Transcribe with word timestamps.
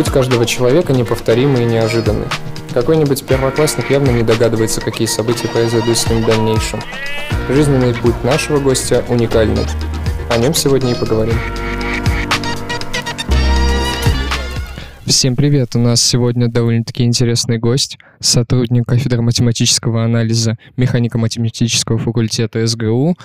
Путь 0.00 0.12
каждого 0.12 0.46
человека 0.46 0.94
неповторимый 0.94 1.64
и 1.64 1.66
неожиданный. 1.66 2.24
Какой-нибудь 2.72 3.22
первоклассник 3.26 3.90
явно 3.90 4.08
не 4.08 4.22
догадывается, 4.22 4.80
какие 4.80 5.06
события 5.06 5.46
произойдут 5.46 5.98
с 5.98 6.08
ним 6.08 6.22
в 6.22 6.26
дальнейшем. 6.26 6.80
Жизненный 7.50 7.92
путь 7.92 8.24
нашего 8.24 8.60
гостя 8.60 9.04
уникальный. 9.10 9.66
О 10.30 10.38
нем 10.38 10.54
сегодня 10.54 10.92
и 10.92 10.94
поговорим. 10.94 11.34
Всем 15.04 15.36
привет! 15.36 15.76
У 15.76 15.78
нас 15.78 16.02
сегодня 16.02 16.48
довольно-таки 16.48 17.04
интересный 17.04 17.58
гость, 17.58 17.98
сотрудник 18.20 18.86
кафедры 18.86 19.20
математического 19.20 20.02
анализа 20.02 20.56
механико-математического 20.78 21.98
факультета 21.98 22.66
СГУ 22.66 23.18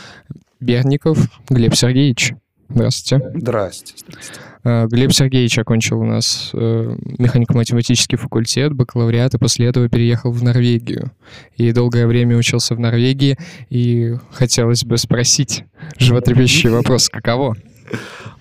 Берников 0.60 1.20
Глеб 1.48 1.74
Сергеевич. 1.74 2.34
Здравствуйте. 2.70 3.32
Здрасте. 3.36 3.94
Здрасте. 3.98 4.34
А, 4.64 4.88
Глеб 4.88 5.14
Сергеевич 5.14 5.58
окончил 5.60 6.00
у 6.00 6.06
нас 6.06 6.50
э, 6.54 6.96
механико-математический 7.20 8.18
факультет, 8.18 8.74
бакалавриат, 8.74 9.36
и 9.36 9.38
после 9.38 9.68
этого 9.68 9.88
переехал 9.90 10.32
в 10.32 10.44
Норвегию. 10.44 11.12
И 11.56 11.72
долгое 11.72 12.08
время 12.08 12.36
учился 12.36 12.76
в 12.76 12.80
Норвегии, 12.80 13.38
и 13.70 14.16
хотелось 14.32 14.84
бы 14.84 14.98
спросить 14.98 15.64
животрепещущий 15.98 16.70
вопрос, 16.70 17.10
каково? 17.10 17.56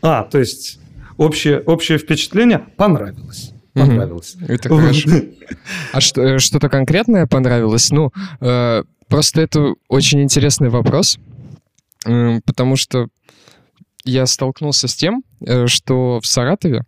А, 0.00 0.24
то 0.24 0.38
есть 0.38 0.78
общее, 1.16 1.60
общее 1.60 1.98
впечатление 1.98 2.58
понравилось. 2.58 3.52
Понравилось. 3.74 4.36
Угу. 4.36 4.52
Это 4.52 4.68
хорошо. 4.68 5.10
А 5.92 6.00
что, 6.00 6.22
э, 6.22 6.38
что-то 6.38 6.68
конкретное 6.68 7.26
понравилось? 7.26 7.90
Ну, 7.90 8.12
э, 8.40 8.84
просто 9.08 9.42
это 9.42 9.74
очень 9.88 10.22
интересный 10.22 10.68
вопрос, 10.70 11.18
э, 12.06 12.40
потому 12.46 12.76
что 12.76 13.08
я 14.04 14.26
столкнулся 14.26 14.88
с 14.88 14.94
тем, 14.94 15.24
э, 15.40 15.66
что 15.66 16.20
в 16.20 16.26
Саратове, 16.26 16.84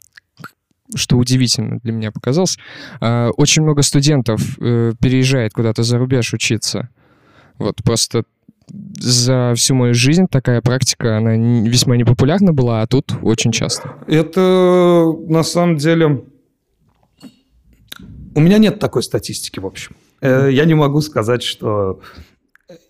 что 0.95 1.17
удивительно 1.17 1.79
для 1.83 1.93
меня 1.93 2.13
показалось, 2.13 2.59
э, 3.01 3.29
очень 3.37 3.63
много 3.63 3.83
студентов 3.83 4.41
э, 4.61 4.93
переезжает 5.01 5.53
куда-то 5.53 5.83
за 5.83 5.99
рубеж 5.99 6.33
учиться. 6.33 6.91
Вот 7.59 7.83
просто 7.83 8.25
за 8.99 9.55
всю 9.57 9.75
мою 9.75 9.95
жизнь 9.95 10.27
такая 10.29 10.61
практика, 10.61 11.17
она 11.17 11.37
весьма 11.37 11.97
непопулярна 11.97 12.53
была, 12.53 12.83
а 12.83 12.87
тут 12.87 13.13
очень 13.23 13.53
часто. 13.53 13.95
Это 14.07 15.15
на 15.29 15.43
самом 15.45 15.77
деле... 15.77 16.25
У 18.35 18.41
меня 18.41 18.59
нет 18.59 18.79
такой 18.79 19.03
статистики, 19.03 19.61
в 19.61 19.67
общем. 19.67 19.97
Я 20.21 20.65
не 20.65 20.75
могу 20.75 21.01
сказать, 21.01 21.43
что 21.43 22.01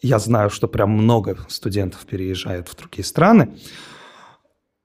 я 0.00 0.18
знаю, 0.18 0.48
что 0.48 0.66
прям 0.66 0.90
много 0.90 1.36
студентов 1.48 2.06
переезжают 2.06 2.68
в 2.68 2.76
другие 2.76 3.04
страны 3.04 3.50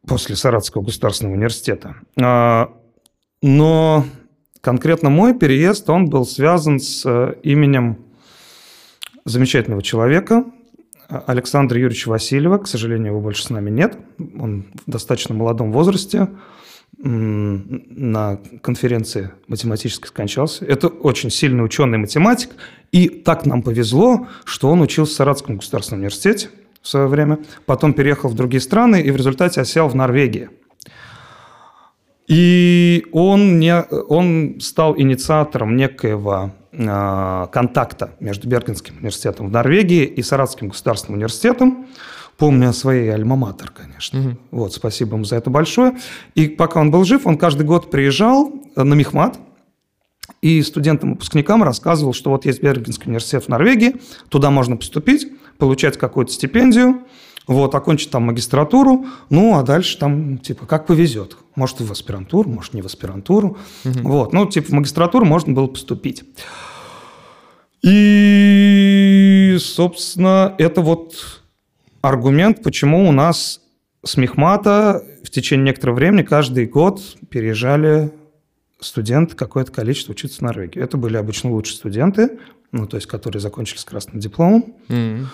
после 0.08 0.36
Саратовского 0.36 0.84
государственного 0.84 1.36
университета. 1.36 1.96
А, 2.20 2.74
но 3.42 4.06
конкретно 4.62 5.10
мой 5.10 5.38
переезд, 5.38 5.90
он 5.90 6.10
был 6.10 6.26
связан 6.26 6.80
с 6.80 7.04
э, 7.06 7.36
именем 7.44 7.98
замечательного 9.26 9.84
человека, 9.84 10.46
Александра 11.28 11.78
Юрьевича 11.78 12.10
Васильева. 12.10 12.58
К 12.58 12.68
сожалению, 12.68 13.08
его 13.08 13.22
больше 13.22 13.44
с 13.44 13.50
нами 13.50 13.70
нет. 13.70 13.98
Он 14.40 14.66
в 14.86 14.90
достаточно 14.90 15.36
молодом 15.36 15.72
возрасте 15.72 16.30
на 16.98 18.40
конференции 18.62 19.32
математической 19.48 20.08
скончался. 20.08 20.66
Это 20.66 20.88
очень 20.88 21.30
сильный 21.32 21.66
ученый 21.66 21.98
математик. 21.98 22.52
И 22.92 23.10
так 23.10 23.46
нам 23.46 23.62
повезло, 23.64 24.28
что 24.46 24.70
он 24.70 24.82
учился 24.82 25.14
в 25.14 25.16
Саратовском 25.18 25.58
государственном 25.58 26.00
университете 26.02 26.50
в 26.82 26.88
свое 26.88 27.08
время, 27.08 27.40
потом 27.66 27.94
переехал 27.94 28.30
в 28.30 28.36
другие 28.36 28.62
страны 28.62 29.02
и 29.02 29.12
в 29.12 29.16
результате 29.16 29.62
осел 29.62 29.88
в 29.88 29.96
Норвегии. 29.96 30.50
И 32.28 33.06
он, 33.12 33.60
не, 33.60 33.82
он 33.82 34.60
стал 34.62 34.98
инициатором 34.98 35.76
некоего 35.76 36.52
э, 36.72 37.48
контакта 37.52 38.12
между 38.20 38.48
Бергенским 38.48 38.98
университетом 38.98 39.48
в 39.48 39.52
Норвегии 39.52 40.06
и 40.06 40.22
Саратовским 40.22 40.70
государственным 40.70 41.18
университетом. 41.18 41.88
Помню 42.38 42.70
о 42.70 42.74
своей 42.74 43.10
альма-матер, 43.10 43.72
конечно. 43.72 44.20
Угу. 44.20 44.38
Вот, 44.52 44.74
спасибо 44.74 45.16
ему 45.16 45.26
за 45.26 45.36
это 45.36 45.50
большое. 45.50 45.98
И 46.34 46.48
пока 46.48 46.80
он 46.80 46.90
был 46.90 47.04
жив, 47.04 47.28
он 47.28 47.38
каждый 47.38 47.66
год 47.66 47.92
приезжал 47.92 48.52
на 48.76 48.94
Мехмат, 48.94 49.38
и 50.42 50.62
студентам-выпускникам 50.62 51.64
рассказывал, 51.64 52.14
что 52.14 52.32
вот 52.32 52.46
есть 52.46 52.64
Бергенский 52.64 53.08
университет 53.08 53.44
в 53.44 53.50
Норвегии, 53.50 53.96
туда 54.30 54.50
можно 54.50 54.76
поступить, 54.76 55.28
получать 55.62 55.96
какую-то 55.96 56.32
стипендию, 56.32 57.04
вот, 57.46 57.76
окончить 57.76 58.10
там 58.10 58.24
магистратуру, 58.24 59.06
ну, 59.30 59.60
а 59.60 59.62
дальше 59.62 59.96
там, 60.00 60.40
типа, 60.40 60.66
как 60.66 60.88
повезет. 60.88 61.38
Может, 61.54 61.82
в 61.82 61.92
аспирантуру, 61.92 62.50
может, 62.50 62.74
не 62.74 62.82
в 62.82 62.88
аспирантуру. 62.88 63.60
Угу. 63.86 64.00
Вот, 64.02 64.34
ну, 64.34 64.48
типа, 64.48 64.70
в 64.70 64.72
магистратуру 64.72 65.24
можно 65.24 65.54
было 65.54 65.68
поступить. 65.68 66.24
И, 67.84 69.56
собственно, 69.60 70.56
это 70.58 70.82
вот 70.82 71.44
аргумент, 72.02 72.64
почему 72.64 73.08
у 73.08 73.12
нас 73.12 73.62
с 74.04 74.18
Мехмата 74.18 75.04
в 75.24 75.30
течение 75.30 75.68
некоторого 75.68 75.98
времени 75.98 76.24
каждый 76.24 76.66
год 76.66 77.02
переезжали 77.30 78.12
студенты 78.80 79.36
какое-то 79.36 79.72
количество 79.72 80.14
учиться 80.14 80.40
в 80.40 80.42
Норвегию. 80.42 80.84
Это 80.84 80.98
были 80.98 81.18
обычно 81.18 81.52
лучшие 81.52 81.76
студенты, 81.76 82.40
ну, 82.72 82.88
то 82.88 82.98
есть, 82.98 83.06
которые 83.06 83.42
закончили 83.42 83.78
с 83.78 83.86
красным 83.86 84.20
дипломом. 84.20 84.74
Mm-hmm. 84.88 85.26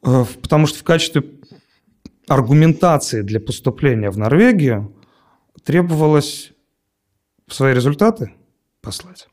Потому 0.00 0.66
что 0.66 0.78
в 0.78 0.84
качестве 0.84 1.24
аргументации 2.28 3.22
для 3.22 3.40
поступления 3.40 4.10
в 4.10 4.16
Норвегию 4.18 4.94
требовалось 5.64 6.52
свои 7.48 7.74
результаты 7.74 8.32
послать 8.80 9.28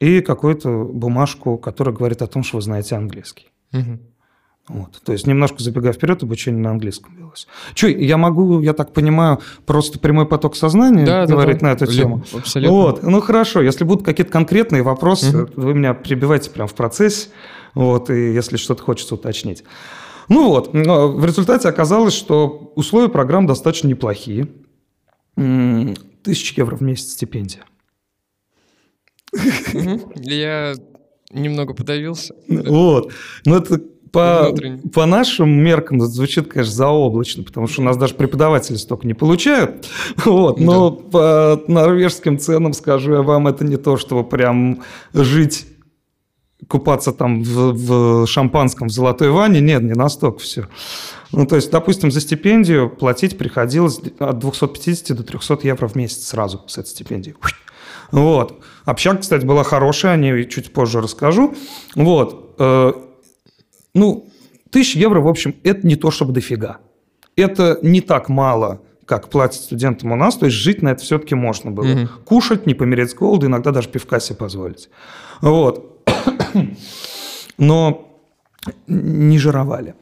и 0.00 0.20
какую-то 0.20 0.84
бумажку, 0.84 1.58
которая 1.58 1.94
говорит 1.94 2.22
о 2.22 2.26
том, 2.26 2.42
что 2.42 2.56
вы 2.56 2.62
знаете 2.62 2.96
английский. 2.96 3.48
Угу. 3.72 3.98
Вот. 4.68 5.00
То 5.02 5.12
есть 5.12 5.26
немножко 5.26 5.62
забегая 5.62 5.92
вперед, 5.92 6.22
обучение 6.22 6.60
на 6.60 6.70
английском 6.70 7.16
велось. 7.16 7.48
Че, 7.74 7.90
я 7.90 8.18
могу, 8.18 8.60
я 8.60 8.74
так 8.74 8.92
понимаю, 8.92 9.40
просто 9.64 9.98
прямой 9.98 10.26
поток 10.26 10.56
сознания 10.56 11.06
да, 11.06 11.26
говорить 11.26 11.58
да, 11.58 11.60
да. 11.60 11.66
на 11.66 11.72
эту 11.72 11.86
тему? 11.86 12.22
Абсолютно. 12.34 12.76
Вот. 12.76 13.02
Ну 13.02 13.20
хорошо, 13.20 13.62
если 13.62 13.84
будут 13.84 14.04
какие-то 14.04 14.30
конкретные 14.30 14.82
вопросы, 14.82 15.44
угу. 15.44 15.52
вы 15.56 15.74
меня 15.74 15.94
прибивайте 15.94 16.50
прямо 16.50 16.68
в 16.68 16.74
процессе, 16.74 17.30
вот, 17.74 18.10
и 18.10 18.32
если 18.34 18.56
что-то 18.56 18.82
хочется 18.82 19.14
уточнить. 19.14 19.64
Ну 20.28 20.48
вот, 20.48 20.70
в 20.72 21.24
результате 21.24 21.68
оказалось, 21.68 22.14
что 22.14 22.72
условия 22.76 23.08
программ 23.08 23.46
достаточно 23.46 23.88
неплохие. 23.88 24.48
Тысяча 26.22 26.60
евро 26.60 26.76
в 26.76 26.82
месяц 26.82 27.12
стипендия. 27.12 27.64
Я 30.14 30.74
немного 31.30 31.74
подавился. 31.74 32.34
Вот. 32.48 33.12
Ну, 33.44 33.56
это 33.56 33.80
по, 34.10 34.54
по 34.92 35.06
нашим 35.06 35.50
меркам 35.50 36.00
звучит, 36.00 36.48
конечно, 36.48 36.72
заоблачно, 36.72 37.42
потому 37.42 37.66
что 37.66 37.82
у 37.82 37.84
нас 37.84 37.96
даже 37.96 38.14
преподаватели 38.14 38.76
столько 38.76 39.06
не 39.06 39.14
получают. 39.14 39.86
Вот, 40.24 40.58
но 40.60 40.90
да. 40.90 41.10
по 41.10 41.64
норвежским 41.68 42.38
ценам, 42.38 42.72
скажу 42.72 43.12
я 43.14 43.22
вам, 43.22 43.48
это 43.48 43.64
не 43.64 43.76
то, 43.76 43.96
чтобы 43.96 44.24
прям 44.28 44.82
жить 45.12 45.66
купаться 46.68 47.12
там 47.12 47.42
в, 47.42 47.72
в 47.72 48.26
шампанском 48.26 48.88
в 48.88 48.92
золотой 48.92 49.30
ванне. 49.30 49.60
Нет, 49.60 49.82
не 49.82 49.94
настолько 49.94 50.38
все. 50.38 50.68
Ну, 51.32 51.46
то 51.46 51.56
есть, 51.56 51.70
допустим, 51.70 52.10
за 52.10 52.20
стипендию 52.20 52.90
платить 52.90 53.36
приходилось 53.36 54.00
от 54.18 54.38
250 54.38 55.16
до 55.16 55.22
300 55.22 55.58
евро 55.62 55.88
в 55.88 55.94
месяц 55.94 56.26
сразу 56.26 56.62
с 56.66 56.78
этой 56.78 56.88
стипендией. 56.88 57.36
Вот. 58.10 58.62
Общага, 58.84 59.18
кстати, 59.18 59.44
была 59.44 59.64
хорошая, 59.64 60.14
о 60.14 60.16
ней 60.16 60.46
чуть 60.48 60.72
позже 60.72 61.00
расскажу. 61.00 61.54
Вот. 61.94 62.54
Э, 62.58 62.92
ну, 63.94 64.30
тысяча 64.70 64.98
евро, 64.98 65.20
в 65.20 65.28
общем, 65.28 65.54
это 65.62 65.86
не 65.86 65.96
то, 65.96 66.10
чтобы 66.10 66.32
дофига. 66.32 66.78
Это 67.36 67.78
не 67.82 68.00
так 68.00 68.28
мало, 68.30 68.80
как 69.04 69.28
платят 69.28 69.62
студентам 69.62 70.12
у 70.12 70.16
нас, 70.16 70.36
то 70.36 70.46
есть 70.46 70.56
жить 70.56 70.82
на 70.82 70.90
это 70.90 71.02
все-таки 71.02 71.34
можно 71.34 71.70
было. 71.70 71.86
Угу. 71.86 72.08
Кушать, 72.24 72.66
не 72.66 72.74
помереть 72.74 73.10
с 73.10 73.14
голоду, 73.14 73.46
иногда 73.46 73.72
даже 73.72 73.88
пивка 73.88 74.20
себе 74.20 74.36
позволить. 74.36 74.88
Вот. 75.40 75.97
Но 77.56 78.08
не 78.86 79.38
жировали. 79.38 79.94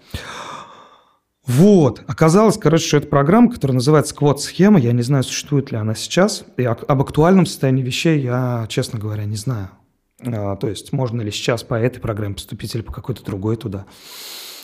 Вот. 1.47 2.03
Оказалось, 2.09 2.59
короче, 2.59 2.87
что 2.87 2.97
это 2.97 3.07
программа, 3.07 3.53
которая 3.53 3.77
называется 3.77 4.15
«Квот-схема». 4.15 4.81
Я 4.81 4.93
не 4.93 5.03
знаю, 5.03 5.23
существует 5.23 5.71
ли 5.71 5.79
она 5.79 5.95
сейчас. 5.95 6.45
И 6.57 6.65
об 6.65 7.01
актуальном 7.01 7.47
состоянии 7.47 7.83
вещей 7.83 8.21
я, 8.21 8.67
честно 8.69 8.99
говоря, 8.99 9.25
не 9.25 9.37
знаю. 9.37 9.71
А, 10.25 10.57
то 10.57 10.69
есть 10.69 10.93
можно 10.93 11.23
ли 11.23 11.31
сейчас 11.31 11.63
по 11.63 11.75
этой 11.75 12.01
программе 12.01 12.35
поступить 12.35 12.75
или 12.75 12.83
по 12.83 12.93
какой-то 12.93 13.25
другой 13.25 13.57
туда. 13.57 13.87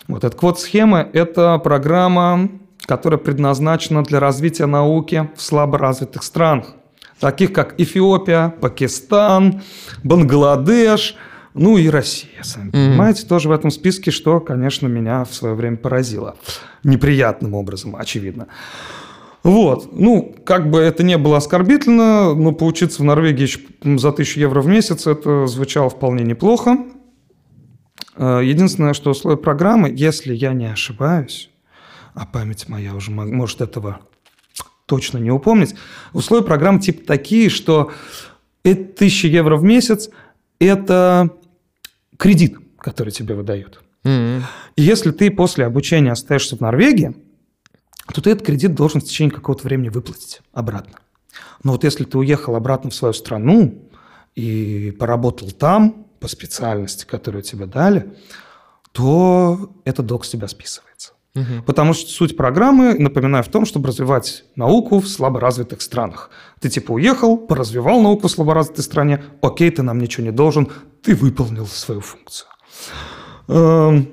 Вот 0.09 0.25
эта 0.25 0.37
квот-схема– 0.37 1.09
это 1.13 1.59
программа, 1.59 2.49
которая 2.81 3.19
предназначена 3.19 4.03
для 4.03 4.19
развития 4.19 4.67
науки 4.67 5.31
в 5.37 5.43
слаборазвитых 5.43 6.25
странах, 6.25 6.75
таких 7.21 7.53
как 7.53 7.81
Эфиопия, 7.81 8.49
Пакистан, 8.61 9.63
Бангладеш– 10.03 11.15
ну 11.55 11.77
и 11.77 11.89
Россия, 11.89 12.43
сами 12.43 12.69
mm-hmm. 12.69 12.89
понимаете, 12.89 13.27
тоже 13.27 13.49
в 13.49 13.53
этом 13.53 13.71
списке, 13.71 14.11
что, 14.11 14.41
конечно, 14.41 14.87
меня 14.87 15.25
в 15.25 15.35
свое 15.35 15.55
время 15.55 15.77
поразило. 15.77 16.37
Неприятным 16.83 17.55
образом, 17.55 17.95
очевидно. 17.95 18.49
Вот. 19.43 19.93
Ну, 19.93 20.35
как 20.45 20.71
бы 20.71 20.81
это 20.81 21.03
не 21.03 21.19
было 21.19 21.37
оскорбительно, 21.37 22.35
но 22.35 22.53
поучиться 22.53 23.03
в 23.03 23.05
Норвегии 23.05 23.49
за 23.99 24.13
тысячу 24.13 24.41
евро 24.41 24.63
в 24.63 24.67
месяц, 24.67 25.07
это 25.07 25.47
звучало 25.47 25.91
вполне 25.91 26.25
неплохо. 26.25 26.79
Э, 28.17 28.41
единственное, 28.43 28.95
что 28.95 29.11
условия 29.11 29.37
программы, 29.37 29.93
если 29.95 30.33
я 30.33 30.55
не 30.55 30.67
ошибаюсь, 30.73 31.51
а 32.15 32.25
память 32.25 32.69
моя 32.69 32.95
уже 32.95 33.11
может 33.11 33.61
этого 33.61 34.01
точно 34.87 35.19
не 35.19 35.31
упомнить, 35.31 35.75
условия 36.13 36.45
программы 36.45 36.81
типа 36.81 37.05
такие, 37.05 37.51
что 37.51 37.91
это 38.65 38.83
1000 38.95 39.29
евро 39.29 39.57
в 39.57 39.65
месяц– 39.65 40.09
это 40.63 41.31
кредит, 42.23 42.57
который 42.79 43.11
тебе 43.11 43.35
выдают. 43.35 43.83
Mm-hmm. 44.05 44.43
И 44.77 44.83
если 44.83 45.11
ты 45.11 45.29
после 45.29 45.67
обучения 45.67 46.13
остаешься 46.13 46.57
в 46.57 46.61
Норвегии, 46.61 47.17
то 48.15 48.23
ты 48.23 48.31
этот 48.31 48.47
кредит 48.47 48.77
должен 48.77 49.01
в 49.01 49.05
течение 49.05 49.35
какого-то 49.35 49.65
времени 49.65 49.89
выплатить 49.89 50.41
обратно. 50.53 51.01
Но 51.65 51.73
вот 51.73 51.83
если 51.83 52.05
ты 52.05 52.17
уехал 52.17 52.55
обратно 52.55 52.91
в 52.91 52.95
свою 52.95 53.13
страну 53.13 53.91
и 54.37 54.95
поработал 55.01 55.51
там 55.51 56.07
по 56.21 56.29
специальности, 56.29 57.05
которую 57.05 57.43
тебе 57.43 57.67
дали, 57.67 58.17
то 58.93 59.75
этот 59.85 60.07
долг 60.07 60.25
с 60.25 60.31
тебя 60.31 60.47
списывается. 60.47 61.15
Угу. 61.35 61.63
Потому 61.67 61.95
что 61.95 62.11
суть 62.11 62.37
программы, 62.37 62.95
напоминаю, 62.95 63.43
в 63.43 63.49
том, 63.49 63.65
чтобы 63.65 63.89
развивать 63.89 64.45
науку 64.55 65.01
в 65.01 65.09
слаборазвитых 65.09 65.81
странах. 65.81 66.31
Ты 66.61 66.69
типа 66.69 66.93
уехал, 66.93 67.39
поразвивал 67.39 68.03
науку 68.03 68.29
в 68.29 68.31
слаборазвитой 68.31 68.85
стране, 68.85 69.25
окей, 69.41 69.71
ты 69.71 69.83
нам 69.83 69.99
ничего 69.99 70.25
не 70.25 70.33
должен, 70.33 70.69
ты 71.03 71.15
выполнил 71.15 71.67
свою 71.67 72.01
функцию. 72.01 72.49
Эм, 73.49 74.09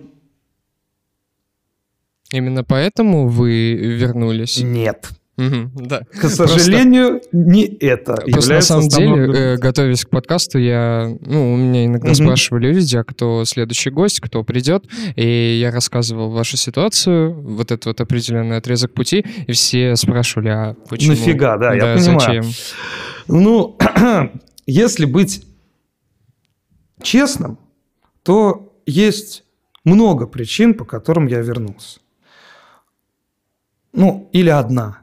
Именно 2.31 2.63
поэтому 2.63 3.27
вы 3.27 3.73
вернулись? 3.73 4.59
Нет. 4.59 5.09
Угу, 5.39 5.85
да. 5.85 6.01
К 6.11 6.27
сожалению, 6.27 7.19
просто, 7.19 7.29
не 7.31 7.65
это. 7.65 8.15
Просто 8.29 8.53
на 8.55 8.61
самом 8.61 8.87
деле, 8.89 9.33
э, 9.33 9.57
готовясь 9.57 10.03
к 10.03 10.09
подкасту, 10.09 10.59
я, 10.59 11.15
ну, 11.21 11.53
у 11.53 11.57
меня 11.57 11.85
иногда 11.85 12.09
угу. 12.09 12.15
спрашивали 12.15 12.73
люди, 12.73 12.97
а 12.97 13.05
кто 13.05 13.45
следующий 13.45 13.89
гость, 13.89 14.19
кто 14.19 14.43
придет, 14.43 14.85
и 15.15 15.59
я 15.61 15.71
рассказывал 15.71 16.29
вашу 16.29 16.57
ситуацию, 16.57 17.33
вот 17.33 17.71
этот 17.71 17.85
вот 17.85 18.01
определенный 18.01 18.57
отрезок 18.57 18.93
пути, 18.93 19.25
и 19.47 19.53
все 19.53 19.95
спрашивали, 19.95 20.49
а 20.49 20.75
почему? 20.89 21.11
Нафига, 21.11 21.57
да, 21.57 21.69
да 21.69 21.75
я 21.93 21.97
понимаю. 21.97 22.43
Зачем? 22.43 22.45
Ну, 23.29 23.77
если 24.65 25.05
быть 25.05 25.45
честным, 27.01 27.57
то 28.23 28.73
есть 28.85 29.45
много 29.85 30.27
причин, 30.27 30.73
по 30.73 30.83
которым 30.83 31.27
я 31.27 31.39
вернулся. 31.39 32.01
Ну, 33.93 34.29
или 34.33 34.49
одна. 34.49 34.99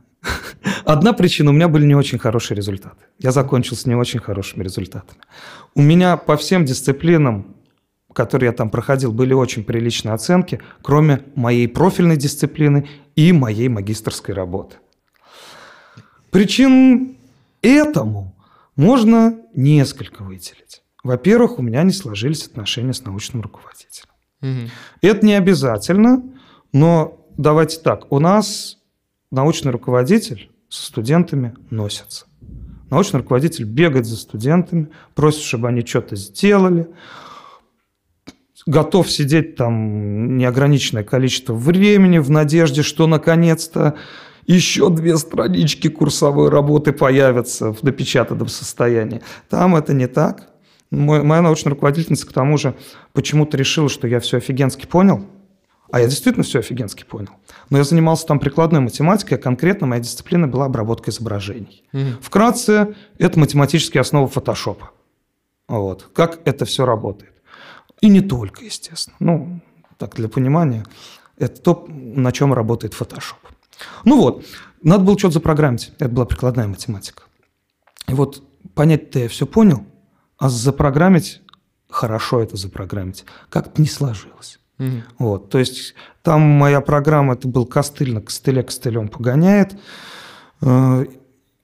Одна 0.84 1.12
причина, 1.12 1.50
у 1.50 1.52
меня 1.52 1.68
были 1.68 1.86
не 1.86 1.94
очень 1.94 2.18
хорошие 2.18 2.56
результаты. 2.56 3.04
Я 3.18 3.32
закончил 3.32 3.76
с 3.76 3.86
не 3.86 3.94
очень 3.94 4.20
хорошими 4.20 4.64
результатами. 4.64 5.20
У 5.74 5.82
меня 5.82 6.16
по 6.16 6.36
всем 6.36 6.64
дисциплинам, 6.64 7.56
которые 8.12 8.48
я 8.48 8.52
там 8.52 8.70
проходил, 8.70 9.12
были 9.12 9.32
очень 9.32 9.64
приличные 9.64 10.14
оценки, 10.14 10.60
кроме 10.82 11.22
моей 11.34 11.68
профильной 11.68 12.16
дисциплины 12.16 12.88
и 13.14 13.32
моей 13.32 13.68
магистрской 13.68 14.34
работы. 14.34 14.76
Причин 16.30 17.16
этому 17.62 18.34
можно 18.74 19.38
несколько 19.54 20.22
выделить. 20.22 20.82
Во-первых, 21.02 21.58
у 21.58 21.62
меня 21.62 21.82
не 21.82 21.92
сложились 21.92 22.46
отношения 22.46 22.92
с 22.92 23.04
научным 23.04 23.42
руководителем. 23.42 24.10
Угу. 24.42 24.70
Это 25.02 25.26
не 25.26 25.34
обязательно, 25.34 26.22
но 26.72 27.24
давайте 27.36 27.78
так, 27.78 28.10
у 28.10 28.18
нас 28.18 28.78
научный 29.30 29.70
руководитель 29.72 30.50
со 30.68 30.86
студентами 30.86 31.54
носится. 31.70 32.26
Научный 32.90 33.18
руководитель 33.18 33.64
бегает 33.64 34.06
за 34.06 34.16
студентами, 34.16 34.88
просит, 35.14 35.42
чтобы 35.42 35.68
они 35.68 35.84
что-то 35.84 36.16
сделали, 36.16 36.88
готов 38.66 39.10
сидеть 39.10 39.56
там 39.56 40.36
неограниченное 40.36 41.04
количество 41.04 41.54
времени 41.54 42.18
в 42.18 42.30
надежде, 42.30 42.82
что 42.82 43.06
наконец-то 43.06 43.96
еще 44.46 44.90
две 44.90 45.16
странички 45.16 45.88
курсовой 45.88 46.48
работы 46.48 46.92
появятся 46.92 47.72
в 47.72 47.80
допечатанном 47.82 48.48
состоянии. 48.48 49.22
Там 49.48 49.74
это 49.74 49.92
не 49.92 50.06
так. 50.06 50.48
Моя 50.90 51.42
научная 51.42 51.70
руководительница, 51.70 52.28
к 52.28 52.32
тому 52.32 52.56
же, 52.56 52.76
почему-то 53.12 53.56
решила, 53.56 53.88
что 53.88 54.06
я 54.06 54.20
все 54.20 54.36
офигенски 54.36 54.86
понял– 54.86 55.26
а 55.90 56.00
я 56.00 56.06
действительно 56.06 56.44
все 56.44 56.58
офигенски 56.58 57.04
понял. 57.04 57.30
Но 57.70 57.78
я 57.78 57.84
занимался 57.84 58.26
там 58.26 58.38
прикладной 58.38 58.80
математикой, 58.80 59.38
а 59.38 59.40
конкретно 59.40 59.86
моя 59.86 60.00
дисциплина 60.00 60.46
была 60.46 60.66
обработка 60.66 61.10
изображений. 61.10 61.84
Угу. 61.92 62.22
Вкратце, 62.22 62.94
это 63.18 63.38
математические 63.38 64.00
основы 64.00 64.28
фотошопа. 64.28 64.90
Вот. 65.68 66.08
Как 66.12 66.40
это 66.44 66.64
все 66.64 66.84
работает. 66.84 67.32
И 68.00 68.08
не 68.08 68.20
только, 68.20 68.64
естественно. 68.64 69.16
Ну, 69.20 69.60
так, 69.98 70.14
для 70.16 70.28
понимания, 70.28 70.84
это 71.38 71.60
то, 71.60 71.86
на 71.88 72.32
чем 72.32 72.52
работает 72.52 72.94
фотошоп. 72.94 73.38
Ну 74.04 74.20
вот, 74.20 74.44
надо 74.82 75.04
было 75.04 75.18
что-то 75.18 75.34
запрограммить. 75.34 75.92
Это 75.98 76.08
была 76.08 76.26
прикладная 76.26 76.66
математика. 76.66 77.24
И 78.06 78.14
вот 78.14 78.42
понять-то 78.74 79.18
я 79.18 79.28
все 79.28 79.46
понял, 79.46 79.84
а 80.38 80.48
запрограммить, 80.48 81.42
хорошо 81.88 82.40
это 82.40 82.56
запрограммить, 82.56 83.24
как-то 83.48 83.80
не 83.80 83.88
сложилось. 83.88 84.60
Вот, 85.19 85.50
то 85.50 85.58
есть 85.58 85.94
там 86.23 86.40
моя 86.40 86.81
программа, 86.81 87.34
это 87.34 87.49
был 87.49 87.67
костыль 87.67 88.12
на 88.12 88.20
костыле, 88.20 88.62
костылем 88.62 89.08
погоняет. 89.08 89.76
Э, 90.61 91.05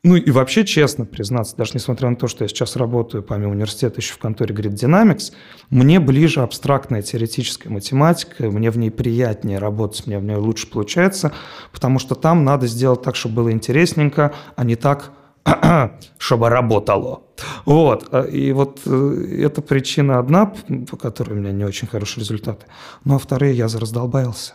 ну 0.04 0.16
и 0.16 0.30
вообще, 0.32 0.64
честно 0.64 1.04
признаться, 1.04 1.56
даже 1.56 1.72
несмотря 1.74 2.10
на 2.10 2.16
то, 2.16 2.26
что 2.26 2.42
я 2.42 2.48
сейчас 2.48 2.74
работаю 2.74 3.22
помимо 3.22 3.52
университета 3.52 4.00
еще 4.00 4.14
в 4.14 4.18
конторе 4.18 4.52
Grid 4.52 4.74
Dynamics, 4.74 5.32
мне 5.70 6.00
ближе 6.00 6.40
абстрактная 6.40 7.02
теоретическая 7.02 7.68
математика, 7.68 8.50
мне 8.50 8.72
в 8.72 8.78
ней 8.78 8.90
приятнее 8.90 9.58
работать, 9.58 10.06
мне 10.08 10.18
в 10.18 10.24
ней 10.24 10.34
лучше 10.34 10.68
получается, 10.68 11.32
потому 11.70 12.00
что 12.00 12.16
там 12.16 12.44
надо 12.44 12.66
сделать 12.66 13.02
так, 13.02 13.14
чтобы 13.14 13.36
было 13.36 13.52
интересненько, 13.52 14.34
а 14.56 14.64
не 14.64 14.74
так, 14.74 15.12
чтобы 16.18 16.48
работало. 16.48 17.22
Вот. 17.64 18.08
А, 18.12 18.22
и 18.22 18.52
вот 18.52 18.80
э, 18.86 19.38
эта 19.40 19.62
причина 19.62 20.18
одна, 20.18 20.46
по 20.90 20.96
которой 20.96 21.32
у 21.32 21.36
меня 21.36 21.52
не 21.52 21.64
очень 21.64 21.88
хорошие 21.88 22.20
результаты. 22.20 22.66
Ну, 23.04 23.16
а 23.16 23.18
вторые, 23.18 23.56
я 23.56 23.64
раздолбался. 23.64 24.54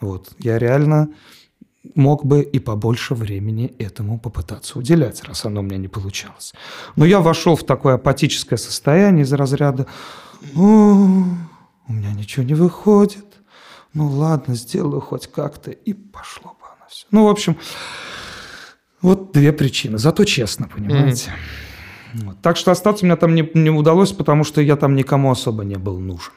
Вот. 0.00 0.32
Я 0.38 0.58
реально 0.58 1.10
мог 1.94 2.24
бы 2.24 2.42
и 2.42 2.58
побольше 2.58 3.14
времени 3.14 3.74
этому 3.78 4.18
попытаться 4.18 4.78
уделять, 4.78 5.22
раз 5.24 5.44
оно 5.44 5.60
у 5.60 5.62
меня 5.62 5.76
не 5.76 5.88
получалось. 5.88 6.54
Но 6.96 7.04
я 7.04 7.20
вошел 7.20 7.56
в 7.56 7.64
такое 7.64 7.94
апатическое 7.94 8.56
состояние 8.56 9.24
из 9.24 9.32
разряда 9.32 9.86
«У 10.54 10.62
меня 11.92 12.12
ничего 12.12 12.44
не 12.44 12.54
выходит, 12.54 13.26
ну 13.92 14.08
ладно, 14.08 14.54
сделаю 14.54 15.00
хоть 15.00 15.26
как-то», 15.26 15.70
и 15.70 15.92
пошло 15.92 16.50
бы 16.52 16.66
оно 16.66 16.86
все. 16.88 17.06
Ну, 17.10 17.24
в 17.24 17.28
общем, 17.28 17.56
вот 19.04 19.32
две 19.32 19.52
причины. 19.52 19.98
Зато 19.98 20.24
честно, 20.24 20.68
понимаете. 20.68 21.30
Mm-hmm. 21.30 22.24
Вот. 22.24 22.40
Так 22.40 22.56
что 22.56 22.70
остаться 22.70 23.04
мне 23.04 23.16
там 23.16 23.34
не, 23.34 23.48
не 23.54 23.70
удалось, 23.70 24.12
потому 24.12 24.44
что 24.44 24.60
я 24.60 24.76
там 24.76 24.94
никому 24.94 25.30
особо 25.30 25.62
не 25.64 25.76
был 25.76 25.98
нужен. 25.98 26.32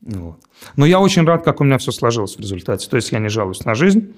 Вот. 0.00 0.38
Но 0.76 0.86
я 0.86 1.00
очень 1.00 1.24
рад, 1.24 1.44
как 1.44 1.60
у 1.60 1.64
меня 1.64 1.78
все 1.78 1.90
сложилось 1.90 2.36
в 2.36 2.40
результате. 2.40 2.88
То 2.88 2.96
есть 2.96 3.10
я 3.10 3.18
не 3.18 3.28
жалуюсь 3.28 3.64
на 3.64 3.74
жизнь. 3.74 4.14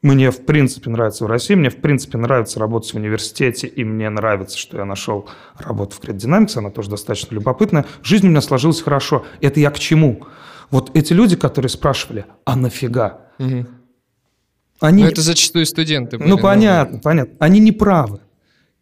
Мне 0.00 0.30
в 0.30 0.46
принципе 0.46 0.88
нравится 0.90 1.24
в 1.24 1.26
России, 1.26 1.56
мне 1.56 1.70
в 1.70 1.76
принципе 1.76 2.18
нравится 2.18 2.60
работать 2.60 2.92
в 2.92 2.96
университете, 2.96 3.66
и 3.66 3.82
мне 3.82 4.08
нравится, 4.08 4.56
что 4.56 4.78
я 4.78 4.84
нашел 4.84 5.28
работу 5.58 5.96
в 5.96 6.00
Credit 6.00 6.18
Dynamics, 6.18 6.56
она 6.56 6.70
тоже 6.70 6.88
достаточно 6.88 7.34
любопытная. 7.34 7.84
Жизнь 8.02 8.28
у 8.28 8.30
меня 8.30 8.40
сложилась 8.40 8.80
хорошо. 8.80 9.26
Это 9.40 9.58
я 9.58 9.72
к 9.72 9.78
чему? 9.78 10.22
Вот 10.70 10.96
эти 10.96 11.12
люди, 11.12 11.34
которые 11.34 11.68
спрашивали, 11.68 12.26
а 12.44 12.54
нафига? 12.54 13.22
Угу. 13.40 13.66
Они... 14.80 15.02
Но 15.02 15.08
это 15.08 15.22
зачастую 15.22 15.66
студенты. 15.66 16.18
Были, 16.18 16.28
ну, 16.28 16.38
понятно, 16.38 16.96
но... 16.96 17.02
понятно. 17.02 17.34
Они 17.38 17.60
не 17.60 17.72
правы. 17.72 18.20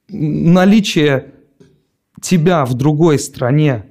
Наличие 0.09 1.33
тебя 2.21 2.65
в 2.65 2.75
другой 2.75 3.19
стране, 3.19 3.87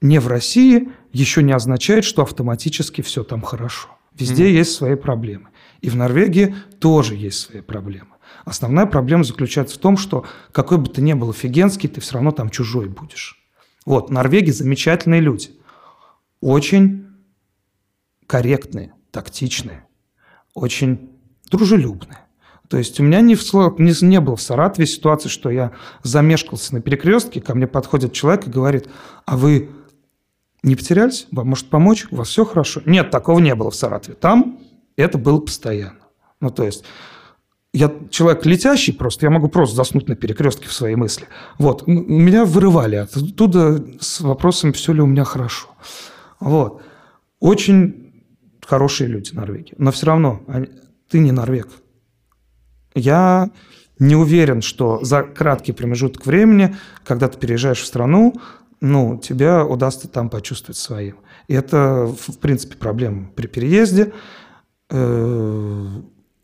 не 0.00 0.18
в 0.18 0.28
России, 0.28 0.88
еще 1.12 1.42
не 1.42 1.52
означает, 1.52 2.04
что 2.04 2.22
автоматически 2.22 3.02
все 3.02 3.24
там 3.24 3.42
хорошо. 3.42 3.88
Везде 4.14 4.48
mm. 4.48 4.52
есть 4.52 4.72
свои 4.72 4.94
проблемы. 4.94 5.48
И 5.80 5.90
в 5.90 5.96
Норвегии 5.96 6.54
тоже 6.78 7.14
есть 7.14 7.38
свои 7.40 7.60
проблемы. 7.60 8.10
Основная 8.44 8.86
проблема 8.86 9.24
заключается 9.24 9.76
в 9.76 9.78
том, 9.78 9.96
что 9.96 10.24
какой 10.52 10.78
бы 10.78 10.88
ты 10.88 11.02
ни 11.02 11.12
был 11.12 11.30
офигенский, 11.30 11.88
ты 11.88 12.00
все 12.00 12.14
равно 12.14 12.30
там 12.30 12.50
чужой 12.50 12.88
будешь. 12.88 13.38
Вот, 13.84 14.10
Норвегии 14.10 14.50
замечательные 14.50 15.20
люди. 15.20 15.50
Очень 16.40 17.06
корректные, 18.26 18.92
тактичные, 19.10 19.84
очень 20.54 21.09
дружелюбная. 21.50 22.26
То 22.68 22.78
есть 22.78 23.00
у 23.00 23.02
меня 23.02 23.20
не, 23.20 23.34
в, 23.34 23.42
не, 23.78 24.06
не 24.06 24.20
было 24.20 24.36
в 24.36 24.42
Саратове 24.42 24.86
ситуации, 24.86 25.28
что 25.28 25.50
я 25.50 25.72
замешкался 26.04 26.74
на 26.74 26.80
перекрестке, 26.80 27.40
ко 27.40 27.54
мне 27.54 27.66
подходит 27.66 28.12
человек 28.12 28.46
и 28.46 28.50
говорит, 28.50 28.88
а 29.26 29.36
вы 29.36 29.70
не 30.62 30.76
потерялись? 30.76 31.26
Вам 31.32 31.48
может 31.48 31.66
помочь? 31.68 32.06
У 32.10 32.16
вас 32.16 32.28
все 32.28 32.44
хорошо? 32.44 32.80
Нет, 32.86 33.10
такого 33.10 33.40
не 33.40 33.54
было 33.54 33.70
в 33.70 33.74
Саратове. 33.74 34.14
Там 34.14 34.60
это 34.96 35.18
было 35.18 35.40
постоянно. 35.40 35.98
Ну, 36.40 36.50
то 36.50 36.64
есть 36.64 36.84
я 37.72 37.92
человек 38.10 38.46
летящий 38.46 38.92
просто, 38.92 39.26
я 39.26 39.30
могу 39.30 39.48
просто 39.48 39.76
заснуть 39.76 40.08
на 40.08 40.16
перекрестке 40.16 40.68
в 40.68 40.72
своей 40.72 40.96
мысли. 40.96 41.26
Вот, 41.58 41.86
меня 41.86 42.44
вырывали 42.44 42.96
оттуда 42.96 43.84
с 44.00 44.20
вопросом, 44.20 44.72
все 44.72 44.92
ли 44.92 45.00
у 45.00 45.06
меня 45.06 45.24
хорошо. 45.24 45.68
Вот. 46.40 46.82
Очень 47.38 48.12
хорошие 48.66 49.08
люди 49.08 49.32
Норвегии. 49.32 49.74
Но 49.78 49.92
все 49.92 50.06
равно 50.06 50.42
они, 50.46 50.68
ты 51.10 51.18
не 51.18 51.32
норвег. 51.32 51.68
Я 52.94 53.50
не 53.98 54.16
уверен, 54.16 54.62
что 54.62 55.04
за 55.04 55.22
краткий 55.22 55.72
промежуток 55.72 56.24
времени, 56.24 56.76
когда 57.04 57.28
ты 57.28 57.38
переезжаешь 57.38 57.80
в 57.80 57.86
страну, 57.86 58.34
ну, 58.80 59.18
тебя 59.18 59.66
удастся 59.66 60.08
там 60.08 60.30
почувствовать 60.30 60.78
своим. 60.78 61.16
И 61.48 61.54
это, 61.54 62.06
в 62.06 62.38
принципе, 62.38 62.76
проблема 62.76 63.30
при 63.36 63.46
переезде. 63.46 64.12
Э, 64.88 65.86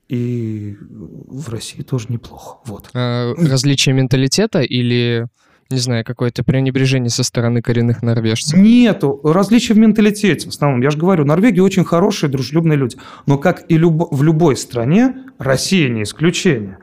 и 0.08 0.76
в 0.80 1.48
России 1.48 1.82
тоже 1.82 2.06
неплохо. 2.10 2.58
Вот. 2.66 2.90
А, 2.94 3.34
различие 3.34 3.94
менталитета 3.94 4.60
или 4.60 5.26
не 5.70 5.78
знаю, 5.78 6.04
какое-то 6.04 6.44
пренебрежение 6.44 7.10
со 7.10 7.24
стороны 7.24 7.62
коренных 7.62 8.02
норвежцев? 8.02 8.58
Нету. 8.58 9.20
Различия 9.24 9.74
в 9.74 9.78
менталитете 9.78 10.46
в 10.46 10.52
основном. 10.52 10.80
Я 10.80 10.90
же 10.90 10.98
говорю, 10.98 11.24
Норвегия 11.24 11.62
очень 11.62 11.84
хорошие, 11.84 12.30
дружелюбные 12.30 12.76
люди. 12.76 12.96
Но 13.26 13.38
как 13.38 13.64
и 13.68 13.76
люб... 13.76 14.08
в 14.10 14.22
любой 14.22 14.56
стране, 14.56 15.24
Россия 15.38 15.88
не 15.88 16.04
исключение, 16.04 16.78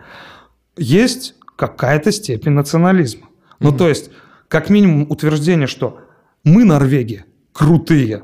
есть 0.78 1.36
какая-то 1.56 2.12
степень 2.12 2.52
национализма. 2.52 3.30
Ну, 3.60 3.72
mm-hmm. 3.72 3.78
то 3.78 3.90
есть, 3.90 4.12
как 4.48 4.70
минимум 4.70 5.08
утверждение, 5.10 5.68
что 5.68 6.00
мы, 6.44 6.66
Норвегия, 6.66 7.25
крутые, 7.54 8.24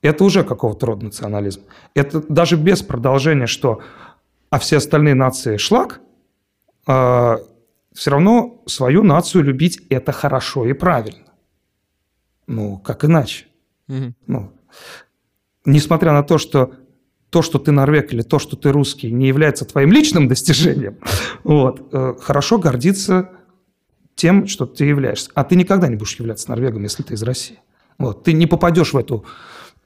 это 0.00 0.24
уже 0.24 0.44
какого-то 0.44 0.86
рода 0.86 1.06
национализм. 1.06 1.62
Это 1.94 2.22
даже 2.28 2.56
без 2.56 2.82
продолжения, 2.82 3.46
что 3.46 3.82
а 4.50 4.58
все 4.58 4.78
остальные 4.78 5.14
нации 5.14 5.56
шлак, 5.56 6.00
э, 6.86 7.36
все 7.98 8.12
равно 8.12 8.62
свою 8.66 9.02
нацию 9.02 9.42
любить 9.42 9.82
это 9.90 10.12
хорошо 10.12 10.64
и 10.64 10.72
правильно. 10.72 11.32
Ну, 12.46 12.78
как 12.78 13.04
иначе? 13.04 13.46
Угу. 13.88 14.14
Ну, 14.28 14.52
несмотря 15.64 16.12
на 16.12 16.22
то, 16.22 16.38
что 16.38 16.74
то, 17.30 17.42
что 17.42 17.58
ты 17.58 17.72
норвег 17.72 18.12
или 18.12 18.22
то, 18.22 18.38
что 18.38 18.54
ты 18.56 18.70
русский, 18.70 19.10
не 19.10 19.26
является 19.26 19.64
твоим 19.64 19.90
личным 19.90 20.28
достижением, 20.28 20.98
вот, 21.42 21.88
э, 21.92 22.14
хорошо 22.20 22.58
гордиться 22.58 23.32
тем, 24.14 24.46
что 24.46 24.66
ты 24.66 24.84
являешься. 24.84 25.32
А 25.34 25.42
ты 25.42 25.56
никогда 25.56 25.88
не 25.88 25.96
будешь 25.96 26.14
являться 26.20 26.50
норвегом, 26.50 26.84
если 26.84 27.02
ты 27.02 27.14
из 27.14 27.22
России. 27.24 27.58
Вот, 27.98 28.22
ты 28.22 28.32
не 28.32 28.46
попадешь 28.46 28.92
в 28.92 28.96
эту 28.96 29.24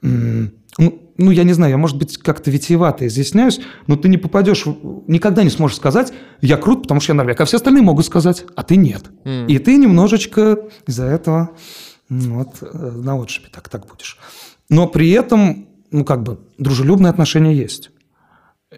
ну, 0.03 1.02
ну, 1.17 1.31
я 1.31 1.43
не 1.43 1.53
знаю, 1.53 1.71
я, 1.71 1.77
может 1.77 1.97
быть, 1.97 2.17
как-то 2.17 2.49
витиевато 2.49 3.07
изъясняюсь, 3.07 3.59
но 3.87 3.95
ты 3.95 4.09
не 4.09 4.17
попадешь, 4.17 4.65
никогда 5.07 5.43
не 5.43 5.49
сможешь 5.49 5.77
сказать, 5.77 6.13
я 6.41 6.57
крут, 6.57 6.83
потому 6.83 6.99
что 7.01 7.11
я 7.11 7.15
норвег, 7.15 7.39
а 7.41 7.45
все 7.45 7.57
остальные 7.57 7.83
могут 7.83 8.05
сказать, 8.05 8.45
а 8.55 8.63
ты 8.63 8.75
нет. 8.75 9.03
Mm. 9.23 9.47
И 9.47 9.59
ты 9.59 9.77
немножечко 9.77 10.59
из-за 10.87 11.05
этого 11.05 11.51
вот, 12.09 12.57
э, 12.61 12.91
на 12.91 13.21
отшибе 13.21 13.49
так, 13.51 13.69
так 13.69 13.87
будешь. 13.87 14.17
Но 14.69 14.87
при 14.87 15.11
этом, 15.11 15.67
ну, 15.91 16.03
как 16.03 16.23
бы, 16.23 16.39
дружелюбные 16.57 17.09
отношения 17.09 17.53
есть. 17.53 17.91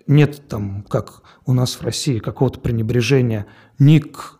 Нет 0.07 0.47
там, 0.49 0.83
как 0.83 1.21
у 1.45 1.53
нас 1.53 1.75
в 1.75 1.81
России, 1.83 2.19
какого-то 2.19 2.59
пренебрежения 2.59 3.45
ни 3.79 3.99
к 3.99 4.39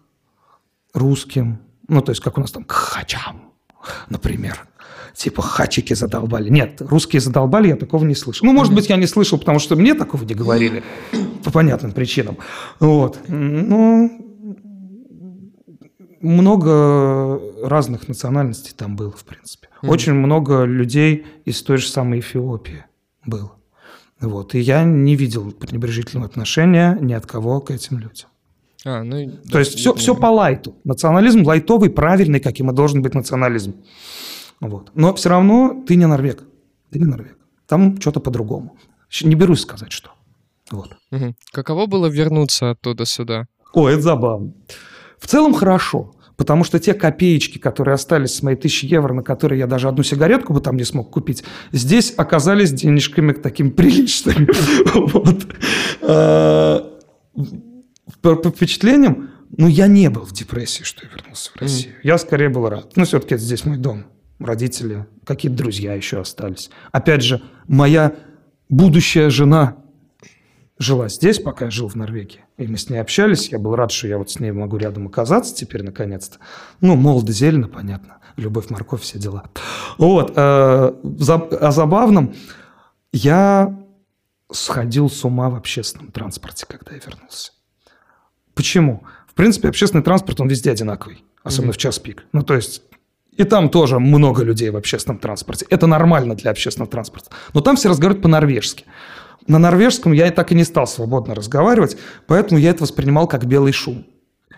русским, 0.93 1.59
ну, 1.87 2.01
то 2.01 2.11
есть, 2.11 2.21
как 2.21 2.37
у 2.37 2.41
нас 2.41 2.51
там, 2.51 2.63
к 2.63 2.71
хачам, 2.71 3.53
например, 4.09 4.67
типа 5.15 5.41
хачики 5.41 5.93
задолбали. 5.93 6.49
Нет, 6.49 6.81
русские 6.81 7.19
задолбали, 7.19 7.69
я 7.69 7.75
такого 7.75 8.03
не 8.05 8.15
слышал. 8.15 8.45
Ну, 8.45 8.53
может 8.53 8.73
быть, 8.73 8.89
я 8.89 8.97
не 8.97 9.07
слышал, 9.07 9.39
потому 9.39 9.59
что 9.59 9.75
мне 9.75 9.93
такого 9.93 10.23
не 10.23 10.33
говорили 10.33 10.83
по 11.43 11.51
понятным 11.51 11.91
причинам. 11.91 12.37
Вот. 12.79 13.19
Ну, 13.27 14.25
много 16.21 17.39
разных 17.63 18.07
национальностей 18.07 18.73
там 18.75 18.95
было, 18.95 19.11
в 19.11 19.23
принципе. 19.23 19.69
Очень 19.81 20.13
много 20.13 20.63
людей 20.63 21.25
из 21.45 21.61
той 21.61 21.77
же 21.77 21.87
самой 21.87 22.19
Эфиопии 22.19 22.85
было. 23.25 23.53
Вот. 24.19 24.55
И 24.55 24.59
я 24.59 24.83
не 24.83 25.15
видел 25.15 25.51
пренебрежительного 25.51 26.27
отношения 26.27 26.97
ни 26.99 27.13
от 27.13 27.25
кого 27.25 27.61
к 27.61 27.69
этим 27.71 27.99
людям. 27.99 28.29
А, 28.85 29.03
ну, 29.03 29.29
То 29.29 29.53
да, 29.53 29.59
есть 29.59 29.75
все, 29.75 29.93
все 29.95 30.15
по 30.15 30.27
лайту. 30.27 30.75
Национализм 30.83 31.43
лайтовый, 31.43 31.89
правильный, 31.89 32.39
каким 32.39 32.69
и 32.71 32.73
должен 32.73 33.01
быть 33.01 33.13
национализм. 33.13 33.75
Вот. 34.59 34.91
Но 34.95 35.13
все 35.13 35.29
равно 35.29 35.83
ты 35.87 35.95
не 35.95 36.05
норвег. 36.05 36.43
Ты 36.91 36.99
не 36.99 37.05
норвег. 37.05 37.37
Там 37.67 37.99
что-то 37.99 38.19
по-другому. 38.19 38.77
Не 39.21 39.35
берусь 39.35 39.61
сказать, 39.61 39.91
что. 39.91 40.11
Вот. 40.71 40.97
Угу. 41.11 41.35
Каково 41.51 41.85
было 41.85 42.07
вернуться 42.07 42.71
оттуда 42.71 43.05
сюда? 43.05 43.47
О, 43.73 43.87
это 43.87 44.01
забавно. 44.01 44.53
В 45.19 45.27
целом 45.27 45.53
хорошо. 45.53 46.11
Потому 46.37 46.65
что 46.65 46.79
те 46.79 46.93
копеечки, 46.93 47.57
которые 47.57 47.95
остались 47.95 48.35
с 48.35 48.43
моей 48.43 48.57
тысячи 48.57 48.85
евро, 48.85 49.13
на 49.13 49.23
которые 49.23 49.59
я 49.59 49.67
даже 49.67 49.87
одну 49.87 50.03
сигаретку 50.03 50.53
бы 50.53 50.59
там 50.59 50.75
не 50.75 50.83
смог 50.83 51.09
купить, 51.09 51.45
здесь 51.71 52.13
оказались 52.17 52.73
денежками 52.73 53.31
такими 53.31 53.69
приличными. 53.71 54.49
А, 56.01 56.91
по 58.21 58.49
впечатлениям, 58.49 59.29
ну, 59.57 59.67
я 59.67 59.87
не 59.87 60.09
был 60.09 60.23
в 60.23 60.33
депрессии, 60.33 60.83
что 60.83 61.05
я 61.05 61.11
вернулся 61.11 61.51
в 61.51 61.61
Россию. 61.61 61.93
Я 62.03 62.17
скорее 62.17 62.49
был 62.49 62.67
рад. 62.67 62.91
Ну, 62.97 63.05
все-таки 63.05 63.35
это 63.35 63.43
здесь 63.43 63.63
мой 63.63 63.77
дом 63.77 64.05
родители, 64.39 65.05
какие-то 65.25 65.57
друзья 65.57 65.93
еще 65.93 66.19
остались. 66.19 66.69
Опять 66.91 67.23
же, 67.23 67.41
моя 67.67 68.15
будущая 68.69 69.29
жена 69.29 69.77
жила 70.77 71.09
здесь, 71.09 71.39
пока 71.39 71.65
я 71.65 71.71
жил 71.71 71.87
в 71.87 71.95
Норвегии. 71.95 72.41
И 72.57 72.67
мы 72.67 72.77
с 72.77 72.89
ней 72.89 72.97
общались. 72.97 73.49
Я 73.49 73.59
был 73.59 73.75
рад, 73.75 73.91
что 73.91 74.07
я 74.07 74.17
вот 74.17 74.29
с 74.29 74.39
ней 74.39 74.51
могу 74.51 74.77
рядом 74.77 75.07
оказаться 75.07 75.55
теперь, 75.55 75.83
наконец-то. 75.83 76.37
Ну, 76.81 76.95
молодо, 76.95 77.31
зелено, 77.31 77.67
понятно. 77.67 78.17
Любовь, 78.37 78.69
морковь, 78.69 79.01
все 79.01 79.17
дела. 79.17 79.49
Вот. 79.97 80.33
Э, 80.35 80.91
о 80.91 81.71
забавном. 81.71 82.35
Я 83.13 83.79
сходил 84.51 85.09
с 85.09 85.23
ума 85.23 85.49
в 85.49 85.55
общественном 85.55 86.11
транспорте, 86.11 86.65
когда 86.67 86.91
я 86.93 86.99
вернулся. 86.99 87.53
Почему? 88.53 89.03
В 89.27 89.33
принципе, 89.33 89.69
общественный 89.69 90.03
транспорт, 90.03 90.39
он 90.41 90.47
везде 90.47 90.71
одинаковый. 90.71 91.23
Особенно 91.43 91.71
mm-hmm. 91.71 91.73
в 91.73 91.77
час 91.77 91.99
пик. 91.99 92.25
Ну, 92.33 92.43
то 92.43 92.55
есть 92.55 92.81
и 93.37 93.43
там 93.43 93.69
тоже 93.69 93.99
много 93.99 94.43
людей 94.43 94.69
в 94.69 94.77
общественном 94.77 95.19
транспорте. 95.19 95.65
Это 95.69 95.87
нормально 95.87 96.35
для 96.35 96.51
общественного 96.51 96.89
транспорта. 96.89 97.31
Но 97.53 97.61
там 97.61 97.75
все 97.75 97.89
разговаривают 97.89 98.23
по-норвежски. 98.23 98.85
На 99.47 99.59
норвежском 99.59 100.11
я 100.13 100.27
и 100.27 100.31
так 100.31 100.51
и 100.51 100.55
не 100.55 100.63
стал 100.63 100.87
свободно 100.87 101.35
разговаривать, 101.35 101.97
поэтому 102.27 102.59
я 102.59 102.71
это 102.71 102.83
воспринимал 102.83 103.27
как 103.27 103.45
белый 103.45 103.73
шум. 103.73 104.05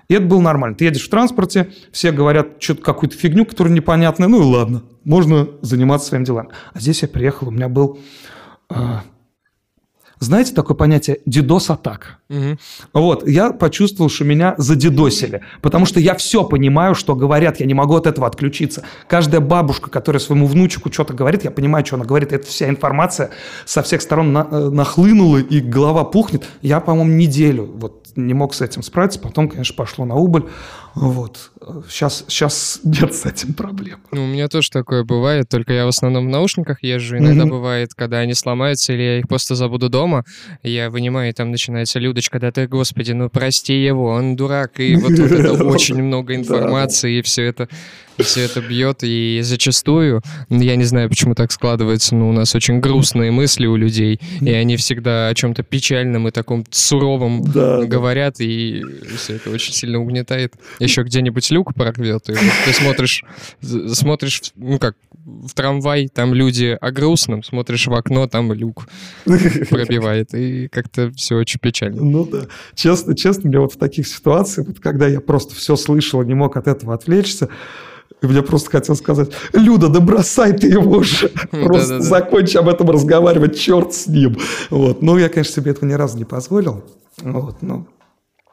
И 0.08 0.14
это 0.14 0.26
было 0.26 0.40
нормально. 0.40 0.78
Ты 0.78 0.86
едешь 0.86 1.06
в 1.06 1.10
транспорте, 1.10 1.72
все 1.92 2.12
говорят 2.12 2.62
что-то 2.64 2.82
какую-то 2.82 3.18
фигню, 3.18 3.46
которая 3.46 3.74
непонятная, 3.74 4.30
ну 4.30 4.40
и 4.42 4.46
ладно, 4.46 4.84
можно 5.04 5.50
заниматься 5.62 6.08
своим 6.08 6.24
делами. 6.24 6.50
А 6.74 6.80
здесь 6.80 7.02
я 7.02 7.10
приехал, 7.10 7.50
у 7.50 7.52
меня 7.52 7.68
был 7.68 8.00
а, 8.70 9.04
знаете 10.20 10.54
такое 10.54 10.76
понятие 10.76 11.20
«дидос-атака»? 11.26 12.18
Угу. 12.30 12.58
Вот, 12.94 13.28
я 13.28 13.52
почувствовал, 13.52 14.10
что 14.10 14.24
меня 14.26 14.56
задидосили, 14.58 15.42
потому 15.62 15.86
что 15.86 16.00
я 16.00 16.16
все 16.16 16.44
понимаю, 16.44 16.96
что 16.96 17.16
говорят, 17.16 17.60
я 17.60 17.66
не 17.66 17.74
могу 17.74 17.96
от 17.96 18.08
этого 18.08 18.28
отключиться. 18.28 18.84
Каждая 19.08 19.42
бабушка, 19.42 19.90
которая 19.90 20.20
своему 20.20 20.48
внучку 20.48 20.92
что-то 20.92 21.14
говорит, 21.14 21.44
я 21.44 21.52
понимаю, 21.52 21.86
что 21.86 21.96
она 21.96 22.06
говорит, 22.06 22.34
это 22.34 22.48
вся 22.48 22.68
информация 22.68 23.30
со 23.66 23.82
всех 23.84 24.02
сторон 24.02 24.34
на, 24.34 24.48
э, 24.50 24.70
нахлынула, 24.70 25.38
и 25.38 25.60
голова 25.60 26.04
пухнет. 26.04 26.46
Я, 26.62 26.80
по-моему, 26.80 27.12
неделю 27.12 27.72
вот 27.76 28.07
не 28.18 28.34
мог 28.34 28.54
с 28.54 28.62
этим 28.62 28.84
справиться, 28.84 29.20
потом, 29.20 29.48
конечно, 29.48 29.76
пошло 29.76 30.06
на 30.06 30.16
убыль. 30.16 30.44
Вот. 30.96 31.52
Сейчас, 31.90 32.26
сейчас 32.28 32.80
нет 32.84 33.14
с 33.14 33.26
этим 33.26 33.54
проблем. 33.54 34.00
Ну, 34.12 34.24
у 34.24 34.28
меня 34.28 34.48
тоже 34.48 34.72
такое 34.72 35.04
бывает, 35.04 35.48
только 35.48 35.72
я 35.74 35.86
в 35.86 35.90
основном 35.90 36.26
в 36.26 36.30
наушниках 36.30 36.82
езжу. 36.82 37.18
Иногда 37.18 37.44
mm-hmm. 37.44 37.50
бывает, 37.50 37.94
когда 37.96 38.18
они 38.18 38.34
сломаются, 38.34 38.94
или 38.94 39.02
я 39.02 39.20
их 39.20 39.28
просто 39.28 39.56
забуду 39.56 39.90
дома, 39.90 40.26
я 40.64 40.90
вынимаю, 40.90 41.30
и 41.30 41.34
там 41.34 41.52
начинается 41.52 42.00
Людочка, 42.00 42.40
да 42.40 42.52
ты, 42.52 42.68
господи, 42.68 43.12
ну 43.12 43.30
прости 43.30 43.82
его, 43.82 44.08
он 44.10 44.36
дурак, 44.36 44.80
и 44.80 44.96
вот, 44.96 45.12
это 45.12 45.64
очень 45.64 46.02
много 46.02 46.36
информации, 46.36 47.20
и 47.20 47.22
все 47.22 47.44
это 47.44 47.70
все 48.24 48.42
это 48.42 48.62
бьет, 48.62 49.00
и 49.02 49.42
зачастую, 49.44 50.22
я 50.50 50.76
не 50.76 50.84
знаю, 50.84 51.10
почему 51.10 51.36
так 51.36 51.52
складывается, 51.52 52.16
но 52.16 52.30
у 52.30 52.32
нас 52.32 52.56
очень 52.56 52.80
грустные 52.80 53.32
мысли 53.32 53.66
у 53.66 53.76
людей, 53.76 54.20
и 54.42 54.52
они 54.52 54.78
всегда 54.78 55.28
о 55.28 55.36
чем-то 55.36 55.64
печальном 55.64 56.28
и 56.28 56.32
таком 56.32 56.66
суровом 56.70 57.44
да, 57.44 57.84
говорят, 57.86 58.40
и 58.40 58.84
все 59.18 59.36
это 59.36 59.50
очень 59.50 59.74
сильно 59.74 60.00
угнетает. 60.00 60.54
Еще 60.80 61.04
где-нибудь 61.04 61.50
люк 61.52 61.74
прорвет, 61.74 62.30
и 62.30 62.34
вот 62.34 62.42
ты 62.66 62.74
смотришь, 62.74 63.24
смотришь, 63.62 64.42
ну 64.56 64.80
как, 64.80 64.96
в 65.28 65.54
трамвай, 65.54 66.08
там 66.08 66.34
люди 66.34 66.78
о 66.80 66.92
грустном, 66.92 67.44
смотришь 67.44 67.88
в 67.88 67.94
окно, 67.94 68.28
там 68.28 68.54
люк 68.54 68.88
пробивает, 69.26 70.34
и 70.34 70.70
как-то 70.70 71.12
все 71.12 71.36
очень 71.36 71.60
печально. 71.60 72.02
Ну 72.02 72.26
да. 72.26 72.46
Честно, 72.76 73.16
честно, 73.16 73.50
мне 73.50 73.60
вот 73.60 73.74
в 73.74 73.78
таких 73.78 74.08
ситуациях, 74.08 74.68
вот 74.68 74.80
когда 74.80 75.08
я 75.08 75.20
просто 75.20 75.54
все 75.54 75.76
слышал, 75.76 76.24
не 76.24 76.34
мог 76.34 76.56
от 76.56 76.68
этого 76.68 76.94
отвлечься, 76.94 77.50
мне 78.22 78.42
просто 78.42 78.72
хотел 78.72 78.96
сказать, 78.96 79.32
Люда, 79.54 79.90
да 79.90 80.00
бросай 80.00 80.54
ты 80.54 80.68
его 80.68 81.04
же. 81.04 81.30
Просто 81.52 82.02
закончи 82.02 82.58
об 82.58 82.68
этом 82.68 82.90
разговаривать, 82.90 83.60
черт 83.60 83.94
с 83.94 84.08
ним. 84.08 84.38
Вот. 84.70 85.02
Ну, 85.02 85.18
я, 85.18 85.30
конечно, 85.30 85.54
себе 85.54 85.72
этого 85.72 85.86
ни 85.86 85.94
разу 85.94 86.18
не 86.18 86.26
позволил. 86.26 86.84
Вот, 87.22 87.62
ну, 87.62 87.88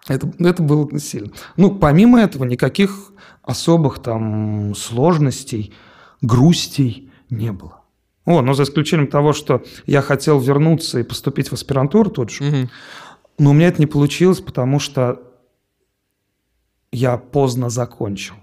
Это, 0.07 0.31
это 0.39 0.63
было 0.63 0.99
сильно. 0.99 1.31
Ну, 1.57 1.75
помимо 1.75 2.21
этого, 2.21 2.45
никаких 2.45 3.13
особых 3.43 4.01
там 4.01 4.75
сложностей, 4.75 5.73
грустей 6.21 7.11
не 7.31 7.53
было. 7.53 7.81
О, 8.25 8.41
но 8.41 8.55
за 8.55 8.63
исключением 8.63 9.09
того, 9.09 9.33
что 9.33 9.63
я 9.87 10.01
хотел 10.01 10.41
вернуться 10.41 11.01
и 11.01 11.03
поступить 11.03 11.49
в 11.49 11.53
аспирантуру 11.53 12.11
тут 12.11 12.31
же. 12.31 12.45
Мгм. 12.45 12.71
Но 13.39 13.51
у 13.51 13.53
меня 13.53 13.69
это 13.69 13.81
не 13.81 13.87
получилось, 13.87 14.41
потому 14.41 14.79
что 14.79 15.21
я 16.91 17.19
поздно 17.19 17.69
закончил. 17.69 18.35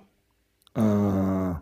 Э, 0.76 1.56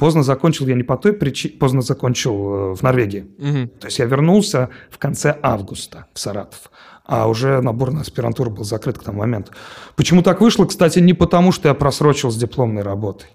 Поздно 0.00 0.22
закончил 0.22 0.66
я 0.66 0.74
не 0.74 0.82
по 0.82 0.96
той 0.96 1.12
причине, 1.12 1.58
поздно 1.58 1.82
закончил 1.82 2.32
э, 2.32 2.74
в 2.74 2.82
Норвегии. 2.82 3.26
Мгм. 3.36 3.68
То 3.68 3.86
есть 3.86 3.98
я 3.98 4.06
вернулся 4.06 4.70
в 4.90 4.96
конце 4.96 5.38
августа 5.42 6.06
в 6.14 6.18
Саратов, 6.18 6.70
а 7.04 7.28
уже 7.28 7.60
набор 7.60 7.90
на 7.90 8.00
аспирантуру 8.00 8.50
был 8.50 8.64
закрыт 8.64 8.98
к 8.98 9.02
тому 9.02 9.18
моменту. 9.18 9.52
Почему 9.96 10.22
так 10.22 10.40
вышло? 10.40 10.64
Кстати, 10.64 11.00
не 11.00 11.12
потому, 11.12 11.52
что 11.52 11.68
я 11.68 11.74
просрочил 11.74 12.30
с 12.30 12.36
дипломной 12.36 12.82
работой. 12.82 13.28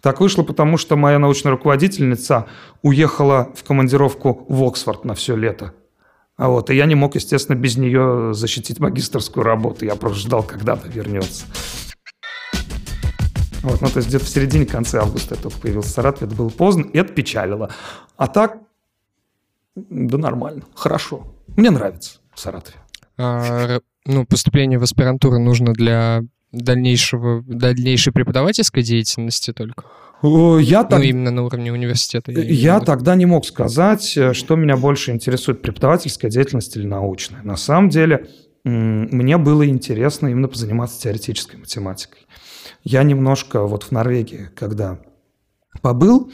Так 0.00 0.20
вышло, 0.20 0.42
потому 0.42 0.78
что 0.78 0.96
моя 0.96 1.18
научная 1.18 1.52
руководительница 1.52 2.46
уехала 2.80 3.52
в 3.54 3.62
командировку 3.64 4.46
в 4.48 4.64
Оксфорд 4.64 5.04
на 5.04 5.14
все 5.14 5.36
лето. 5.36 5.74
А 6.38 6.48
вот, 6.48 6.70
и 6.70 6.76
я 6.76 6.86
не 6.86 6.94
мог, 6.94 7.14
естественно, 7.14 7.56
без 7.56 7.76
нее 7.76 8.32
защитить 8.32 8.80
магистрскую 8.80 9.44
работу. 9.44 9.84
Я 9.84 9.96
просто 9.96 10.20
ждал, 10.20 10.42
когда 10.42 10.74
она 10.74 10.82
вернется. 10.86 11.44
Вот, 13.66 13.80
ну, 13.80 13.88
то 13.88 13.96
есть 13.96 14.08
где-то 14.08 14.24
в 14.24 14.28
середине-конце 14.28 15.00
августа 15.00 15.34
я 15.34 15.40
только 15.40 15.58
появился 15.58 15.88
в 15.88 15.92
Саратове. 15.92 16.28
Это 16.28 16.36
было 16.36 16.50
поздно, 16.50 16.88
и 16.92 16.98
это 16.98 17.12
печалило. 17.12 17.68
А 18.16 18.28
так, 18.28 18.58
да 19.74 20.18
нормально, 20.18 20.62
хорошо. 20.72 21.34
Мне 21.56 21.70
нравится 21.70 22.20
в 22.32 22.38
Саратове. 22.38 22.76
А, 23.18 23.80
ну, 24.04 24.24
поступление 24.24 24.78
в 24.78 24.84
аспирантуру 24.84 25.40
нужно 25.40 25.72
для 25.72 26.22
дальнейшего, 26.52 27.42
дальнейшей 27.44 28.12
преподавательской 28.12 28.84
деятельности 28.84 29.52
только? 29.52 29.82
Я 30.22 30.84
так 30.84 31.00
Ну, 31.00 31.04
именно 31.04 31.32
на 31.32 31.42
уровне 31.42 31.72
университета. 31.72 32.30
Я 32.30 32.76
виду. 32.76 32.86
тогда 32.86 33.16
не 33.16 33.26
мог 33.26 33.44
сказать, 33.44 34.16
э, 34.16 34.32
что 34.32 34.54
меня 34.54 34.76
больше 34.76 35.10
интересует, 35.10 35.60
преподавательская 35.60 36.30
деятельность 36.30 36.76
или 36.76 36.86
научная. 36.86 37.42
На 37.42 37.56
самом 37.56 37.88
деле, 37.88 38.28
мне 38.68 39.38
было 39.38 39.66
интересно 39.66 40.28
именно 40.28 40.48
позаниматься 40.48 41.00
теоретической 41.00 41.58
математикой. 41.58 42.26
Я 42.82 43.02
немножко 43.02 43.62
вот 43.62 43.84
в 43.84 43.92
Норвегии, 43.92 44.50
когда 44.56 44.98
побыл, 45.82 46.32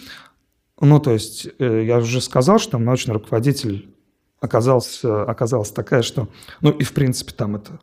ну, 0.80 0.98
то 0.98 1.12
есть, 1.12 1.48
э, 1.58 1.84
я 1.84 1.98
уже 1.98 2.20
сказал, 2.20 2.58
что 2.58 2.72
там 2.72 2.84
научный 2.84 3.12
руководитель 3.12 3.94
оказался, 4.40 5.22
оказалась 5.22 5.70
такая, 5.70 6.02
что, 6.02 6.28
ну, 6.60 6.70
и 6.70 6.82
в 6.84 6.92
принципе 6.92 7.32
там 7.32 7.56
это 7.56 7.80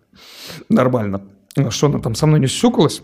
нормально, 0.67 1.23
что 1.69 1.87
она 1.87 1.99
там 1.99 2.15
со 2.15 2.25
мной 2.25 2.39
не 2.39 2.47
сюкалась, 2.47 3.01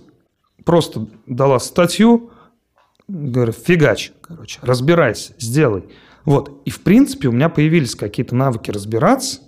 просто 0.64 1.08
дала 1.26 1.60
статью, 1.60 2.32
Говорю, 3.08 3.52
фигач, 3.52 4.14
короче, 4.22 4.60
разбирайся, 4.64 5.34
сделай. 5.38 5.84
Вот. 6.24 6.60
И, 6.66 6.72
в 6.72 6.82
принципе, 6.82 7.28
у 7.28 7.32
меня 7.32 7.50
появились 7.50 7.94
какие-то 7.94 8.36
навыки 8.36 8.72
разбираться 8.72 9.42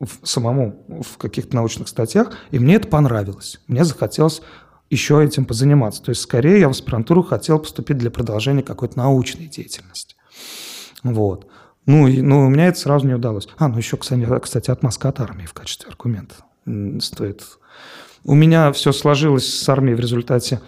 в 0.00 0.26
самому 0.26 0.84
в 1.02 1.18
каких-то 1.18 1.56
научных 1.56 1.88
статьях, 1.88 2.32
и 2.50 2.58
мне 2.58 2.76
это 2.76 2.88
понравилось. 2.88 3.60
Мне 3.66 3.84
захотелось 3.84 4.42
еще 4.90 5.22
этим 5.22 5.44
позаниматься. 5.44 6.02
То 6.02 6.10
есть, 6.10 6.22
скорее, 6.22 6.60
я 6.60 6.68
в 6.68 6.72
аспирантуру 6.72 7.22
хотел 7.22 7.58
поступить 7.58 7.98
для 7.98 8.10
продолжения 8.10 8.62
какой-то 8.62 8.98
научной 8.98 9.46
деятельности. 9.46 10.16
Вот. 11.02 11.46
Ну, 11.86 12.06
и, 12.06 12.20
ну, 12.20 12.46
у 12.46 12.48
меня 12.48 12.66
это 12.66 12.78
сразу 12.78 13.06
не 13.06 13.14
удалось. 13.14 13.48
А, 13.56 13.68
ну 13.68 13.78
еще, 13.78 13.96
кстати, 13.96 14.70
отмазка 14.70 15.08
от 15.08 15.20
армии 15.20 15.46
в 15.46 15.54
качестве 15.54 15.90
аргумента 15.90 16.36
стоит. 17.00 17.42
У 18.24 18.34
меня 18.34 18.72
все 18.72 18.92
сложилось 18.92 19.46
с 19.46 19.68
армией 19.68 19.94
в 19.94 20.00
результате 20.00 20.60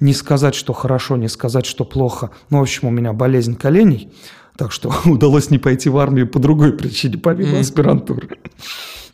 не 0.00 0.14
сказать, 0.14 0.54
что 0.54 0.72
хорошо, 0.72 1.16
не 1.16 1.28
сказать, 1.28 1.66
что 1.66 1.84
плохо. 1.84 2.30
Ну, 2.50 2.58
в 2.58 2.62
общем, 2.62 2.88
у 2.88 2.90
меня 2.90 3.12
болезнь 3.12 3.56
коленей, 3.56 4.12
так 4.58 4.72
что 4.72 4.92
удалось 5.06 5.48
не 5.50 5.58
пойти 5.58 5.88
в 5.88 5.96
армию 5.96 6.28
по 6.28 6.38
другой 6.38 6.72
причине, 6.76 7.16
помимо 7.16 7.52
Мгм. 7.52 7.60
аспирантуры. 7.60 8.28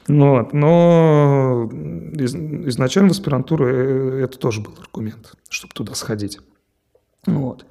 Ну 0.09 0.31
Вот. 0.31 0.53
Но 0.53 1.71
из- 2.15 2.35
изначально 2.35 3.11
в 3.11 3.13
аспирантуру 3.13 3.67
э, 3.69 4.25
это 4.25 4.39
тоже 4.39 4.61
был 4.61 4.73
аргумент, 4.81 5.35
чтобы 5.49 5.73
туда 5.75 5.95
сходить. 5.95 6.39
Вот. 7.27 7.65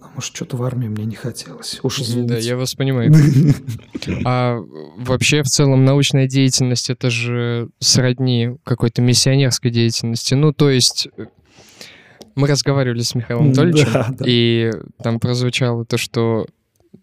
Потому 0.00 0.20
что 0.20 0.36
что-то 0.36 0.56
в 0.56 0.62
армии 0.64 0.88
мне 0.88 1.04
не 1.04 1.14
хотелось. 1.14 1.78
Уж 1.84 1.98
Да, 1.98 2.02
извините. 2.04 2.40
я 2.40 2.56
вас 2.56 2.74
понимаю. 2.74 3.12
А 4.24 4.58
вообще 4.98 5.42
в 5.44 5.46
целом 5.46 5.84
научная 5.84 6.26
деятельность 6.26 6.90
это 6.90 7.08
же 7.10 7.68
сродни 7.78 8.56
какой-то 8.64 9.00
миссионерской 9.02 9.70
деятельности. 9.70 10.34
Ну, 10.34 10.52
то 10.52 10.68
есть 10.70 11.06
э, 11.16 11.26
мы 12.34 12.48
разговаривали 12.48 13.02
с 13.02 13.14
Михаилом 13.14 13.46
Анатольевичем, 13.46 13.92
Да, 13.92 14.06
да. 14.18 14.24
и 14.26 14.72
там 15.02 15.20
прозвучало 15.20 15.84
то, 15.84 15.96
что 15.98 16.46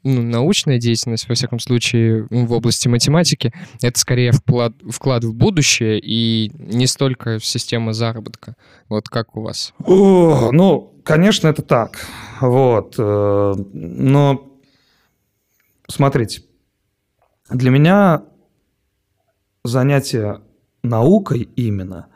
ну, 0.04 0.22
научная 0.22 0.78
деятельность, 0.78 1.28
во 1.28 1.36
всяком 1.36 1.60
случае, 1.60 2.28
в 2.30 2.54
области 2.54 2.88
математики, 2.88 3.54
это 3.82 4.00
скорее 4.00 4.32
вклад, 4.32 4.74
вклад 4.90 5.24
в 5.24 5.34
будущее 5.34 6.00
и 6.02 6.52
не 6.58 6.88
столько 6.88 7.40
в 7.40 7.46
систему 7.46 7.94
заработка. 7.94 8.56
Вот 8.88 9.10
как 9.10 9.36
у 9.36 9.42
вас? 9.42 9.74
О, 9.84 10.52
ну, 10.52 10.94
конечно, 11.04 11.48
это 11.48 11.62
так. 11.62 12.06
Вот. 12.40 12.96
э, 12.98 13.54
Но 13.74 14.60
смотрите, 15.88 16.44
для 17.50 17.72
меня 17.72 18.24
занятие 19.64 20.42
наукой 20.84 21.50
именно 21.56 22.08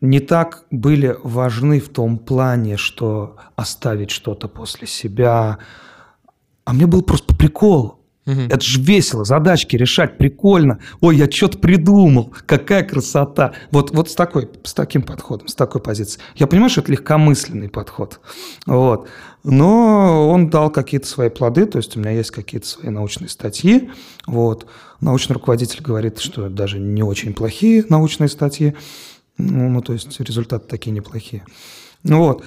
не 0.00 0.20
так 0.20 0.64
были 0.70 1.16
важны 1.22 1.80
в 1.80 1.88
том 1.88 2.18
плане, 2.18 2.76
что 2.76 3.36
оставить 3.56 4.10
что-то 4.10 4.48
после 4.48 4.86
себя. 4.86 5.58
А 6.64 6.72
мне 6.72 6.86
был 6.86 7.02
просто 7.02 7.26
по 7.26 7.34
приколу. 7.34 8.00
Мгм. 8.26 8.46
Это 8.46 8.60
же 8.60 8.80
весело, 8.80 9.24
задачки 9.24 9.76
решать, 9.76 10.18
прикольно. 10.18 10.78
Ой, 11.00 11.16
я 11.16 11.30
что-то 11.30 11.58
придумал, 11.58 12.32
какая 12.46 12.84
красота. 12.84 13.54
Вот, 13.70 13.90
вот 13.92 14.10
с, 14.10 14.14
такой, 14.14 14.48
с 14.62 14.74
таким 14.74 15.02
подходом, 15.02 15.48
с 15.48 15.54
такой 15.54 15.80
позицией. 15.80 16.22
Я 16.36 16.46
понимаю, 16.46 16.70
что 16.70 16.82
это 16.82 16.92
легкомысленный 16.92 17.68
подход. 17.68 18.20
Вот. 18.66 19.08
Но 19.42 20.28
он 20.28 20.50
дал 20.50 20.70
какие-то 20.70 21.06
свои 21.06 21.30
плоды, 21.30 21.64
то 21.64 21.78
есть 21.78 21.96
у 21.96 22.00
меня 22.00 22.10
есть 22.10 22.30
какие-то 22.30 22.66
свои 22.66 22.90
научные 22.90 23.30
статьи. 23.30 23.90
Вот. 24.26 24.66
Научный 25.00 25.32
руководитель 25.34 25.82
говорит, 25.82 26.18
что 26.18 26.48
даже 26.50 26.78
не 26.78 27.02
очень 27.02 27.32
плохие 27.32 27.84
научные 27.88 28.28
статьи. 28.28 28.74
Ну, 29.40 29.68
ну, 29.68 29.82
то 29.82 29.92
есть 29.92 30.20
результаты 30.20 30.66
такие 30.68 30.92
неплохие. 30.92 31.44
Ну 32.02 32.18
Вот. 32.18 32.44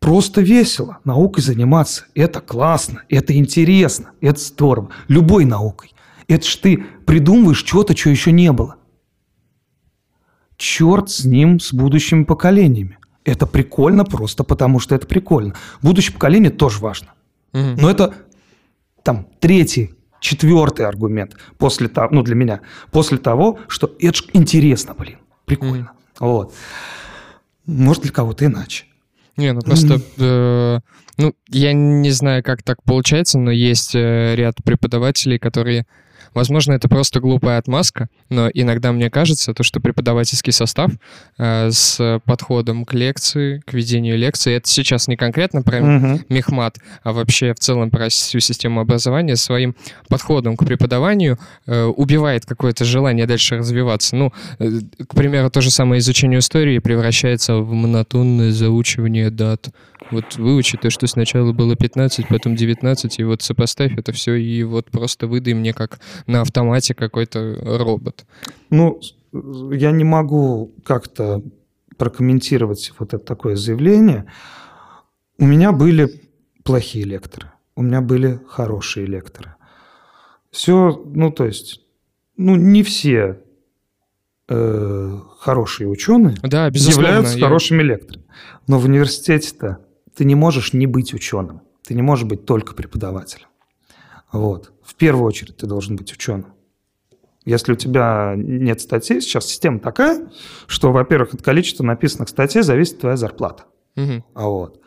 Просто 0.00 0.42
весело 0.42 0.98
наукой 1.04 1.42
заниматься. 1.42 2.04
Это 2.14 2.42
классно, 2.42 3.04
это 3.08 3.34
интересно, 3.34 4.10
это 4.20 4.38
здорово. 4.38 4.90
Любой 5.08 5.46
наукой. 5.46 5.94
Это 6.28 6.46
ж 6.46 6.56
ты 6.56 6.84
придумываешь 7.06 7.64
что-то, 7.64 7.96
что 7.96 8.10
еще 8.10 8.30
не 8.30 8.52
было. 8.52 8.76
Черт 10.58 11.08
с 11.08 11.24
ним, 11.24 11.58
с 11.58 11.72
будущими 11.72 12.24
поколениями. 12.24 12.98
Это 13.24 13.46
прикольно 13.46 14.04
просто 14.04 14.44
потому, 14.44 14.78
что 14.78 14.94
это 14.94 15.06
прикольно. 15.06 15.54
Будущее 15.80 16.12
поколение 16.12 16.50
тоже 16.50 16.80
важно. 16.80 17.14
Мгм. 17.54 17.76
Но 17.76 17.90
это 17.90 18.12
там 19.02 19.26
третий, 19.40 19.94
четвертый 20.20 20.86
аргумент 20.86 21.36
после 21.56 21.88
того, 21.88 22.08
ну 22.10 22.22
для 22.22 22.34
меня, 22.34 22.60
после 22.90 23.18
того, 23.18 23.58
что 23.68 23.94
это 23.98 24.16
ж 24.18 24.24
интересно, 24.32 24.94
блин, 24.94 25.18
прикольно. 25.44 25.92
Вот. 26.18 26.54
Может 27.66 28.02
для 28.02 28.12
кого-то 28.12 28.44
иначе. 28.46 28.84
Не, 29.36 29.52
ну 29.52 29.60
просто, 29.62 30.00
э, 30.18 30.80
ну, 31.16 31.34
я 31.48 31.72
не 31.72 32.10
знаю, 32.10 32.44
как 32.44 32.62
так 32.62 32.82
получается, 32.84 33.38
но 33.38 33.50
есть 33.50 33.94
э, 33.94 34.34
ряд 34.36 34.56
преподавателей, 34.64 35.38
которые, 35.38 35.86
возможно, 36.32 36.72
это 36.72 36.88
просто 36.88 37.20
глупая 37.20 37.58
отмазка, 37.58 38.08
но 38.30 38.48
иногда 38.52 38.92
мне 38.92 39.10
кажется, 39.10 39.52
то, 39.54 39.62
что 39.62 39.80
преподавательский 39.80 40.52
состав 40.52 40.92
э, 41.38 41.70
с 41.70 42.20
подходом 42.24 42.84
к 42.84 42.94
лекции, 42.94 43.62
к 43.66 43.72
ведению 43.74 44.16
лекции, 44.16 44.54
это 44.54 44.68
сейчас 44.68 45.08
не 45.08 45.16
конкретно 45.16 45.62
про 45.62 45.80
Мгм. 45.80 46.24
мехмат, 46.28 46.78
а 47.02 47.12
вообще 47.12 47.52
в 47.52 47.58
целом 47.58 47.90
про 47.90 48.08
всю 48.08 48.40
систему 48.40 48.80
образования 48.80 49.36
своим 49.36 49.74
подходом 50.08 50.56
к 50.56 50.64
преподаванию 50.64 51.38
э, 51.66 51.84
убивает 51.84 52.46
какое-то 52.46 52.84
желание 52.84 53.26
дальше 53.26 53.58
развиваться. 53.58 54.16
Ну, 54.16 54.32
э, 54.58 54.70
к 55.06 55.14
примеру, 55.14 55.50
то 55.50 55.60
же 55.60 55.70
самое 55.70 55.98
изучение 56.00 56.38
истории 56.38 56.78
превращается 56.78 57.56
в 57.56 57.72
монотонное 57.72 58.50
заучивание 58.52 59.30
дат. 59.30 59.68
Вот 60.10 60.36
выучи 60.36 60.76
то, 60.76 60.90
что 60.90 61.06
сначала 61.06 61.52
было 61.52 61.76
15, 61.76 62.28
потом 62.28 62.56
19, 62.56 63.18
и 63.18 63.24
вот 63.24 63.40
сопоставь 63.42 63.96
это 63.96 64.12
все, 64.12 64.34
и 64.34 64.62
вот 64.62 64.90
просто 64.90 65.26
выдай 65.26 65.54
мне 65.54 65.72
как 65.72 65.98
на 66.26 66.40
автомате 66.42 66.94
какой-то 66.94 67.58
робот. 67.78 68.24
Ну, 68.70 69.00
с- 69.02 69.14
я 69.72 69.90
не 69.90 70.04
могу 70.04 70.72
как-то 70.84 71.42
прокомментировать 71.96 72.92
вот 72.98 73.14
это 73.14 73.24
такое 73.24 73.56
заявление. 73.56 74.26
У 75.38 75.46
меня 75.46 75.72
были 75.72 76.20
плохие 76.62 77.04
лекторы, 77.04 77.50
у 77.76 77.82
меня 77.82 78.00
были 78.00 78.40
хорошие 78.48 79.06
лекторы. 79.06 79.54
Все, 80.50 81.02
ну, 81.06 81.30
то 81.32 81.44
есть, 81.44 81.80
ну, 82.36 82.56
не 82.56 82.82
все 82.82 83.40
э, 84.48 85.18
хорошие 85.40 85.88
ученые 85.88 86.36
Да, 86.42 86.66
являются 86.66 87.38
я- 87.38 87.44
хорошими 87.46 87.82
лекторами. 87.82 88.24
Но 88.66 88.78
в 88.78 88.84
университете-то 88.84 89.78
ты 90.14 90.24
не 90.24 90.34
можешь 90.34 90.72
не 90.74 90.86
быть 90.86 91.14
ученым. 91.14 91.62
Ты 91.82 91.94
не 91.94 92.02
можешь 92.02 92.26
быть 92.26 92.44
только 92.44 92.74
преподавателем. 92.74 93.48
Вот. 94.34 94.72
В 94.82 94.96
первую 94.96 95.26
очередь 95.26 95.56
ты 95.56 95.66
должен 95.66 95.94
быть 95.94 96.12
ученым. 96.12 96.52
Если 97.44 97.72
у 97.72 97.76
тебя 97.76 98.34
нет 98.36 98.80
статей, 98.80 99.20
сейчас 99.20 99.46
система 99.46 99.78
такая, 99.78 100.28
что, 100.66 100.92
во-первых, 100.92 101.34
от 101.34 101.42
количества 101.42 101.84
написанных 101.84 102.28
статей 102.30 102.62
зависит 102.62 102.98
твоя 102.98 103.16
зарплата. 103.16 103.64
Мгм. 103.94 104.24
А 104.34 104.48
вот. 104.48 104.80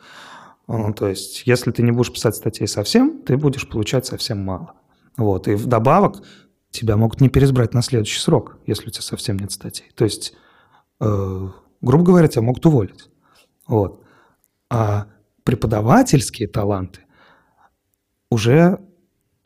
Ну, 0.67 0.93
то 0.93 1.07
есть, 1.07 1.43
если 1.45 1.71
ты 1.71 1.81
не 1.81 1.91
будешь 1.91 2.11
писать 2.11 2.35
статей 2.35 2.67
совсем, 2.67 3.21
ты 3.21 3.37
будешь 3.37 3.69
получать 3.69 4.05
совсем 4.05 4.43
мало. 4.43 4.73
Вот. 5.15 5.47
И 5.47 5.53
вдобавок 5.53 6.23
тебя 6.69 6.97
могут 6.97 7.21
не 7.21 7.29
переизбрать 7.29 7.73
на 7.73 7.81
следующий 7.81 8.19
срок, 8.19 8.57
если 8.65 8.87
у 8.87 8.91
тебя 8.91 9.03
совсем 9.03 9.37
нет 9.37 9.51
статей. 9.51 9.89
То 9.95 10.03
есть, 10.03 10.33
э, 10.99 11.49
грубо 11.81 12.03
говоря, 12.03 12.27
тебя 12.27 12.41
могут 12.41 12.65
уволить. 12.65 13.09
Вот. 13.65 14.03
А 14.69 15.07
преподавательские 15.45 16.49
таланты 16.49 17.01
уже 18.29 18.81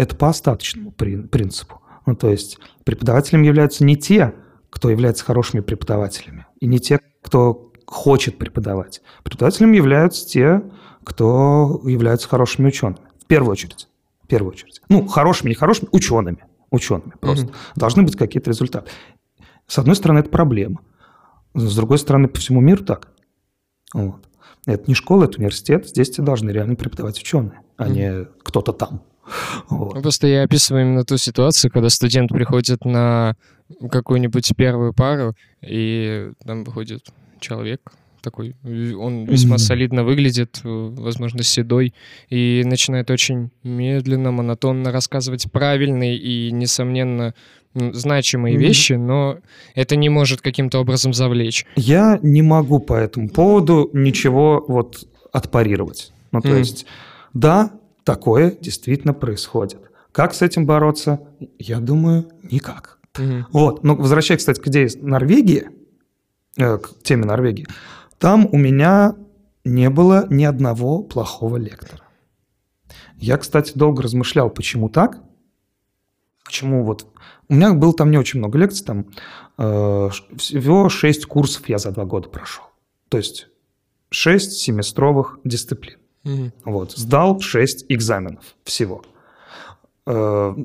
это 0.01 0.15
по 0.15 0.29
остаточному 0.29 0.91
при- 0.91 1.21
принципу. 1.21 1.81
Ну, 2.07 2.15
то 2.15 2.29
есть 2.29 2.57
преподавателем 2.83 3.43
являются 3.43 3.83
не 3.85 3.95
те, 3.95 4.33
кто 4.71 4.89
является 4.89 5.23
хорошими 5.23 5.59
преподавателями, 5.61 6.47
и 6.59 6.65
не 6.65 6.79
те, 6.79 6.99
кто 7.21 7.71
хочет 7.85 8.37
преподавать. 8.39 9.01
Преподавателем 9.23 9.73
являются 9.73 10.27
те, 10.27 10.63
кто 11.03 11.81
являются 11.85 12.27
хорошими 12.27 12.67
учеными. 12.69 12.97
В 13.21 13.25
первую 13.27 13.51
очередь. 13.51 13.87
В 14.23 14.27
первую 14.27 14.53
очередь. 14.53 14.81
Ну, 14.89 15.05
хорошими, 15.07 15.49
не 15.49 15.55
хорошими, 15.55 15.89
учеными. 15.91 16.45
Учеными 16.71 17.13
просто. 17.19 17.45
Мгм. 17.47 17.53
Должны 17.75 18.03
быть 18.03 18.15
какие-то 18.15 18.49
результаты. 18.49 18.89
С 19.67 19.77
одной 19.77 19.95
стороны, 19.95 20.19
это 20.19 20.29
проблема. 20.29 20.79
С 21.53 21.75
другой 21.75 21.97
стороны, 21.99 22.27
по 22.27 22.39
всему 22.39 22.61
миру 22.61 22.83
так. 22.85 23.09
Вот. 23.93 24.27
Это 24.65 24.83
не 24.87 24.93
школа, 24.95 25.25
это 25.25 25.37
университет. 25.37 25.87
Здесь 25.87 26.11
тебе 26.11 26.25
должны 26.25 26.49
реально 26.49 26.75
преподавать 26.75 27.19
ученые, 27.19 27.61
а 27.77 27.85
Мгм. 27.85 27.93
не 27.93 28.25
кто-то 28.43 28.71
там. 28.73 29.03
Вот. 29.69 29.95
Ну, 29.95 30.01
Просто 30.01 30.27
я 30.27 30.43
описываю 30.43 30.83
именно 30.83 31.03
ту 31.03 31.17
ситуацию, 31.17 31.71
когда 31.71 31.89
студент 31.89 32.29
приходит 32.29 32.85
на 32.85 33.35
какую-нибудь 33.89 34.51
первую 34.55 34.93
пару, 34.93 35.35
и 35.61 36.31
там 36.45 36.63
выходит 36.63 37.05
человек 37.39 37.81
такой, 38.21 38.55
он 38.63 39.25
весьма 39.25 39.57
солидно 39.57 40.03
выглядит, 40.03 40.61
э, 40.63 40.67
возможно, 40.67 41.43
седой, 41.43 41.93
и 42.29 42.61
начинает 42.65 43.09
очень 43.09 43.49
медленно, 43.63 44.31
монотонно 44.31 44.91
рассказывать 44.91 45.51
правильные 45.51 46.17
и, 46.17 46.51
несомненно, 46.51 47.33
значимые 47.73 48.57
вещи, 48.57 48.93
но 48.93 49.37
это 49.75 49.95
не 49.95 50.09
может 50.09 50.41
каким-то 50.41 50.79
образом 50.79 51.13
завлечь. 51.13 51.65
Я 51.75 52.19
не 52.21 52.41
могу 52.41 52.79
по 52.79 52.93
этому 52.93 53.29
поводу 53.29 53.89
ничего 53.93 54.63
вот 54.67 55.07
отпарировать. 55.31 56.11
Ну, 56.31 56.41
то 56.41 56.55
есть, 56.55 56.85
да, 57.33 57.71
такое 58.03 58.51
действительно 58.51 59.13
происходит. 59.13 59.79
Как 60.11 60.33
с 60.33 60.41
этим 60.41 60.65
бороться? 60.65 61.19
Я 61.57 61.79
думаю, 61.79 62.29
никак. 62.43 62.99
Мгм. 63.17 63.47
Вот. 63.51 63.83
Ну, 63.83 63.95
возвращаясь, 63.95 64.39
кстати, 64.39 64.59
к 64.59 64.67
идее 64.67 64.89
Норвегии, 65.01 65.69
э, 66.57 66.77
к 66.77 67.01
теме 67.03 67.25
Норвегии, 67.25 67.67
там 68.17 68.47
у 68.51 68.57
меня 68.57 69.15
не 69.63 69.89
было 69.89 70.27
ни 70.29 70.43
одного 70.43 71.03
плохого 71.03 71.57
лектора. 71.57 72.03
Я, 73.17 73.37
кстати, 73.37 73.73
долго 73.75 74.03
размышлял, 74.03 74.49
почему 74.49 74.89
так. 74.89 75.21
Почему 76.43 76.83
вот... 76.83 77.07
У 77.47 77.53
меня 77.53 77.73
было 77.73 77.93
там 77.93 78.11
не 78.11 78.17
очень 78.17 78.39
много 78.39 78.57
лекций, 78.57 78.85
там 78.85 79.07
э, 79.57 80.09
всего 80.37 80.89
6 80.89 81.25
курсов 81.25 81.67
я 81.69 81.77
за 81.77 81.91
два 81.91 82.05
года 82.05 82.29
прошел. 82.29 82.63
То 83.09 83.17
есть 83.17 83.47
6 84.09 84.53
семестровых 84.53 85.39
дисциплин. 85.43 86.00
Мгм. 86.23 86.53
Вот, 86.65 86.91
сдал 86.91 87.39
6 87.39 87.85
экзаменов 87.89 88.43
всего. 88.63 89.03
Э, 90.05 90.55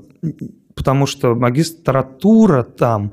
Потому 0.76 1.06
что 1.06 1.34
магистратура 1.34 2.62
там 2.62 3.12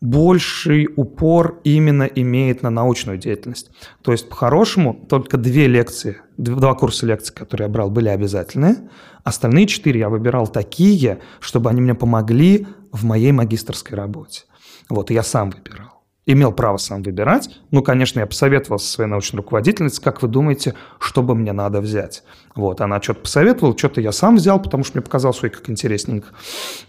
больший 0.00 0.88
упор 0.96 1.60
именно 1.62 2.02
имеет 2.02 2.62
на 2.62 2.70
научную 2.70 3.18
деятельность. 3.18 3.70
То 4.02 4.12
есть, 4.12 4.28
по-хорошему, 4.28 5.06
только 5.08 5.38
две 5.38 5.68
лекции, 5.68 6.18
два 6.36 6.74
курса 6.74 7.06
лекций, 7.06 7.34
которые 7.34 7.66
я 7.68 7.72
брал, 7.72 7.88
были 7.88 8.08
обязательные. 8.08 8.90
Остальные 9.22 9.66
четыре 9.68 10.00
я 10.00 10.08
выбирал 10.08 10.48
такие, 10.48 11.20
чтобы 11.40 11.70
они 11.70 11.80
мне 11.80 11.94
помогли 11.94 12.66
в 12.92 13.04
моей 13.04 13.32
магистрской 13.32 13.96
работе. 13.96 14.42
Вот, 14.90 15.10
я 15.10 15.22
сам 15.22 15.50
выбирал. 15.50 15.93
Имел 16.26 16.52
право 16.52 16.78
сам 16.78 17.02
выбирать. 17.02 17.50
Ну, 17.70 17.82
конечно, 17.82 18.20
я 18.20 18.26
посоветовался 18.26 18.86
со 18.86 18.92
своей 18.92 19.10
научной 19.10 19.38
руководительницей, 19.38 20.02
как 20.02 20.22
вы 20.22 20.28
думаете, 20.28 20.74
что 20.98 21.22
бы 21.22 21.34
мне 21.34 21.52
надо 21.52 21.80
взять. 21.80 22.22
Вот, 22.54 22.80
она 22.80 23.00
что-то 23.02 23.20
посоветовала, 23.20 23.76
что-то 23.76 24.00
я 24.00 24.12
сам 24.12 24.36
взял, 24.36 24.60
потому 24.60 24.84
что 24.84 24.96
мне 24.96 25.02
показалось, 25.02 25.42
ой, 25.42 25.50
как 25.50 25.68
интересненько. 25.68 26.28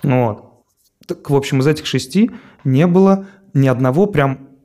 Вот. 0.03 0.63
Так, 1.05 1.29
в 1.29 1.35
общем, 1.35 1.59
из 1.59 1.67
этих 1.67 1.85
шести 1.85 2.31
не 2.63 2.87
было 2.87 3.27
ни 3.53 3.67
одного 3.67 4.05
прям 4.05 4.55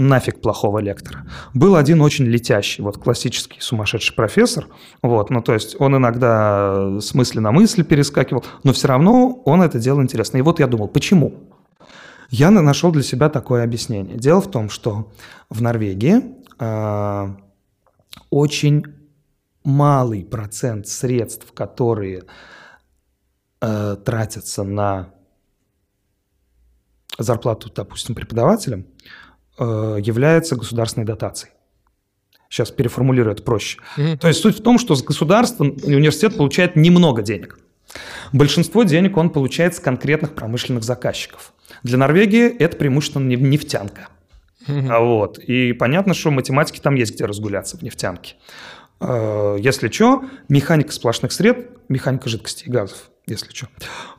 нафиг 0.00 0.40
плохого 0.40 0.78
лектора. 0.78 1.26
Был 1.52 1.76
один 1.76 2.00
очень 2.00 2.24
летящий, 2.24 2.82
вот 2.82 2.98
классический 2.98 3.60
сумасшедший 3.60 4.14
профессор, 4.14 4.66
вот, 5.02 5.30
ну 5.30 5.42
то 5.42 5.52
есть 5.52 5.76
он 5.78 5.96
иногда 5.96 6.98
с 7.00 7.14
мысли 7.14 7.38
на 7.38 7.52
мысль 7.52 7.84
перескакивал, 7.84 8.44
но 8.64 8.72
все 8.72 8.88
равно 8.88 9.42
он 9.44 9.62
это 9.62 9.78
делал 9.78 10.02
интересно. 10.02 10.38
И 10.38 10.42
вот 10.42 10.58
я 10.58 10.66
думал, 10.66 10.88
почему? 10.88 11.34
Я 12.30 12.50
на- 12.50 12.62
нашел 12.62 12.92
для 12.92 13.02
себя 13.02 13.28
такое 13.28 13.64
объяснение. 13.64 14.16
Дело 14.16 14.40
в 14.40 14.50
том, 14.50 14.70
что 14.70 15.12
в 15.48 15.60
Норвегии 15.60 16.22
а, 16.58 17.36
очень 18.30 18.84
малый 19.64 20.24
процент 20.24 20.86
средств, 20.86 21.52
которые 21.52 22.24
э, 23.60 23.96
тратятся 24.04 24.62
на 24.64 25.10
зарплату, 27.18 27.70
допустим, 27.74 28.14
преподавателям, 28.14 28.86
э, 29.58 29.98
является 30.00 30.56
государственной 30.56 31.04
дотацией. 31.04 31.52
Сейчас 32.48 32.70
переформулирую 32.70 33.34
это 33.34 33.42
проще. 33.42 33.78
Мгм. 33.96 34.18
То 34.18 34.28
есть 34.28 34.40
суть 34.40 34.58
в 34.58 34.62
том, 34.62 34.78
что 34.78 34.94
с 34.94 35.02
государством 35.02 35.76
университет 35.84 36.36
получает 36.36 36.74
немного 36.74 37.22
денег. 37.22 37.58
Большинство 38.32 38.82
денег 38.84 39.16
он 39.16 39.30
получает 39.30 39.74
с 39.74 39.80
конкретных 39.80 40.34
промышленных 40.34 40.84
заказчиков. 40.84 41.52
Для 41.82 41.98
Норвегии 41.98 42.48
это 42.48 42.76
преимущественно 42.76 43.26
неф- 43.26 43.40
нефтянка. 43.40 44.08
А 44.68 45.00
Вот. 45.00 45.38
И 45.38 45.72
понятно, 45.72 46.14
что 46.14 46.30
математики 46.30 46.80
там 46.80 46.94
есть 46.94 47.14
где 47.14 47.24
разгуляться 47.24 47.76
в 47.78 47.82
нефтянке. 47.82 48.34
Э, 49.00 49.56
Если 49.58 49.88
что, 49.88 50.24
механика 50.48 50.92
сплошных 50.92 51.32
сред, 51.32 51.70
механика 51.88 52.28
жидкостей 52.28 52.66
и 52.68 52.70
газов, 52.70 53.10
если 53.26 53.50
что. 53.54 53.68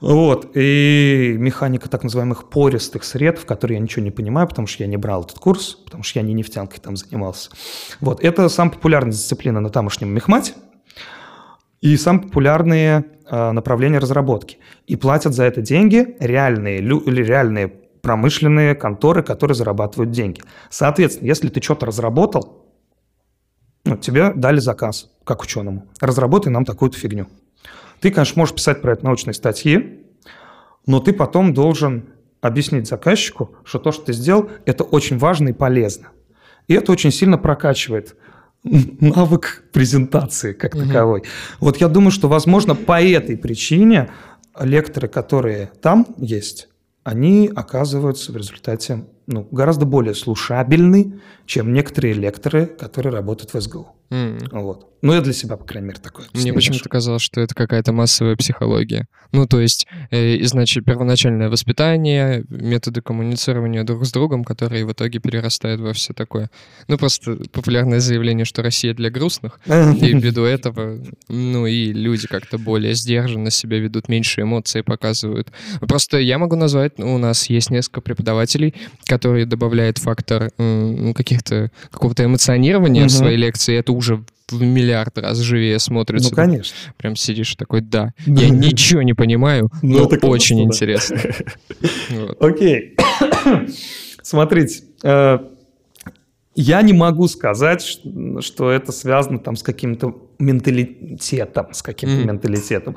Вот. 0.01 0.51
И 0.55 1.35
механика 1.37 1.87
так 1.89 2.03
называемых 2.03 2.49
пористых 2.49 3.03
сред, 3.03 3.37
в 3.37 3.45
которой 3.45 3.73
я 3.73 3.79
ничего 3.79 4.03
не 4.03 4.11
понимаю, 4.11 4.47
потому 4.47 4.67
что 4.67 4.83
я 4.83 4.87
не 4.89 4.97
брал 4.97 5.23
этот 5.23 5.37
курс, 5.37 5.75
потому 5.75 6.03
что 6.03 6.19
я 6.19 6.25
не 6.25 6.33
нефтянкой 6.33 6.79
там 6.79 6.97
занимался. 6.97 7.51
Вот. 7.99 8.23
Это 8.23 8.49
самая 8.49 8.73
популярная 8.73 9.11
дисциплина 9.13 9.59
на 9.59 9.69
тамошнем 9.69 10.09
мехмате 10.09 10.53
и 11.81 11.97
самые 11.97 12.23
популярные 12.23 13.05
э, 13.29 13.51
направления 13.51 13.97
разработки. 13.97 14.59
И 14.87 14.95
платят 14.95 15.33
за 15.33 15.43
это 15.43 15.61
деньги 15.61 16.15
реальные, 16.19 16.79
или 16.79 17.23
реальные 17.23 17.67
промышленные 18.01 18.75
конторы, 18.75 19.23
которые 19.23 19.55
зарабатывают 19.55 20.11
деньги. 20.11 20.41
Соответственно, 20.69 21.27
если 21.27 21.49
ты 21.49 21.61
что-то 21.61 21.87
разработал, 21.87 22.65
ну, 23.83 23.97
тебе 23.97 24.31
дали 24.33 24.59
заказ, 24.59 25.11
как 25.23 25.41
ученому. 25.41 25.87
Разработай 25.99 26.51
нам 26.51 26.65
такую-то 26.65 26.97
фигню. 26.97 27.27
Ты, 27.99 28.11
конечно, 28.11 28.39
можешь 28.39 28.55
писать 28.55 28.81
про 28.81 28.93
это 28.93 29.05
научные 29.05 29.33
статьи, 29.33 30.05
но 30.85 30.99
ты 30.99 31.13
потом 31.13 31.53
должен 31.53 32.05
объяснить 32.41 32.87
заказчику, 32.87 33.55
что 33.63 33.79
то, 33.79 33.91
что 33.91 34.05
ты 34.05 34.13
сделал, 34.13 34.49
это 34.65 34.83
очень 34.83 35.17
важно 35.17 35.49
и 35.49 35.53
полезно. 35.53 36.09
И 36.67 36.73
это 36.73 36.91
очень 36.91 37.11
сильно 37.11 37.37
прокачивает 37.37 38.15
навык 38.63 39.63
презентации 39.73 40.53
как 40.53 40.75
Мгм. 40.75 40.87
таковой. 40.87 41.23
Вот 41.59 41.77
я 41.77 41.87
думаю, 41.87 42.11
что, 42.11 42.27
возможно, 42.27 42.75
по 42.75 43.01
этой 43.01 43.37
причине 43.37 44.11
лекторы, 44.59 45.07
которые 45.07 45.71
там 45.81 46.05
есть, 46.17 46.69
они 47.03 47.49
оказываются 47.55 48.31
в 48.31 48.37
результате 48.37 49.05
ну, 49.27 49.47
гораздо 49.51 49.85
более 49.85 50.13
слушабельны, 50.13 51.19
чем 51.45 51.73
некоторые 51.73 52.13
лекторы, 52.13 52.65
которые 52.65 53.13
работают 53.13 53.53
в 53.53 53.61
СГУ. 53.61 53.95
М. 54.11 54.39
Вот. 54.51 54.87
Ну, 55.01 55.13
я 55.13 55.21
для 55.21 55.33
себя, 55.33 55.57
по 55.57 55.63
крайней 55.65 55.87
мере, 55.87 55.99
такое 55.99 56.27
Мне 56.33 56.53
почему-то 56.53 56.87
казалось, 56.89 57.23
что 57.23 57.41
это 57.41 57.55
какая-то 57.55 57.91
массовая 57.91 58.35
психология. 58.35 59.07
Ну, 59.31 59.47
то 59.47 59.59
есть, 59.59 59.87
э, 60.11 60.39
изначально 60.41 60.85
первоначальное 60.85 61.49
воспитание, 61.49 62.43
методы 62.49 63.01
коммуницирования 63.01 63.83
друг 63.83 64.05
с 64.05 64.11
другом, 64.11 64.43
которые 64.43 64.85
в 64.85 64.91
итоге 64.91 65.19
перерастают 65.19 65.81
во 65.81 65.93
все 65.93 66.13
такое. 66.13 66.51
Ну, 66.87 66.97
просто 66.97 67.37
популярное 67.51 67.99
заявление, 67.99 68.45
что 68.45 68.61
Россия 68.61 68.93
для 68.93 69.09
грустных, 69.09 69.59
и 69.65 69.69
ввиду 70.13 70.43
этого, 70.43 70.99
ну, 71.29 71.65
и 71.65 71.93
люди 71.93 72.27
как-то 72.27 72.57
более 72.57 72.93
сдержанно 72.93 73.49
себя 73.49 73.79
ведут, 73.79 74.09
меньше 74.09 74.41
эмоций 74.41 74.83
показывают. 74.83 75.51
Просто 75.79 76.19
я 76.19 76.37
могу 76.37 76.55
назвать, 76.55 76.99
у 76.99 77.17
нас 77.17 77.49
есть 77.49 77.71
несколько 77.71 78.01
преподавателей, 78.01 78.75
который 79.11 79.45
добавляет 79.45 79.97
фактор 79.97 80.51
э, 80.57 81.13
каких-то 81.13 81.69
какого-то 81.91 82.23
эмоционирования 82.23 83.01
Мгм. 83.01 83.09
в 83.09 83.11
своей 83.11 83.35
лекции, 83.35 83.75
это 83.75 83.91
уже 83.91 84.23
в 84.49 84.61
миллиард 84.61 85.17
раз 85.17 85.39
живее 85.39 85.79
смотрится. 85.79 86.29
Ну, 86.29 86.35
конечно. 86.37 86.73
Прям 86.95 87.17
сидишь 87.17 87.55
такой, 87.55 87.81
да, 87.81 88.13
я 88.25 88.47
ничего 88.49 89.01
не 89.01 89.13
понимаю, 89.13 89.69
Ну, 89.81 90.09
но 90.09 90.29
очень 90.29 90.63
интересно. 90.63 91.19
Окей. 92.39 92.95
Смотрите, 94.23 94.83
э, 95.03 95.39
я 96.55 96.81
не 96.81 96.93
могу 96.93 97.27
сказать, 97.27 97.81
что 98.39 98.71
это 98.71 98.93
связано 98.93 99.39
там 99.39 99.57
с 99.57 99.63
каким-то 99.63 100.25
менталитетом, 100.39 101.73
с 101.73 101.81
каким-то 101.81 102.25
менталитетом. 102.25 102.95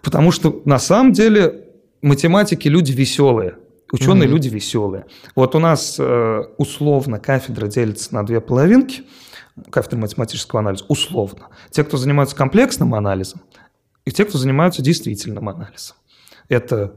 Потому 0.00 0.32
что 0.32 0.62
на 0.64 0.78
самом 0.78 1.12
деле 1.12 1.66
математики 2.00 2.66
люди 2.66 2.92
веселые. 2.92 3.56
Ученые 3.92 4.26
Мгм. 4.26 4.36
люди 4.36 4.48
веселые. 4.48 5.06
Вот 5.34 5.54
у 5.54 5.58
нас 5.58 5.96
э, 5.98 6.42
условно 6.58 7.18
кафедра 7.18 7.66
делится 7.66 8.14
на 8.14 8.24
две 8.24 8.40
половинки. 8.40 9.02
Кафедра 9.70 9.98
математического 9.98 10.60
анализа. 10.60 10.84
Условно. 10.88 11.48
Те, 11.70 11.84
кто 11.84 11.96
занимаются 11.96 12.36
комплексным 12.36 12.94
анализом, 12.94 13.40
и 14.04 14.10
те, 14.12 14.24
кто 14.24 14.38
занимаются 14.38 14.82
действительным 14.82 15.48
анализом. 15.48 15.96
Это 16.48 16.94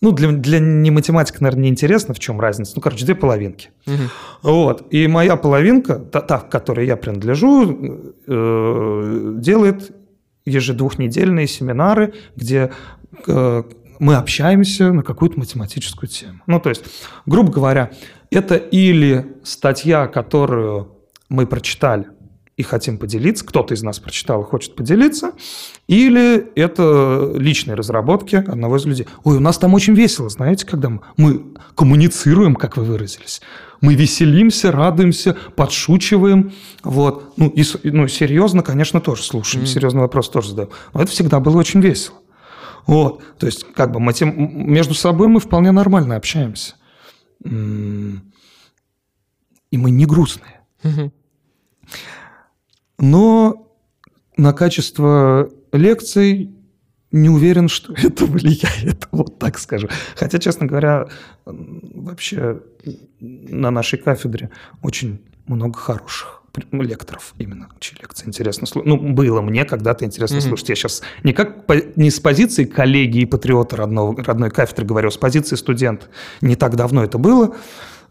ну, 0.00 0.12
для, 0.12 0.30
для 0.30 0.60
не 0.60 0.90
математика, 0.90 1.42
наверное, 1.42 1.64
не 1.64 1.68
интересно, 1.70 2.14
в 2.14 2.20
чем 2.20 2.40
разница. 2.40 2.72
Ну, 2.76 2.82
короче, 2.82 3.04
две 3.04 3.14
половинки. 3.14 3.70
Мгм. 3.86 4.10
Вот. 4.42 4.86
И 4.92 5.06
моя 5.08 5.36
половинка, 5.36 5.96
та, 5.96 6.20
та, 6.20 6.38
к 6.38 6.50
которой 6.50 6.86
я 6.86 6.96
принадлежу, 6.96 8.12
э, 8.26 9.32
делает 9.36 9.90
ежедвухнедельные 10.46 11.46
семинары, 11.46 12.14
где 12.36 12.70
э, 13.26 13.62
мы 13.98 14.14
общаемся 14.16 14.92
на 14.92 15.02
какую-то 15.02 15.38
математическую 15.38 16.08
тему. 16.08 16.40
Ну, 16.46 16.60
то 16.60 16.68
есть, 16.68 16.84
грубо 17.26 17.52
говоря, 17.52 17.90
это 18.30 18.56
или 18.56 19.26
статья, 19.44 20.06
которую 20.06 20.92
мы 21.28 21.46
прочитали 21.46 22.06
и 22.56 22.62
хотим 22.64 22.98
поделиться, 22.98 23.44
кто-то 23.46 23.74
из 23.74 23.82
нас 23.84 24.00
прочитал 24.00 24.42
и 24.42 24.44
хочет 24.44 24.74
поделиться, 24.74 25.30
или 25.86 26.50
это 26.56 27.32
личные 27.36 27.76
разработки 27.76 28.34
одного 28.34 28.76
из 28.78 28.84
людей. 28.84 29.06
Ой, 29.22 29.36
у 29.36 29.40
нас 29.40 29.58
там 29.58 29.74
очень 29.74 29.94
весело, 29.94 30.28
знаете, 30.28 30.66
когда 30.66 30.88
мы, 30.88 31.00
мы 31.16 31.44
коммуницируем, 31.76 32.56
как 32.56 32.76
вы 32.76 32.82
выразились. 32.82 33.40
Мы 33.80 33.94
веселимся, 33.94 34.72
радуемся, 34.72 35.36
подшучиваем. 35.54 36.52
Вот. 36.82 37.32
Ну, 37.36 37.48
и, 37.48 37.64
ну, 37.84 38.08
серьезно, 38.08 38.64
конечно, 38.64 39.00
тоже 39.00 39.22
слушаем, 39.22 39.62
Мгм. 39.62 39.72
серьезный 39.72 40.00
вопрос 40.00 40.28
тоже 40.28 40.50
задаем. 40.50 40.70
Но 40.94 41.02
это 41.02 41.12
всегда 41.12 41.38
было 41.38 41.58
очень 41.58 41.80
весело. 41.80 42.16
Вот. 42.88 43.22
То 43.38 43.46
есть, 43.46 43.64
как 43.74 43.92
бы 43.92 44.00
матем- 44.00 44.34
м- 44.36 44.72
между 44.72 44.94
собой 44.94 45.28
мы 45.28 45.38
вполне 45.38 45.70
нормально 45.72 46.16
общаемся. 46.16 46.74
М, 47.44 48.32
И 49.70 49.76
мы 49.78 49.90
не 49.90 50.06
грустные. 50.06 50.60
Но 52.98 53.70
на 54.36 54.52
качество 54.52 55.50
лекций 55.72 56.50
не 57.12 57.28
уверен, 57.28 57.68
что 57.68 57.92
это 57.96 58.24
влияет, 58.26 59.06
вот 59.12 59.38
так 59.38 59.58
скажу. 59.58 59.88
Хотя, 60.16 60.38
честно 60.38 60.66
говоря, 60.66 61.08
вообще 61.44 62.60
на 63.20 63.70
нашей 63.70 63.98
кафедре 63.98 64.50
очень 64.82 65.20
много 65.46 65.78
хороших 65.78 66.37
пр- 66.58 66.82
лекторов 66.82 67.34
именно, 67.38 67.68
чьи 67.80 67.96
лекции 68.00 68.26
интересно 68.26 68.66
слушать. 68.66 68.86
Ну, 68.88 68.96
было 68.96 69.40
мне 69.40 69.64
когда-то 69.64 70.04
интересно 70.04 70.38
Мгм. 70.38 70.48
слушать. 70.48 70.68
Я 70.70 70.74
сейчас 70.74 71.02
не, 71.24 71.32
как, 71.32 71.66
по- 71.66 71.82
не 71.96 72.10
с 72.10 72.20
позиции 72.20 72.64
коллеги 72.64 73.18
и 73.18 73.26
патриота 73.26 73.76
родного, 73.76 74.16
родной 74.24 74.50
кафедры 74.50 74.84
говорю, 74.86 75.08
а 75.08 75.10
с 75.10 75.16
позиции 75.16 75.56
студента. 75.56 76.06
Не 76.40 76.56
так 76.56 76.76
давно 76.76 77.04
это 77.04 77.18
было. 77.18 77.54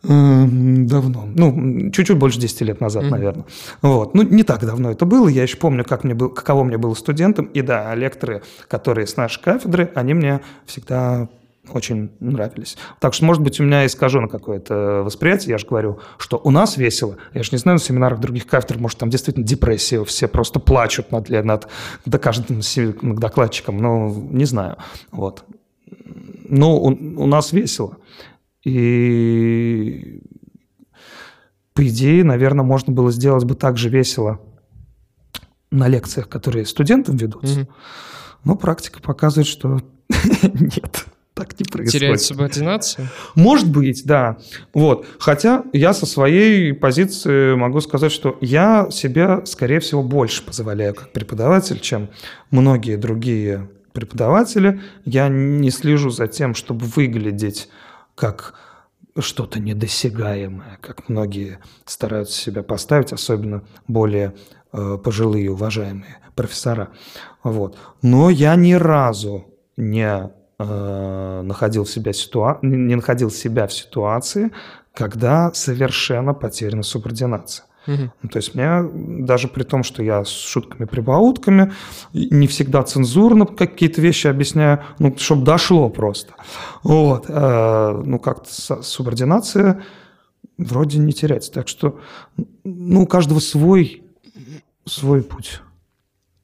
Эм, 0.03 0.85
Давно. 0.87 1.27
Ну, 1.35 1.89
чуть-чуть 1.91 2.17
больше 2.17 2.39
10 2.39 2.61
лет 2.61 2.79
назад, 2.79 3.03
Мгм. 3.03 3.11
наверное. 3.11 3.45
Вот. 3.81 4.13
Ну, 4.13 4.21
не 4.21 4.43
так 4.43 4.63
давно 4.65 4.91
это 4.91 5.05
было. 5.05 5.27
Я 5.27 5.41
еще 5.43 5.57
помню, 5.57 5.83
как 5.83 6.03
мне 6.03 6.13
был, 6.13 6.29
каково 6.29 6.63
мне 6.63 6.77
было 6.77 6.93
студентом. 6.93 7.45
И 7.45 7.61
да, 7.61 7.93
лекторы, 7.95 8.43
которые 8.67 9.07
с 9.07 9.17
нашей 9.17 9.41
кафедры, 9.41 9.91
они 9.95 10.13
мне 10.13 10.41
всегда 10.67 11.27
очень 11.73 12.11
нравились. 12.19 12.77
Так 12.99 13.13
что, 13.13 13.25
может 13.25 13.43
быть, 13.43 13.59
у 13.59 13.63
меня 13.63 13.85
искажено 13.85 14.27
какое-то 14.27 15.01
восприятие. 15.03 15.51
Я 15.51 15.57
же 15.57 15.67
говорю, 15.67 15.99
что 16.17 16.39
у 16.43 16.51
нас 16.51 16.77
весело. 16.77 17.17
Я 17.33 17.43
же 17.43 17.49
не 17.51 17.57
знаю, 17.57 17.77
на 17.77 17.83
семинарах 17.83 18.19
других 18.19 18.47
кафедр, 18.47 18.77
может, 18.77 18.97
там 18.97 19.09
действительно 19.09 19.45
депрессия, 19.45 20.03
все 20.03 20.27
просто 20.27 20.59
плачут 20.59 21.11
над, 21.11 21.29
над, 21.29 21.67
над 22.05 22.21
каждым 22.21 22.61
докладчиком. 23.15 23.77
Ну, 23.77 24.29
не 24.31 24.45
знаю. 24.45 24.77
Вот. 25.11 25.43
Но 26.49 26.77
у, 26.77 26.87
у 26.87 27.27
нас 27.27 27.51
весело. 27.51 27.97
И 28.63 30.21
по 31.73 31.87
идее, 31.87 32.23
наверное, 32.23 32.65
можно 32.65 32.91
было 32.91 33.11
сделать 33.11 33.45
бы 33.45 33.53
так 33.53 33.77
же 33.77 33.89
весело 33.89 34.39
на 35.69 35.87
лекциях, 35.87 36.27
которые 36.27 36.65
студентам 36.65 37.17
ведутся. 37.17 37.59
Мгм. 37.59 37.67
Но 38.43 38.55
практика 38.55 39.01
показывает, 39.01 39.47
что 39.47 39.81
нет, 40.41 41.05
так 41.37 41.59
не 41.59 41.65
происходит. 41.65 41.91
Теряет 41.91 42.21
субординацию? 42.21 43.07
Может 43.35 43.69
быть, 43.69 44.03
да. 44.05 44.37
Вот. 44.73 45.05
Хотя 45.19 45.63
я 45.71 45.93
со 45.93 46.05
своей 46.07 46.73
позиции 46.73 47.53
могу 47.53 47.79
сказать, 47.79 48.11
что 48.11 48.37
я 48.41 48.89
себе, 48.89 49.45
скорее 49.45 49.79
всего, 49.79 50.01
больше 50.01 50.43
позволяю 50.43 50.95
как 50.95 51.13
преподаватель, 51.13 51.79
чем 51.79 52.09
многие 52.49 52.97
другие 52.97 53.69
преподаватели. 53.93 54.81
Я 55.05 55.27
не 55.29 55.69
слежу 55.69 56.09
за 56.09 56.27
тем, 56.27 56.55
чтобы 56.55 56.85
выглядеть 56.85 57.69
как 58.15 58.55
что-то 59.19 59.59
недосягаемое, 59.59 60.79
как 60.81 61.07
многие 61.07 61.59
стараются 61.85 62.39
себя 62.39 62.63
поставить, 62.63 63.13
особенно 63.13 63.63
более 63.87 64.33
э, 64.73 64.97
пожилые, 65.03 65.51
уважаемые 65.51 66.17
профессора. 66.35 66.89
Вот. 67.43 67.77
Но 68.01 68.29
я 68.29 68.55
ни 68.55 68.73
разу 68.73 69.45
не 69.75 70.31
э, 70.59 71.41
находил 71.43 71.85
себя 71.85 72.13
ситуа... 72.13 72.59
не 72.61 72.95
находил 72.95 73.31
себя 73.31 73.67
в 73.67 73.73
ситуации, 73.73 74.51
когда 74.93 75.51
совершенно 75.53 76.33
потеряна 76.33 76.83
субординация. 76.83 77.65
Мгм. 77.87 78.11
Ну, 78.21 78.29
То 78.29 78.37
есть 78.37 78.53
мне 78.53 78.81
даже 79.25 79.47
при 79.47 79.63
том, 79.63 79.83
что 79.83 80.03
я 80.03 80.25
с 80.25 80.29
шутками-прибаутками, 80.29 81.71
не 82.13 82.47
всегда 82.47 82.83
цензурно 82.83 83.45
какие-то 83.45 84.01
вещи 84.01 84.27
объясняю, 84.27 84.83
ну, 84.99 85.15
чтобы 85.17 85.45
дошло 85.45 85.89
просто. 85.89 86.33
Вот. 86.83 87.25
э, 87.29 88.01
Ну, 88.05 88.19
как-то 88.19 88.83
субординация 88.83 89.83
вроде 90.57 90.99
не 90.99 91.13
теряется. 91.13 91.51
Так 91.51 91.67
что, 91.67 91.99
ну, 92.63 93.03
у 93.03 93.07
каждого 93.07 93.39
свой, 93.39 94.03
свой 94.85 95.21
путь 95.21 95.61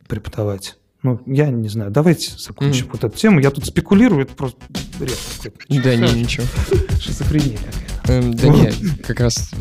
преподавать. 0.08 0.78
Ну, 1.04 1.20
я 1.26 1.50
не 1.50 1.68
знаю. 1.68 1.92
Давайте 1.92 2.32
закончим 2.38 2.86
Мгм. 2.86 2.92
вот 2.94 3.04
эту 3.04 3.18
тему. 3.18 3.40
Я 3.42 3.52
тут 3.52 3.66
спекулирую, 3.66 4.24
это 4.24 4.34
просто 4.36 4.58
бред 5.00 5.18
какой-то. 5.44 5.84
Да, 5.84 5.96
не, 5.96 6.22
ничего. 6.22 6.46
Шизофрения 7.00 7.58
какая-то. 7.58 7.84
Эм, 8.12 8.34
Да 8.34 8.48
нет, 8.50 8.76
как 9.06 9.20
раз 9.22 9.52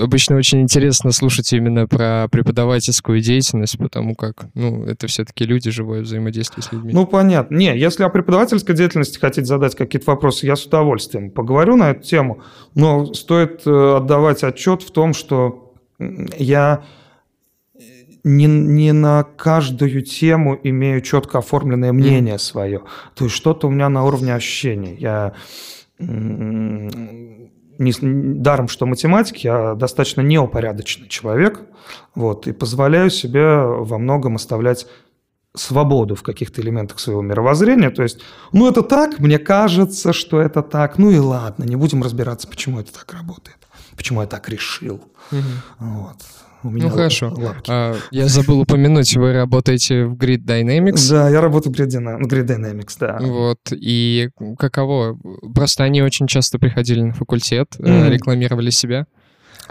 обычно 0.00 0.36
очень 0.36 0.60
интересно 0.62 1.12
слушать 1.12 1.52
именно 1.52 1.86
про 1.86 2.26
преподавательскую 2.30 3.20
деятельность, 3.20 3.78
потому 3.78 4.14
как, 4.16 4.46
ну, 4.54 4.84
это 4.84 5.06
все-таки 5.06 5.44
люди, 5.44 5.70
живое 5.70 6.02
взаимодействие 6.02 6.62
с 6.64 6.72
людьми. 6.72 6.92
Ну, 6.92 7.06
понятно. 7.06 7.56
Не, 7.56 7.76
если 7.78 8.02
о 8.02 8.08
преподавательской 8.08 8.74
деятельности 8.74 9.18
хотите 9.18 9.46
задать 9.46 9.76
какие-то 9.76 10.10
вопросы, 10.10 10.46
я 10.46 10.56
с 10.56 10.64
удовольствием 10.64 11.30
поговорю 11.30 11.76
на 11.76 11.90
эту 11.90 12.02
тему, 12.02 12.40
но 12.74 13.12
стоит 13.14 13.62
э, 13.66 13.96
отдавать 13.96 14.42
отчет 14.42 14.82
в 14.82 14.90
том, 14.90 15.14
что 15.14 15.72
я 16.38 16.84
не, 18.24 18.46
не 18.46 18.92
на 18.92 19.22
каждую 19.22 20.02
тему 20.02 20.58
имею 20.62 21.00
четко 21.02 21.38
оформленное 21.38 21.92
мнение 21.92 22.38
свое. 22.38 22.82
То 23.14 23.24
есть 23.24 23.36
что-то 23.36 23.68
у 23.68 23.70
меня 23.70 23.88
на 23.88 24.04
уровне 24.04 24.34
ощущений. 24.34 24.96
Я 24.98 25.34
не, 27.78 27.92
даром, 28.00 28.68
что 28.68 28.86
математик, 28.86 29.38
я 29.38 29.74
достаточно 29.74 30.20
неупорядоченный 30.20 31.08
человек, 31.08 31.60
вот, 32.14 32.46
и 32.46 32.52
позволяю 32.52 33.10
себе 33.10 33.56
во 33.56 33.98
многом 33.98 34.36
оставлять 34.36 34.86
свободу 35.56 36.14
в 36.14 36.22
каких-то 36.22 36.60
элементах 36.60 36.98
своего 36.98 37.22
мировоззрения. 37.22 37.90
То 37.90 38.02
есть, 38.02 38.20
ну 38.52 38.68
это 38.68 38.82
так, 38.82 39.18
мне 39.18 39.38
кажется, 39.38 40.12
что 40.12 40.40
это 40.40 40.62
так, 40.62 40.98
ну 40.98 41.10
и 41.10 41.18
ладно, 41.18 41.64
не 41.64 41.76
будем 41.76 42.02
разбираться, 42.02 42.48
почему 42.48 42.80
это 42.80 42.92
так 42.92 43.12
работает, 43.12 43.58
почему 43.96 44.20
я 44.22 44.26
так 44.26 44.48
решил. 44.48 45.00
Мгм. 45.30 45.42
Вот. 45.78 46.16
У 46.64 46.70
меня 46.70 46.86
Ну 46.86 46.90
хорошо. 46.90 47.32
лапки. 47.36 47.70
А, 47.70 47.94
я 48.10 48.26
забыл 48.26 48.60
упомянуть, 48.60 49.14
вы 49.16 49.32
работаете 49.34 50.06
в 50.06 50.14
Grid 50.14 50.44
Dynamics. 50.44 51.10
Да, 51.10 51.28
я 51.28 51.40
работаю 51.40 51.72
в 51.74 51.76
Grid 51.78 51.88
Dynamics, 52.46 52.96
да. 52.98 53.18
Вот, 53.20 53.58
и 53.70 54.30
каково? 54.58 55.18
Просто 55.54 55.84
они 55.84 56.02
очень 56.02 56.26
часто 56.26 56.58
приходили 56.58 57.02
на 57.02 57.12
факультет, 57.12 57.76
э, 57.78 57.82
Мгм. 57.86 58.10
рекламировали 58.10 58.70
себя. 58.70 59.06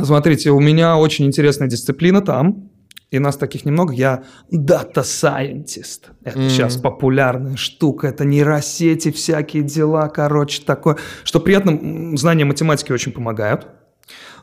Смотрите, 0.01 0.51
у 0.51 0.59
меня 0.59 0.97
очень 0.97 1.25
интересная 1.25 1.67
дисциплина 1.67 2.21
там. 2.21 2.69
и 3.11 3.19
нас 3.19 3.37
таких 3.37 3.63
немного, 3.63 3.93
я 3.93 4.23
data 4.51 5.03
scientist. 5.03 6.05
Это 6.23 6.39
mm-hmm. 6.39 6.49
сейчас 6.49 6.77
популярная 6.77 7.57
штука, 7.57 8.07
это 8.07 8.25
нейросети, 8.25 9.11
всякие 9.11 9.61
дела, 9.61 10.07
короче, 10.09 10.63
такое. 10.63 10.97
Что 11.23 11.39
при 11.39 11.53
этом 11.55 12.17
знания 12.17 12.43
математики 12.45 12.91
очень 12.91 13.11
помогают. 13.11 13.67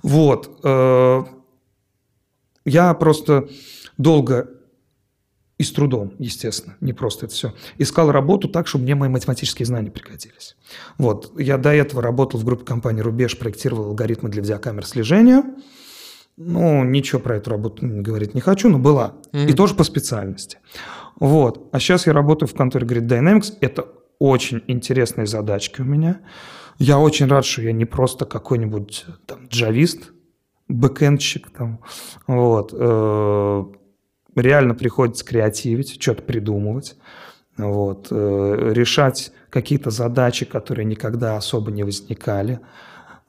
Вот. 0.04 0.60
Я 2.64 2.92
просто 2.94 3.48
долго 3.98 4.50
и 5.58 5.62
с 5.62 5.72
трудом, 5.72 6.14
естественно, 6.18 6.76
не 6.80 6.94
просто 6.94 7.26
это 7.26 7.34
все. 7.34 7.54
Искал 7.76 8.10
работу 8.10 8.48
так, 8.48 8.66
чтобы 8.66 8.84
мне 8.84 8.94
мои 8.94 9.10
математические 9.10 9.66
знания 9.66 9.90
пригодились. 9.90 10.56
Вот. 10.96 11.38
Я 11.38 11.58
до 11.58 11.70
этого 11.70 12.00
работал 12.00 12.40
в 12.40 12.44
группе 12.44 12.64
компании 12.64 13.02
«Рубеж», 13.02 13.38
проектировал 13.38 13.86
алгоритмы 13.86 14.30
для 14.30 14.42
видеокамер 14.42 14.86
слежения– 14.86 15.44
ну, 16.42 16.84
ничего 16.84 17.20
про 17.20 17.36
эту 17.36 17.50
работу 17.50 17.86
говорить 17.86 18.34
не 18.34 18.40
хочу, 18.40 18.70
но 18.70 18.78
была. 18.78 19.14
Mm-hmm. 19.32 19.50
И 19.50 19.52
тоже 19.52 19.74
по 19.74 19.84
специальности. 19.84 20.56
Вот. 21.18 21.68
А 21.70 21.78
сейчас 21.78 22.06
я 22.06 22.14
работаю 22.14 22.48
в 22.48 22.54
конторе 22.54 22.86
Grid 22.86 23.06
Dynamics. 23.06 23.52
Это 23.60 23.88
очень 24.18 24.62
интересные 24.66 25.26
задачки 25.26 25.82
у 25.82 25.84
меня. 25.84 26.20
Я 26.78 26.98
очень 26.98 27.26
рад, 27.26 27.44
что 27.44 27.60
я 27.60 27.72
не 27.72 27.84
просто 27.84 28.24
какой-нибудь 28.24 29.04
там 29.26 29.48
джавист, 29.48 30.12
бэкэндщик 30.70 31.50
там. 31.50 31.80
Вот. 32.26 32.72
Э, 32.72 33.64
реально 34.36 34.74
приходится 34.74 35.24
креативить, 35.24 36.00
что-то 36.00 36.22
придумывать. 36.22 36.96
Вот. 37.56 38.08
Э, 38.10 38.72
решать 38.74 39.32
какие-то 39.50 39.90
задачи, 39.90 40.44
которые 40.46 40.84
никогда 40.84 41.36
особо 41.36 41.70
не 41.70 41.84
возникали. 41.84 42.60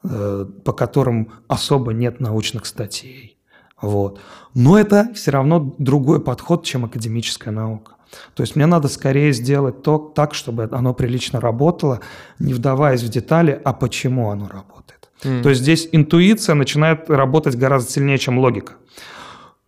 Э, 0.04 0.46
по 0.64 0.72
которым 0.72 1.30
особо 1.46 1.92
нет 1.92 2.18
научных 2.18 2.66
статей. 2.66 3.38
Вот. 3.80 4.18
Но 4.52 4.76
это 4.76 5.12
все 5.14 5.30
равно 5.30 5.74
другой 5.78 6.20
подход, 6.20 6.64
чем 6.64 6.84
академическая 6.84 7.52
наука. 7.52 7.92
То 8.34 8.42
есть 8.42 8.56
мне 8.56 8.66
надо 8.66 8.88
скорее 8.88 9.32
сделать 9.32 9.82
то 9.82 9.98
так, 9.98 10.34
чтобы 10.34 10.68
оно 10.72 10.92
прилично 10.92 11.40
работало, 11.40 12.00
не 12.40 12.52
вдаваясь 12.52 13.02
в 13.02 13.08
детали, 13.08 13.60
а 13.64 13.72
почему 13.72 14.30
оно 14.30 14.48
работает. 14.48 15.01
Mm. 15.22 15.42
То 15.42 15.50
есть 15.50 15.62
здесь 15.62 15.88
интуиция 15.92 16.54
начинает 16.54 17.08
работать 17.10 17.56
гораздо 17.56 17.90
сильнее, 17.90 18.18
чем 18.18 18.38
логика. 18.38 18.74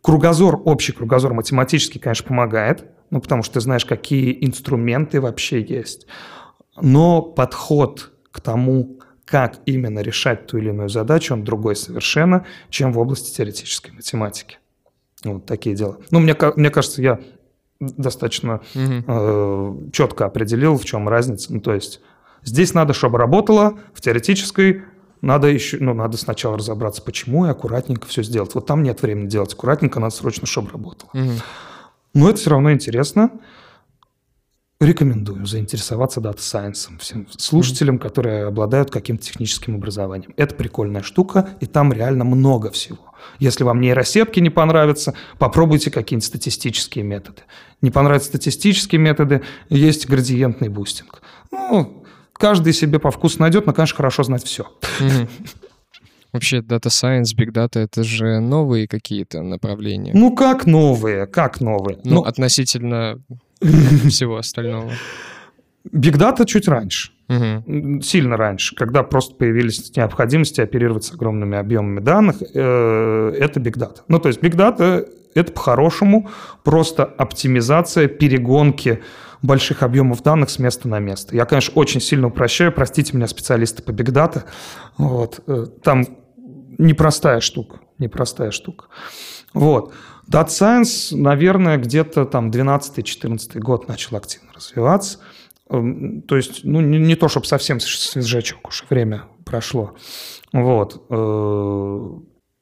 Кругозор, 0.02 0.60
общий 0.64 0.92
кругозор 0.92 1.32
математический, 1.32 2.00
конечно, 2.00 2.28
помогает, 2.28 2.84
ну, 3.10 3.20
потому 3.20 3.42
что 3.42 3.54
ты 3.54 3.60
знаешь, 3.60 3.84
какие 3.84 4.44
инструменты 4.44 5.20
вообще 5.20 5.62
есть. 5.62 6.06
Но 6.80 7.22
подход 7.22 8.12
к 8.30 8.40
тому, 8.40 8.98
как 9.24 9.60
именно 9.64 10.00
решать 10.00 10.46
ту 10.46 10.58
или 10.58 10.68
иную 10.68 10.88
задачу, 10.88 11.34
он 11.34 11.44
другой 11.44 11.76
совершенно, 11.76 12.44
чем 12.68 12.92
в 12.92 12.98
области 12.98 13.34
теоретической 13.34 13.92
математики. 13.92 14.58
Вот 15.24 15.46
такие 15.46 15.74
дела. 15.74 15.98
Ну, 16.10 16.20
мне, 16.20 16.36
мне 16.56 16.70
кажется, 16.70 17.00
я 17.00 17.20
достаточно 17.80 18.60
угу. 18.74 19.04
э, 19.06 19.74
четко 19.92 20.26
определил, 20.26 20.76
в 20.76 20.84
чем 20.84 21.08
разница. 21.08 21.52
Ну, 21.52 21.60
то 21.60 21.72
есть 21.72 22.00
здесь 22.42 22.74
надо, 22.74 22.92
чтобы 22.92 23.18
работало, 23.18 23.78
в 23.94 24.00
теоретической 24.00 24.82
надо 25.24 25.48
еще, 25.48 25.78
ну, 25.80 25.94
надо 25.94 26.16
сначала 26.16 26.58
разобраться, 26.58 27.02
почему, 27.02 27.46
и 27.46 27.48
аккуратненько 27.48 28.06
все 28.06 28.22
сделать. 28.22 28.54
Вот 28.54 28.66
там 28.66 28.82
нет 28.82 29.02
времени 29.02 29.26
делать 29.26 29.52
аккуратненько, 29.52 30.00
надо 30.00 30.14
срочно, 30.14 30.46
чтобы 30.46 30.70
работало. 30.70 31.10
Угу. 31.14 31.32
Но 32.14 32.30
это 32.30 32.38
все 32.38 32.50
равно 32.50 32.72
интересно. 32.72 33.30
Рекомендую 34.80 35.46
заинтересоваться 35.46 36.20
Science 36.20 36.98
всем 36.98 37.26
слушателям, 37.30 37.98
которые 37.98 38.46
обладают 38.46 38.90
каким-то 38.90 39.24
техническим 39.24 39.76
образованием. 39.76 40.34
Это 40.36 40.54
прикольная 40.54 41.02
штука, 41.02 41.48
и 41.60 41.66
там 41.66 41.92
реально 41.92 42.24
много 42.24 42.70
всего. 42.70 43.14
Если 43.38 43.64
вам 43.64 43.80
нейросетки 43.80 44.40
не 44.40 44.50
понравятся, 44.50 45.14
попробуйте 45.38 45.90
какие-нибудь 45.90 46.26
статистические 46.26 47.04
методы. 47.04 47.42
Не 47.80 47.90
понравятся 47.90 48.28
статистические 48.28 49.00
методы, 49.00 49.42
есть 49.70 50.06
градиентный 50.06 50.68
бустинг. 50.68 51.22
Ну, 51.50 52.03
каждый 52.44 52.74
себе 52.74 52.98
по 52.98 53.10
вкусу 53.10 53.40
найдет, 53.40 53.64
но, 53.64 53.72
конечно, 53.72 53.96
хорошо 53.96 54.22
знать 54.22 54.44
все. 54.44 54.66
Вообще, 56.30 56.58
Data 56.58 56.88
Science, 56.88 57.34
Big 57.34 57.52
Data— 57.52 57.78
это 57.84 58.04
же 58.04 58.38
новые 58.38 58.86
какие-то 58.86 59.40
направления. 59.40 60.12
Ну, 60.14 60.34
как 60.36 60.66
новые? 60.66 61.26
Как 61.26 61.62
новые? 61.62 62.00
Ну, 62.04 62.16
ну 62.16 62.20
относительно 62.24 63.18
всего 63.60 64.36
остального. 64.36 64.90
Big 65.90 66.18
Data 66.18 66.44
чуть 66.44 66.68
раньше. 66.68 67.12
Угу. 67.30 68.02
Сильно 68.02 68.36
раньше, 68.36 68.76
когда 68.76 69.02
просто 69.02 69.36
появились 69.36 69.96
необходимости 69.96 70.60
оперировать 70.60 71.04
с 71.04 71.12
огромными 71.12 71.56
объемами 71.56 72.00
данных, 72.00 72.42
э, 72.42 73.36
это 73.40 73.58
Big 73.58 73.78
Data. 73.78 74.00
Ну, 74.08 74.18
то 74.18 74.28
есть 74.28 74.40
Big 74.42 74.54
Data— 74.54 75.08
это 75.34 75.50
по-хорошему 75.50 76.28
просто 76.62 77.04
оптимизация 77.04 78.06
перегонки 78.06 79.00
больших 79.44 79.82
объемов 79.82 80.22
данных 80.22 80.48
с 80.48 80.58
места 80.58 80.88
на 80.88 80.98
место. 80.98 81.36
Я, 81.36 81.44
конечно, 81.44 81.72
очень 81.74 82.00
сильно 82.00 82.28
упрощаю, 82.28 82.72
простите 82.72 83.14
меня, 83.16 83.26
специалисты 83.26 83.82
по 83.82 83.90
Data. 83.90 84.44
Вот. 84.96 85.42
Э, 85.46 85.66
там 85.82 86.06
непростая 86.78 87.40
штука, 87.40 87.80
непростая 87.98 88.50
штука. 88.50 88.86
Вот. 89.52 89.92
Data 90.30 90.48
Science, 90.48 91.14
наверное, 91.14 91.76
где-то 91.76 92.24
там 92.24 92.50
12-14 92.50 93.58
год 93.58 93.86
начал 93.86 94.16
активно 94.16 94.52
развиваться. 94.54 95.18
Эм, 95.68 96.22
то 96.22 96.36
есть, 96.36 96.64
ну, 96.64 96.80
не, 96.80 96.98
не 96.98 97.14
то, 97.14 97.28
чтобы 97.28 97.44
совсем 97.44 97.80
свежачок 97.80 98.66
уже 98.68 98.84
время 98.88 99.24
прошло. 99.44 99.94
Вот. 100.54 101.04
Э, 101.10 102.10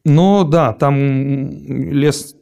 но 0.04 0.44
да, 0.44 0.72
там 0.72 0.96
лес 0.98 2.34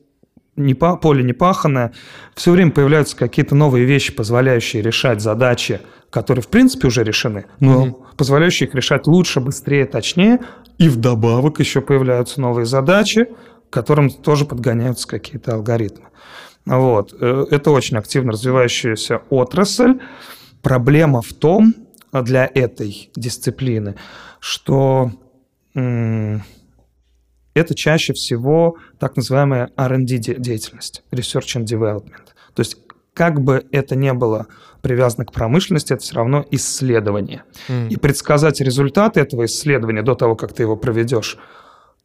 не 0.61 0.75
по, 0.75 0.97
поле 0.97 1.23
не 1.23 1.33
паханное, 1.33 1.93
все 2.35 2.53
время 2.53 2.71
появляются 2.71 3.17
какие-то 3.17 3.55
новые 3.55 3.85
вещи, 3.85 4.13
позволяющие 4.13 4.83
решать 4.83 5.21
задачи, 5.21 5.81
которые 6.11 6.43
в 6.43 6.49
принципе 6.49 6.89
уже 6.89 7.05
решены, 7.05 7.47
но 7.61 7.87
mm-hmm. 7.87 8.17
позволяющие 8.17 8.69
их 8.69 8.75
решать 8.75 9.07
лучше, 9.07 9.41
быстрее, 9.41 9.87
точнее, 9.87 10.41
и 10.79 10.89
вдобавок 10.89 11.61
еще 11.61 11.81
появляются 11.81 12.41
новые 12.41 12.67
задачи, 12.67 13.29
которым 13.71 14.11
тоже 14.11 14.45
подгоняются 14.45 15.07
какие-то 15.07 15.55
алгоритмы. 15.55 16.07
Вот. 16.67 17.15
Э, 17.21 17.47
это 17.51 17.71
очень 17.71 17.97
активно 17.97 18.33
развивающаяся 18.33 19.23
отрасль. 19.31 20.01
Проблема 20.63 21.23
в 21.23 21.33
том 21.33 21.75
для 22.13 22.51
этой 22.53 23.11
дисциплины, 23.15 23.95
что 24.41 25.13
это 27.55 27.75
чаще 27.75 28.13
всего 28.13 28.77
так 28.99 29.17
называемая 29.17 29.71
R&D 29.77 30.19
деятельность, 30.39 31.03
Research 31.11 31.61
and 31.61 31.65
Development. 31.65 32.27
То 32.55 32.61
есть 32.61 32.77
как 33.15 33.41
бы 33.41 33.67
это 33.73 33.97
ни 33.97 34.11
было 34.13 34.47
привязано 34.83 35.25
к 35.25 35.33
промышленности, 35.33 35.93
это 35.93 36.03
все 36.03 36.15
равно 36.15 36.45
исследование. 36.51 37.43
Mm. 37.69 37.89
И 37.91 37.97
предсказать 37.97 38.61
результаты 38.61 39.21
этого 39.21 39.45
исследования 39.45 40.03
до 40.03 40.15
того, 40.15 40.37
как 40.37 40.53
ты 40.53 40.63
его 40.63 40.77
проведешь, 40.77 41.37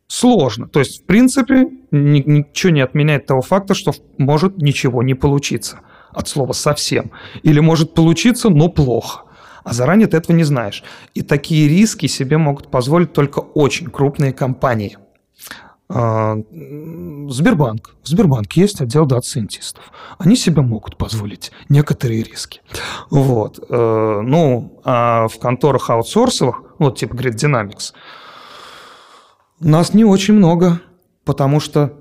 сложно. 0.07 0.67
То 0.67 0.79
есть, 0.79 1.03
в 1.03 1.05
принципе, 1.05 1.69
ничего 1.91 2.73
не 2.73 2.81
отменяет 2.81 3.25
того 3.27 3.41
факта, 3.41 3.73
что 3.73 3.93
может 4.17 4.57
ничего 4.57 5.03
не 5.03 5.13
получиться. 5.13 5.81
От 6.11 6.27
слова 6.27 6.53
совсем. 6.53 7.11
Или 7.43 7.59
может 7.59 7.93
получиться, 7.93 8.49
но 8.49 8.69
плохо. 8.69 9.23
А 9.63 9.73
заранее 9.73 10.07
ты 10.07 10.17
этого 10.17 10.35
не 10.35 10.43
знаешь. 10.43 10.83
И 11.13 11.21
такие 11.21 11.67
риски 11.67 12.05
себе 12.07 12.37
могут 12.37 12.69
позволить 12.69 13.13
только 13.13 13.39
очень 13.39 13.87
крупные 13.87 14.31
компании. 14.31 14.97
А, 15.87 16.35
Сбербанк. 17.29 17.95
В 18.01 18.07
Сбербанке 18.07 18.61
есть 18.61 18.81
отдел 18.81 19.05
дата-сайентистов. 19.05 19.91
Они 20.17 20.35
себе 20.35 20.61
могут 20.61 20.97
позволить 20.97 21.51
некоторые 21.69 22.23
риски. 22.23 22.61
Вот. 23.11 23.63
Э, 23.69 24.21
ну, 24.23 24.81
а 24.83 25.27
в 25.27 25.37
конторах 25.37 25.89
аутсорсовых, 25.89 26.63
вот 26.79 26.97
типа 26.97 27.13
Grid 27.13 27.35
Dynamics, 27.35 27.93
нас 29.59 29.93
не 29.93 30.05
очень 30.05 30.33
много, 30.33 30.81
потому 31.23 31.59
что 31.59 31.93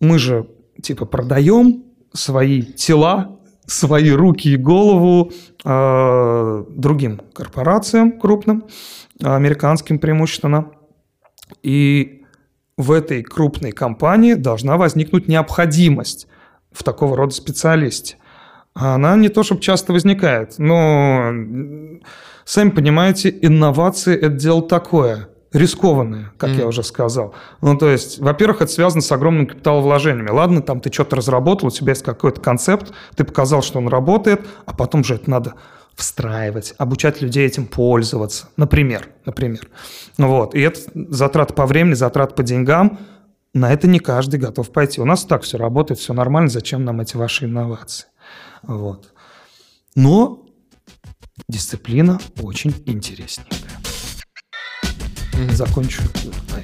мы 0.00 0.18
же 0.18 0.48
типа 0.82 1.04
продаем 1.04 1.84
свои 2.14 2.62
тела, 2.62 3.38
свои 3.66 4.10
руки 4.10 4.54
и 4.54 4.56
голову 4.56 5.30
э, 5.62 6.64
другим 6.70 7.20
корпорациям 7.34 8.18
крупным, 8.18 8.64
американским 9.22 9.98
преимущественно. 9.98 10.70
И 11.62 12.17
в 12.78 12.92
этой 12.92 13.22
крупной 13.22 13.72
компании 13.72 14.32
должна 14.32 14.78
возникнуть 14.78 15.28
необходимость 15.28 16.28
в 16.72 16.82
такого 16.82 17.16
рода 17.16 17.34
специалисте. 17.34 18.16
Она 18.72 19.16
не 19.16 19.28
то 19.28 19.42
чтобы 19.42 19.60
часто 19.60 19.92
возникает, 19.92 20.54
но, 20.58 21.32
сами 22.44 22.70
понимаете, 22.70 23.36
инновации– 23.42 24.16
это 24.16 24.30
дело 24.30 24.62
такое– 24.62 25.28
рискованные, 25.52 26.30
как 26.36 26.50
mm. 26.50 26.58
я 26.58 26.66
уже 26.66 26.82
сказал. 26.82 27.34
Ну, 27.62 27.76
то 27.76 27.88
есть, 27.88 28.18
во-первых, 28.18 28.62
это 28.62 28.70
связано 28.70 29.00
с 29.00 29.10
огромным 29.10 29.46
капиталовложениями. 29.46 30.30
Ладно, 30.30 30.62
там 30.62 30.80
ты 30.80 30.92
что-то 30.92 31.16
разработал, 31.16 31.68
у 31.68 31.70
тебя 31.70 31.92
есть 31.92 32.04
какой-то 32.04 32.40
концепт, 32.40 32.92
ты 33.16 33.24
показал, 33.24 33.62
что 33.62 33.78
он 33.78 33.88
работает, 33.88 34.46
а 34.66 34.74
потом 34.74 35.04
же 35.04 35.14
это 35.14 35.30
надо 35.30 35.54
встраивать, 35.98 36.74
обучать 36.78 37.20
людей 37.20 37.44
этим 37.44 37.66
пользоваться, 37.66 38.48
например, 38.56 39.08
например. 39.26 39.68
Вот, 40.16 40.54
и 40.54 40.60
это 40.60 40.80
затраты 40.94 41.54
по 41.54 41.66
времени, 41.66 41.94
затраты 41.94 42.34
по 42.34 42.44
деньгам, 42.44 43.00
на 43.52 43.72
это 43.72 43.88
не 43.88 43.98
каждый 43.98 44.38
готов 44.38 44.70
пойти. 44.70 45.00
У 45.00 45.04
нас 45.04 45.24
так 45.24 45.42
все 45.42 45.58
работает, 45.58 45.98
все 45.98 46.12
нормально, 46.12 46.50
зачем 46.50 46.84
нам 46.84 47.00
эти 47.00 47.16
ваши 47.16 47.46
инновации? 47.46 48.06
Вот. 48.62 49.12
Но 49.96 50.46
дисциплина 51.48 52.20
очень 52.40 52.72
интересненькая. 52.86 53.77
Закончу. 55.52 56.02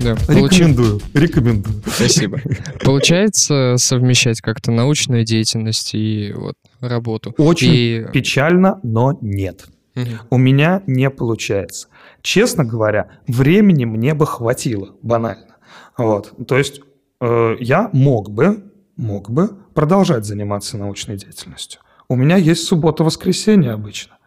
Да, 0.00 0.14
Рекомендую. 0.28 1.00
Рекомендую. 1.14 1.82
Спасибо. 1.86 2.40
Получается 2.84 3.74
совмещать 3.78 4.40
как-то 4.40 4.70
научную 4.72 5.24
деятельность 5.24 5.94
и 5.94 6.32
вот 6.36 6.54
работу? 6.80 7.34
Очень 7.38 7.72
И- 7.72 8.04
печально, 8.12 8.80
но 8.82 9.16
нет. 9.20 9.66
Мгм. 9.94 10.08
У 10.30 10.38
меня 10.38 10.82
не 10.86 11.08
получается. 11.10 11.88
Честно 12.22 12.64
говоря, 12.64 13.08
времени 13.28 13.84
мне 13.84 14.14
бы 14.14 14.26
хватило, 14.26 14.90
банально. 15.02 15.56
Вот. 15.96 16.32
То 16.48 16.58
есть 16.58 16.80
э, 17.20 17.56
я 17.60 17.90
мог 17.92 18.30
бы, 18.30 18.64
мог 18.96 19.30
бы 19.30 19.50
продолжать 19.74 20.24
заниматься 20.24 20.76
научной 20.76 21.16
деятельностью. 21.16 21.80
У 22.08 22.16
меня 22.16 22.36
есть 22.36 22.64
суббота-воскресенье 22.64 23.70
обычно. 23.72 24.18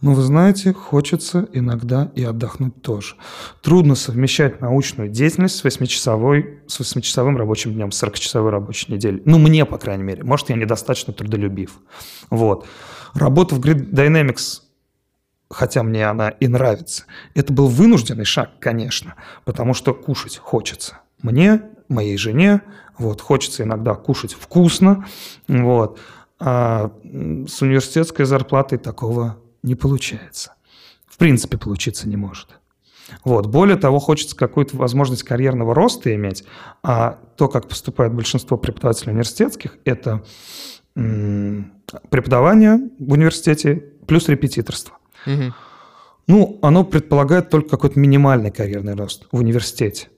Но 0.00 0.12
вы 0.12 0.22
знаете, 0.22 0.72
хочется 0.72 1.48
иногда 1.52 2.10
и 2.14 2.22
отдохнуть 2.22 2.82
тоже. 2.82 3.16
Трудно 3.62 3.94
совмещать 3.94 4.60
научную 4.60 5.08
деятельность 5.08 5.56
с 5.56 5.64
8-часовой, 5.64 6.60
с 6.66 6.80
8-часовым 6.80 7.36
рабочим 7.36 7.72
днем, 7.72 7.90
с 7.90 8.02
40-часовой 8.02 8.50
рабочей 8.50 8.92
неделей. 8.92 9.22
Ну, 9.24 9.38
мне, 9.38 9.64
по 9.64 9.78
крайней 9.78 10.04
мере. 10.04 10.22
Может, 10.22 10.50
я 10.50 10.56
недостаточно 10.56 11.12
трудолюбив. 11.12 11.78
Вот. 12.30 12.66
Работа 13.14 13.54
в 13.54 13.60
Grid 13.60 13.90
Dynamics 13.90 14.60
хотя 15.50 15.82
мне 15.82 16.06
она 16.06 16.30
и 16.30 16.48
нравится. 16.48 17.04
Это 17.34 17.52
был 17.52 17.68
вынужденный 17.68 18.24
шаг, 18.24 18.50
конечно, 18.60 19.14
потому 19.44 19.74
что 19.74 19.94
кушать 19.94 20.38
хочется. 20.38 20.98
Мне, 21.22 21.62
моей 21.88 22.16
жене, 22.16 22.62
вот, 22.98 23.20
хочется 23.20 23.62
иногда 23.62 23.94
кушать 23.94 24.34
вкусно, 24.34 25.06
вот. 25.48 25.98
А 26.38 26.90
с 27.04 27.62
университетской 27.62 28.26
зарплатой 28.26 28.78
такого 28.78 29.38
не 29.66 29.74
получается. 29.74 30.54
В 31.06 31.18
принципе, 31.18 31.58
получиться 31.58 32.08
не 32.08 32.16
может. 32.16 32.58
Вот. 33.24 33.46
Более 33.46 33.76
того, 33.76 33.98
хочется 33.98 34.36
какую-то 34.36 34.76
возможность 34.76 35.22
карьерного 35.22 35.74
роста 35.74 36.14
иметь, 36.14 36.44
а 36.82 37.18
то, 37.36 37.48
как 37.48 37.68
поступает 37.68 38.14
большинство 38.14 38.56
преподавателей 38.56 39.12
университетских, 39.12 39.78
это 39.84 40.24
преподавание 40.94 42.90
в 42.98 43.12
университете 43.12 43.84
плюс 44.06 44.28
репетиторство. 44.28 44.96
Мгм. 45.26 45.54
Ну, 46.26 46.58
оно 46.62 46.84
предполагает 46.84 47.50
только 47.50 47.68
какой-то 47.70 48.00
минимальный 48.00 48.50
карьерный 48.50 48.94
рост 48.94 49.26
в 49.30 49.36
университете. 49.36 50.08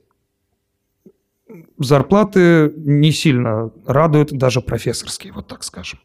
Зарплаты 1.78 2.72
не 2.76 3.12
сильно 3.12 3.70
радуют, 3.86 4.32
даже 4.32 4.60
профессорские, 4.60 5.32
вот 5.32 5.48
так 5.48 5.64
скажем. 5.64 5.98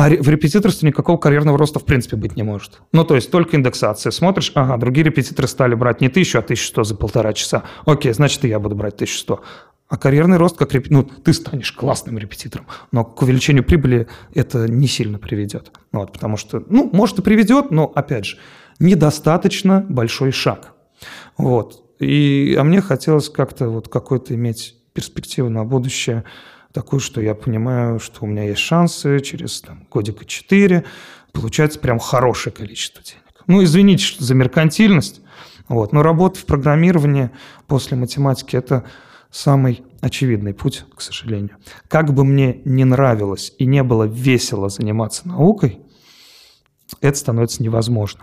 А 0.00 0.08
в 0.08 0.30
репетиторстве 0.30 0.88
никакого 0.88 1.18
карьерного 1.18 1.58
роста 1.58 1.78
в 1.78 1.84
принципе 1.84 2.16
быть 2.16 2.34
не 2.34 2.42
может. 2.42 2.80
Ну, 2.90 3.04
то 3.04 3.16
есть 3.16 3.30
только 3.30 3.58
индексация. 3.58 4.10
Смотришь, 4.10 4.50
ага, 4.54 4.78
другие 4.78 5.04
репетиторы 5.04 5.46
стали 5.46 5.74
брать 5.74 6.00
не 6.00 6.08
тысячу, 6.08 6.38
а 6.38 6.40
1100 6.40 6.84
за 6.84 6.94
полтора 6.94 7.34
часа. 7.34 7.64
Окей, 7.84 8.14
значит, 8.14 8.42
и 8.46 8.48
я 8.48 8.58
буду 8.58 8.74
брать 8.74 8.94
1100. 8.94 9.42
А 9.88 9.98
карьерный 9.98 10.38
рост, 10.38 10.56
как 10.56 10.72
реп- 10.72 10.86
ну, 10.88 11.02
ты 11.02 11.34
станешь 11.34 11.72
классным 11.72 12.16
репетитором, 12.16 12.66
но 12.92 13.04
к 13.04 13.20
увеличению 13.20 13.62
прибыли 13.62 14.08
это 14.32 14.66
не 14.68 14.86
сильно 14.86 15.18
приведет. 15.18 15.70
Вот, 15.92 16.14
потому 16.14 16.38
что, 16.38 16.64
ну, 16.70 16.88
может 16.94 17.18
и 17.18 17.22
приведет, 17.22 17.70
но, 17.70 17.84
опять 17.94 18.24
же, 18.24 18.38
недостаточно 18.78 19.84
большой 19.86 20.30
шаг. 20.30 20.72
Вот. 21.36 21.84
И, 21.98 22.56
а 22.58 22.64
мне 22.64 22.80
хотелось 22.80 23.28
как-то 23.28 23.68
вот 23.68 23.88
какой-то 23.88 24.34
иметь 24.34 24.76
перспективу 24.94 25.50
на 25.50 25.64
будущее, 25.64 26.24
такую, 26.72 27.00
что 27.00 27.20
я 27.20 27.34
понимаю, 27.34 27.98
что 27.98 28.24
у 28.24 28.26
меня 28.26 28.44
есть 28.44 28.60
шансы 28.60 29.20
через 29.20 29.60
там, 29.60 29.86
годика 29.90 30.24
4 30.24 30.84
получать 31.32 31.80
прям 31.80 31.98
хорошее 31.98 32.54
количество 32.54 33.02
денег. 33.02 33.24
Ну, 33.46 33.64
извините 33.64 34.14
за 34.18 34.34
меркантильность, 34.34 35.20
вот, 35.68 35.92
но 35.92 36.02
работа 36.02 36.38
в 36.38 36.46
программировании 36.46 37.30
после 37.66 37.96
математики– 37.96 38.56
это 38.56 38.84
самый 39.30 39.84
очевидный 40.00 40.54
путь, 40.54 40.84
к 40.94 41.00
сожалению. 41.00 41.56
Как 41.88 42.12
бы 42.12 42.24
мне 42.24 42.60
не 42.64 42.84
нравилось 42.84 43.54
и 43.58 43.66
не 43.66 43.82
было 43.82 44.04
весело 44.04 44.68
заниматься 44.68 45.28
наукой, 45.28 45.80
это 47.00 47.16
становится 47.16 47.62
невозможно, 47.62 48.22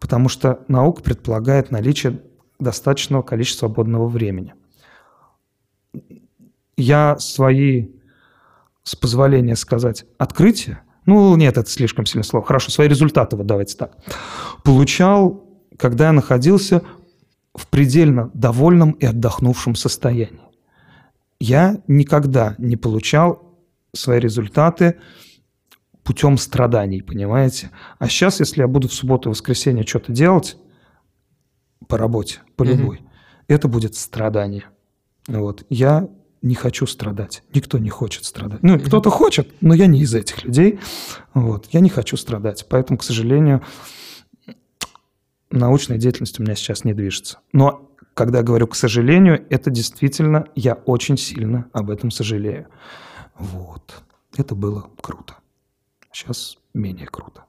потому 0.00 0.28
что 0.28 0.64
наука 0.66 1.02
предполагает 1.02 1.70
наличие 1.70 2.20
достаточного 2.58 3.22
количества 3.22 3.66
свободного 3.66 4.08
времени. 4.08 4.54
Я 6.78 7.18
свои, 7.18 7.88
с 8.84 8.94
позволения 8.94 9.56
сказать, 9.56 10.06
открытия, 10.16 10.80
ну 11.06 11.34
нет, 11.34 11.58
это 11.58 11.68
слишком 11.68 12.06
сильное 12.06 12.22
слово, 12.22 12.46
хорошо, 12.46 12.70
свои 12.70 12.86
результаты, 12.86 13.34
вот 13.36 13.46
давайте 13.46 13.76
так, 13.76 13.96
получал, 14.62 15.44
когда 15.76 16.06
я 16.06 16.12
находился 16.12 16.82
в 17.52 17.66
предельно 17.66 18.30
довольном 18.32 18.92
и 18.92 19.06
отдохнувшем 19.06 19.74
состоянии. 19.74 20.40
Я 21.40 21.82
никогда 21.88 22.54
не 22.58 22.76
получал 22.76 23.58
свои 23.92 24.20
результаты 24.20 25.00
путем 26.04 26.38
страданий, 26.38 27.02
понимаете? 27.02 27.70
А 27.98 28.08
сейчас, 28.08 28.38
если 28.38 28.60
я 28.60 28.68
буду 28.68 28.86
в 28.86 28.94
субботу 28.94 29.28
и 29.28 29.32
воскресенье 29.32 29.84
что-то 29.84 30.12
делать 30.12 30.56
по 31.88 31.98
работе, 31.98 32.38
по 32.54 32.62
любой, 32.62 33.00
это 33.48 33.66
будет 33.66 33.96
страдание. 33.96 34.66
Вот. 35.26 35.64
Я 35.70 36.08
не 36.42 36.54
хочу 36.54 36.86
страдать. 36.86 37.42
Никто 37.54 37.78
не 37.78 37.90
хочет 37.90 38.24
страдать. 38.24 38.62
Ну, 38.62 38.78
кто-то 38.78 39.10
хочет, 39.10 39.52
но 39.60 39.74
я 39.74 39.86
не 39.86 40.00
из 40.00 40.14
этих 40.14 40.44
людей. 40.44 40.78
Вот. 41.34 41.68
Я 41.72 41.80
не 41.80 41.88
хочу 41.88 42.16
страдать. 42.16 42.66
Поэтому, 42.68 42.98
к 42.98 43.04
сожалению, 43.04 43.62
научная 45.50 45.98
деятельность 45.98 46.38
у 46.38 46.42
меня 46.42 46.54
сейчас 46.54 46.84
не 46.84 46.94
движется. 46.94 47.40
Но 47.52 47.90
когда 48.14 48.42
говорю 48.42 48.66
«к 48.66 48.74
сожалению», 48.74 49.46
это 49.50 49.70
действительно, 49.70 50.46
я 50.54 50.74
очень 50.74 51.16
сильно 51.16 51.68
об 51.72 51.90
этом 51.90 52.10
сожалею. 52.10 52.66
Вот. 53.36 54.02
Это 54.36 54.54
было 54.54 54.90
круто. 55.00 55.36
Сейчас 56.12 56.58
менее 56.74 57.06
круто. 57.06 57.44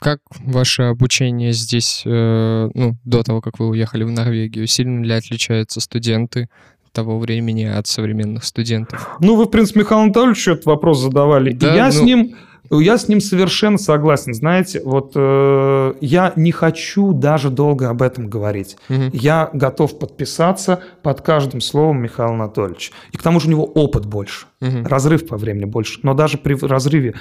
Как 0.00 0.20
ваше 0.46 0.82
обучение 0.84 1.52
здесь, 1.52 2.02
э, 2.06 2.70
ну, 2.74 2.96
до 3.04 3.22
того, 3.22 3.40
как 3.42 3.58
вы 3.58 3.68
уехали 3.68 4.04
в 4.04 4.10
Норвегию, 4.10 4.66
сильно 4.66 5.04
ли 5.04 5.12
отличаются 5.12 5.80
студенты 5.80 6.48
того 6.92 7.18
времени 7.18 7.64
от 7.64 7.86
современных 7.86 8.44
студентов? 8.44 9.16
Ну, 9.20 9.36
вы, 9.36 9.44
в 9.44 9.50
принципе, 9.50 9.80
Михаил 9.80 10.00
Анатольевичу 10.02 10.52
этот 10.52 10.64
вопрос 10.66 11.00
задавали. 11.00 11.52
Да, 11.52 11.72
и 11.72 11.76
я, 11.76 11.92
с 11.92 11.98
ну- 11.98 12.04
ним, 12.04 12.34
я 12.70 12.96
с 12.96 13.08
ним 13.08 13.20
совершенно 13.20 13.76
согласен. 13.78 14.32
Знаете, 14.32 14.80
вот 14.82 15.12
э, 15.14 15.94
я 16.00 16.32
не 16.34 16.50
хочу 16.52 17.12
даже 17.12 17.50
долго 17.50 17.90
об 17.90 18.00
этом 18.00 18.28
говорить. 18.28 18.76
Мгм. 18.88 19.10
Я 19.12 19.50
готов 19.52 19.98
подписаться 19.98 20.82
под 21.02 21.20
каждым 21.20 21.60
словом 21.60 22.00
Михаила 22.02 22.32
Анатольевича. 22.34 22.92
И 23.12 23.18
к 23.18 23.22
тому 23.22 23.38
же 23.38 23.48
у 23.48 23.50
него 23.50 23.64
опыт 23.66 24.06
больше, 24.06 24.46
Мгм. 24.60 24.86
разрыв 24.86 25.26
по 25.28 25.36
времени 25.36 25.66
больше. 25.66 26.00
Но 26.02 26.14
даже 26.14 26.38
при 26.38 26.54
разрыве 26.54 27.14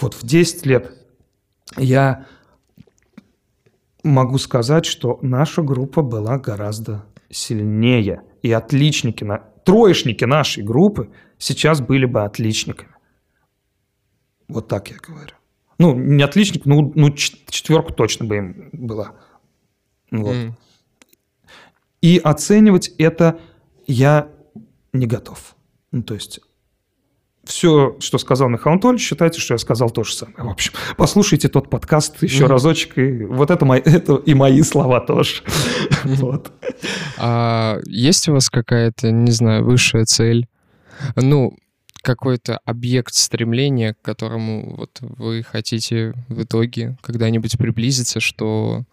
вот 0.00 0.14
в 0.14 0.24
10 0.24 0.64
лет 0.64 0.92
я 1.76 2.26
могу 4.02 4.38
сказать, 4.38 4.86
что 4.86 5.18
наша 5.22 5.62
группа 5.62 6.02
была 6.02 6.38
гораздо 6.38 7.04
сильнее. 7.30 8.22
И 8.42 8.50
отличники, 8.52 9.26
троечники 9.64 10.24
нашей 10.24 10.62
группы 10.62 11.10
сейчас 11.38 11.80
были 11.80 12.06
бы 12.06 12.24
отличниками. 12.24 12.94
Вот 14.48 14.68
так 14.68 14.88
я 14.90 14.96
говорю. 14.96 15.34
Ну, 15.78 15.94
не 15.94 16.22
отличник, 16.22 16.66
ну, 16.66 16.92
ну 16.94 17.10
ч- 17.10 17.38
четверка 17.48 17.92
точно 17.92 18.26
бы 18.26 18.36
им 18.36 18.70
была. 18.72 19.14
Вот. 20.10 20.34
М. 20.34 20.56
И 22.02 22.18
оценивать 22.18 22.88
это 22.98 23.38
я 23.86 24.30
не 24.92 25.06
готов. 25.06 25.54
Ну, 25.92 26.02
то 26.02 26.14
есть 26.14 26.40
все, 27.50 27.96
что 28.00 28.18
сказал 28.18 28.48
Михаил 28.48 28.74
Анатольевич, 28.74 29.02
считайте, 29.06 29.40
что 29.40 29.54
я 29.54 29.58
сказал 29.58 29.90
то 29.90 30.04
же 30.04 30.14
самое. 30.14 30.44
В 30.44 30.48
общем, 30.48 30.72
послушайте 30.96 31.48
тот 31.48 31.68
подкаст 31.68 32.22
еще 32.22 32.44
Мгм. 32.44 32.52
разочек, 32.52 32.96
и 32.96 33.24
вот 33.24 33.50
это, 33.50 33.64
мои, 33.64 33.80
это 33.84 34.14
и 34.14 34.34
мои 34.34 34.62
слова 34.62 35.00
тоже. 35.00 35.42
Вот. 36.04 36.52
А 37.18 37.78
есть 37.86 38.28
у 38.28 38.32
вас 38.32 38.48
какая-то, 38.48 39.10
не 39.10 39.32
знаю, 39.32 39.64
высшая 39.64 40.04
цель? 40.04 40.46
Ну, 41.16 41.56
какой-то 42.02 42.60
объект 42.64 43.14
стремления, 43.14 43.94
к 43.94 44.02
которому 44.02 44.76
вот 44.76 44.98
вы 45.00 45.42
хотите 45.42 46.14
в 46.28 46.42
итоге 46.42 46.96
когда-нибудь 47.02 47.58
приблизиться, 47.58 48.20
что 48.20 48.84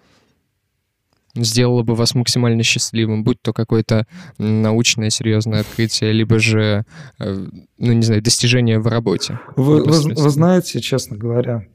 сделало 1.44 1.84
бы 1.84 1.96
вас 1.96 2.16
максимально 2.16 2.64
счастливым, 2.64 3.24
будь 3.24 3.42
то 3.42 3.54
какое-то 3.54 4.06
научное 4.38 5.10
серьезное 5.10 5.62
открытие, 5.62 6.12
либо 6.12 6.40
же, 6.40 6.86
э, 7.20 7.48
ну, 7.78 7.94
не 7.94 8.02
знаю, 8.04 8.22
достижение 8.22 8.80
в 8.80 8.88
работе. 8.88 9.40
Вы, 9.56 9.84
вы- 9.84 10.14
вы 10.16 10.30
знаете, 10.30 10.80
честно 10.82 11.18
говоря, 11.18 11.66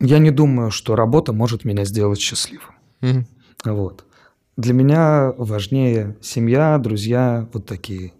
я 0.00 0.18
не 0.18 0.30
думаю, 0.30 0.70
что 0.70 0.96
работа 0.96 1.32
может 1.32 1.64
меня 1.64 1.84
сделать 1.84 2.20
счастливым. 2.20 2.74
Мгм. 3.00 3.26
Вот. 3.64 4.04
Для 4.56 4.74
меня 4.74 5.32
важнее 5.36 6.16
семья, 6.20 6.76
друзья, 6.78 7.48
вот 7.52 7.66
такие 7.66 8.12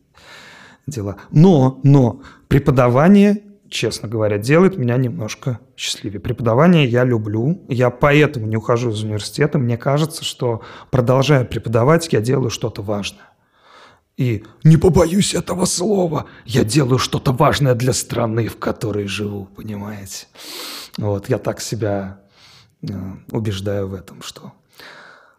дела. 0.87 1.17
Но, 1.31 1.81
но 1.83 2.23
преподавание, 2.49 3.43
честно 3.73 4.09
говоря, 4.09 4.39
делает 4.39 4.79
меня 4.79 4.97
немножко 4.97 5.59
счастливее. 5.77 6.21
Преподавание 6.21 6.87
я 6.87 7.05
люблю, 7.05 7.65
я 7.69 7.91
поэтому 7.91 8.47
не 8.47 8.57
ухожу 8.57 8.91
из 8.91 9.03
университета. 9.03 9.59
Мне 9.59 9.77
кажется, 9.77 10.25
что 10.25 10.63
продолжая 10.91 11.45
преподавать, 11.45 12.13
я 12.13 12.21
делаю 12.21 12.51
что-то 12.51 12.83
важное. 12.83 13.31
И 14.17 14.45
не 14.63 14.77
побоюсь 14.77 15.35
этого 15.35 15.65
слова, 15.65 16.27
я 16.45 16.65
делаю 16.65 16.99
что-то 16.99 17.33
важное 17.33 17.75
для 17.75 17.93
страны, 17.93 18.47
в 18.49 18.59
которой 18.59 19.07
живу, 19.07 19.47
понимаете? 19.47 20.27
Вот, 20.99 21.29
я 21.29 21.39
так 21.39 21.61
себя 21.61 22.21
э, 22.83 22.93
убеждаю 23.31 23.89
в 23.89 23.95
этом, 23.95 24.23
что 24.23 24.53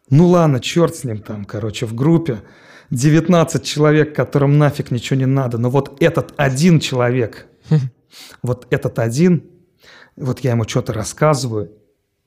ну 0.09 0.27
ладно, 0.27 0.59
черт 0.59 0.95
с 0.95 1.03
ним 1.03 1.19
там, 1.19 1.45
короче, 1.45 1.85
в 1.85 1.95
группе 1.95 2.41
19 2.91 3.63
человек, 3.63 4.15
которым 4.15 4.57
нафиг 4.57 4.91
ничего 4.91 5.19
не 5.19 5.25
надо, 5.25 5.57
но 5.57 5.69
вот 5.69 6.01
этот 6.01 6.33
один 6.37 6.79
человек, 6.79 7.47
вот 8.41 8.67
этот 8.69 8.99
один, 8.99 9.43
вот 10.15 10.39
я 10.41 10.51
ему 10.51 10.67
что-то 10.67 10.93
рассказываю, 10.93 11.71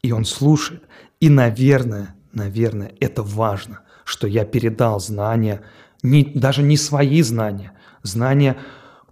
и 0.03 0.13
он 0.13 0.25
слушает. 0.25 0.83
И, 1.21 1.29
наверное, 1.29 2.15
наверное, 2.33 2.93
это 3.01 3.23
важно, 3.23 3.81
что 4.05 4.27
я 4.27 4.45
передал 4.45 5.01
знания, 5.01 5.63
не, 6.03 6.25
даже 6.25 6.63
не 6.63 6.77
свои 6.77 7.23
знания, 7.23 7.73
знания 8.03 8.57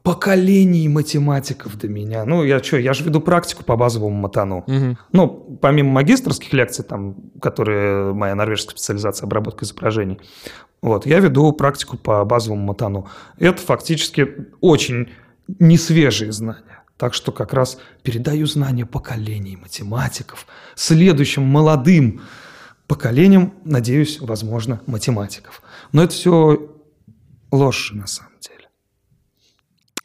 поколений 0.02 0.86
математиков 0.86 1.78
до 1.78 1.88
меня. 1.88 2.26
Ну, 2.26 2.44
я 2.44 2.62
что, 2.62 2.76
я 2.76 2.92
же 2.92 3.04
веду 3.04 3.22
практику 3.22 3.64
по 3.64 3.74
базовому 3.74 4.14
матану. 4.14 4.58
Угу. 4.66 4.98
Ну, 5.12 5.58
помимо 5.62 5.92
магистрских 5.92 6.52
лекций, 6.52 6.84
там, 6.84 7.16
которые 7.40 8.12
моя 8.12 8.34
норвежская 8.34 8.72
специализация 8.72 9.24
обработка 9.24 9.64
изображений, 9.64 10.20
вот, 10.82 11.06
я 11.06 11.20
веду 11.20 11.50
практику 11.52 11.96
по 11.96 12.22
базовому 12.26 12.62
матану. 12.62 13.08
Это 13.38 13.62
фактически 13.62 14.28
очень 14.60 15.08
несвежие 15.58 16.32
знания. 16.32 16.84
Так 16.96 17.14
что 17.14 17.32
как 17.32 17.52
раз 17.52 17.78
передаю 18.02 18.46
знания 18.46 18.86
поколений 18.86 19.56
математиков 19.56 20.46
следующим 20.74 21.42
молодым 21.42 22.22
поколениям, 22.86 23.54
надеюсь, 23.64 24.20
возможно, 24.20 24.80
математиков. 24.86 25.62
Но 25.92 26.02
это 26.02 26.12
все 26.12 26.70
ложь 27.50 27.92
на 27.92 28.06
самом 28.06 28.34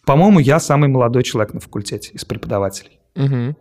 по-моему, 0.09 0.39
я 0.39 0.59
самый 0.59 0.89
молодой 0.89 1.21
человек 1.21 1.53
на 1.53 1.59
факультете 1.59 2.13
из 2.13 2.25
преподавателей. 2.25 2.99
Угу. 3.15 3.55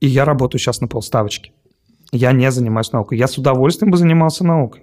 И 0.00 0.06
я 0.08 0.24
работаю 0.24 0.58
сейчас 0.58 0.80
на 0.80 0.88
полставочке. 0.88 1.52
Я 2.10 2.32
не 2.32 2.50
занимаюсь 2.50 2.90
наукой. 2.90 3.18
Я 3.18 3.28
с 3.28 3.38
удовольствием 3.38 3.92
бы 3.92 3.96
занимался 3.96 4.44
наукой. 4.44 4.82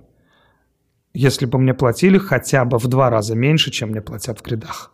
Если 1.13 1.45
бы 1.45 1.59
мне 1.59 1.73
платили 1.73 2.17
хотя 2.17 2.63
бы 2.63 2.77
в 2.77 2.87
два 2.87 3.09
раза 3.09 3.35
меньше, 3.35 3.69
чем 3.69 3.89
мне 3.89 3.99
платят 3.99 4.39
в 4.39 4.43
грядах. 4.43 4.92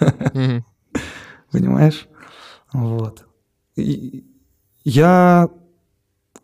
Понимаешь? 1.50 2.08
Вот. 2.72 3.26
я 4.84 5.48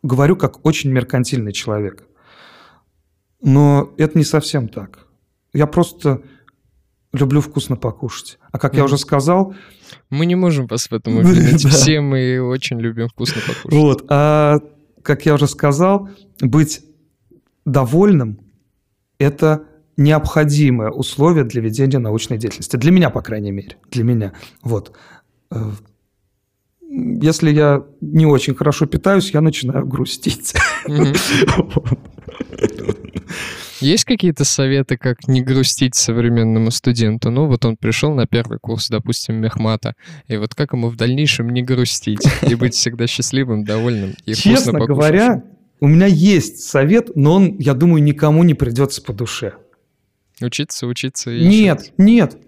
говорю 0.03 0.37
как 0.37 0.65
очень 0.65 0.91
меркантильный 0.91 1.53
человек. 1.53 2.07
Но 3.41 3.93
это 3.97 4.19
не 4.19 4.25
совсем 4.25 4.69
так. 4.69 5.07
Я 5.53 5.67
просто 5.67 6.23
люблю 7.13 7.41
вкусно 7.41 7.77
покушать. 7.77 8.39
А 8.51 8.59
как 8.59 8.75
mm. 8.75 8.79
я 8.79 8.85
уже 8.85 8.99
сказал... 8.99 9.55
Мы 10.11 10.27
не 10.27 10.35
можем 10.35 10.67
вас 10.67 10.91
в 10.91 10.93
этом 10.93 11.17
убедить. 11.19 11.65
Все 11.69 12.01
мы 12.01 12.41
очень 12.41 12.81
любим 12.81 13.09
вкусно 13.09 13.41
покушать. 13.41 13.73
Вот. 13.73 14.05
А 14.09 14.59
как 15.03 15.25
я 15.27 15.35
уже 15.35 15.47
сказал, 15.47 16.09
быть 16.41 16.85
довольным– 17.65 18.41
это 19.19 19.65
необходимое 19.97 20.91
условие 20.91 21.45
для 21.45 21.63
ведения 21.63 21.99
научной 21.99 22.39
деятельности. 22.39 22.77
Для 22.77 22.91
меня, 22.91 23.11
по 23.11 23.23
крайней 23.23 23.51
мере. 23.51 23.77
Для 23.91 24.05
меня. 24.05 24.33
Вот. 24.63 24.93
Э, 25.51 25.71
если 26.89 27.51
я 27.51 27.85
не 28.01 28.27
очень 28.27 28.55
хорошо 28.55 28.87
питаюсь, 28.87 29.31
я 29.31 29.41
начинаю 29.41 29.87
грустить. 29.87 30.55
Есть 33.81 34.05
какие-то 34.05 34.45
советы, 34.45 34.97
как 34.97 35.29
не 35.29 35.43
грустить 35.43 35.95
современному 35.95 36.71
студенту? 36.71 37.31
Ну, 37.31 37.47
вот 37.47 37.65
он 37.67 37.77
пришел 37.77 38.15
на 38.15 38.27
первый 38.27 38.59
курс, 38.59 38.89
допустим, 38.89 39.37
мехмата, 39.37 39.95
и 40.29 40.37
вот 40.39 40.55
как 40.55 40.73
ему 40.73 40.89
в 40.89 40.97
дальнейшем 40.97 41.51
не 41.51 41.63
грустить 41.63 42.27
и 42.43 42.55
быть 42.55 42.75
всегда 42.75 43.07
счастливым, 43.07 43.65
довольным 43.65 44.15
и 44.25 44.33
Честно 44.35 44.79
говоря, 44.79 45.45
у 45.81 45.89
меня 45.89 46.07
есть 46.07 46.61
совет, 46.61 47.11
но 47.17 47.35
он, 47.35 47.59
я 47.59 47.75
думаю, 47.75 48.03
никому 48.03 48.45
не 48.45 48.55
придется 48.55 49.03
по 49.03 49.13
душе. 49.13 49.55
Учиться, 50.41 50.87
учиться 50.87 51.30
и... 51.30 51.47
Нет, 51.47 51.78
учиться. 51.78 51.95
нет. 51.97 52.39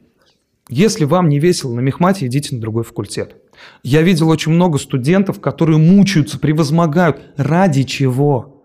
Если 0.68 1.04
вам 1.04 1.28
не 1.28 1.38
весело 1.38 1.74
на 1.74 1.80
мехмате, 1.80 2.26
идите 2.26 2.54
на 2.54 2.60
другой 2.60 2.84
факультет. 2.84 3.36
Я 3.82 4.02
видел 4.02 4.28
очень 4.28 4.52
много 4.52 4.78
студентов, 4.78 5.40
которые 5.40 5.78
мучаются, 5.78 6.38
превозмогают. 6.38 7.20
Ради 7.36 7.84
чего? 7.84 8.64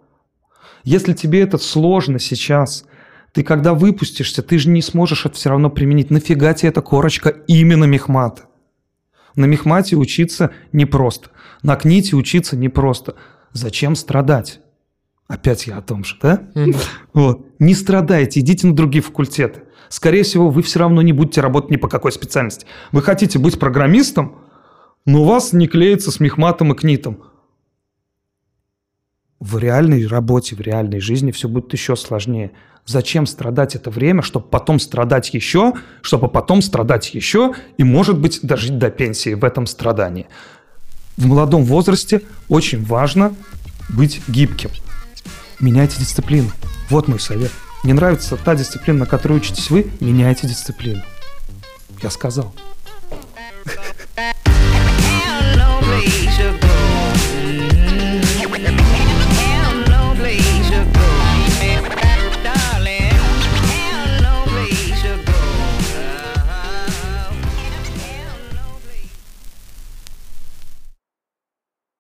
Если 0.84 1.14
тебе 1.14 1.42
это 1.42 1.58
сложно 1.58 2.20
сейчас, 2.20 2.86
ты 3.32 3.44
когда 3.44 3.74
выпустишься, 3.74 4.44
ты 4.44 4.60
же 4.60 4.70
не 4.70 4.82
сможешь 4.82 5.26
это 5.26 5.36
все 5.36 5.50
равно 5.50 5.70
применить. 5.70 6.12
Нафига 6.12 6.54
тебе 6.54 6.70
эта 6.70 6.82
корочка 6.82 7.30
именно 7.30 7.86
мехмата? 7.86 8.44
На 9.36 9.46
мехмате 9.46 9.96
учиться 9.96 10.52
непросто. 10.74 11.30
На 11.64 11.76
кните 11.78 12.16
учиться 12.16 12.58
непросто. 12.58 13.16
Зачем 13.54 13.96
страдать? 13.96 14.60
Опять 15.28 15.68
я 15.68 15.78
о 15.78 15.82
том 15.82 16.04
же, 16.04 16.18
да? 16.22 16.44
Mm-hmm. 16.54 16.76
Вот. 17.14 17.48
Не 17.60 17.74
страдайте, 17.74 18.40
идите 18.42 18.68
на 18.68 18.76
другие 18.76 19.02
факультеты. 19.02 19.64
Скорее 19.90 20.24
всего, 20.24 20.50
вы 20.50 20.62
все 20.62 20.80
равно 20.80 21.02
не 21.02 21.14
будете 21.14 21.42
работать 21.42 21.72
ни 21.72 21.78
по 21.78 21.88
какой 21.88 22.12
специальности. 22.12 22.66
Вы 22.92 23.02
хотите 23.02 23.40
быть 23.40 23.60
программистом, 23.60 24.36
но 25.06 25.22
у 25.22 25.26
вас 25.26 25.54
не 25.54 25.68
клеится 25.68 26.12
с 26.12 26.20
мехматом 26.20 26.74
и 26.74 26.76
книтом 26.76 27.24
в 29.44 29.58
реальной 29.58 30.08
работе, 30.08 30.56
в 30.56 30.62
реальной 30.62 31.02
жизни 31.02 31.32
все 31.32 31.50
будет 31.50 31.74
еще 31.74 31.98
сложнее. 31.98 32.52
Зачем 32.86 33.26
страдать 33.26 33.76
это 33.76 33.90
время, 33.90 34.22
чтобы 34.22 34.48
потом 34.48 34.80
страдать 34.80 35.34
еще, 35.34 35.74
чтобы 36.02 36.30
потом 36.30 36.62
страдать 36.62 37.14
еще 37.14 37.54
и, 37.78 37.84
может 37.84 38.18
быть, 38.18 38.40
дожить 38.42 38.78
до 38.78 38.90
пенсии 38.90 39.34
в 39.34 39.44
этом 39.44 39.68
страдании. 39.68 40.28
В 41.18 41.26
молодом 41.26 41.66
возрасте 41.66 42.22
очень 42.48 42.86
важно 42.86 43.36
быть 43.90 44.22
гибким 44.30 44.70
меняйте 45.60 45.98
дисциплину. 46.00 46.52
Вот 46.90 47.08
мой 47.08 47.20
совет. 47.20 47.52
Не 47.84 47.94
нравится 47.94 48.38
та 48.38 48.56
дисциплина, 48.56 49.00
на 49.00 49.06
которой 49.06 49.38
учитесь 49.38 49.70
вы, 49.70 49.92
меняйте 50.00 50.48
дисциплину. 50.48 51.04
Я 52.02 52.10
сказал. 52.10 52.54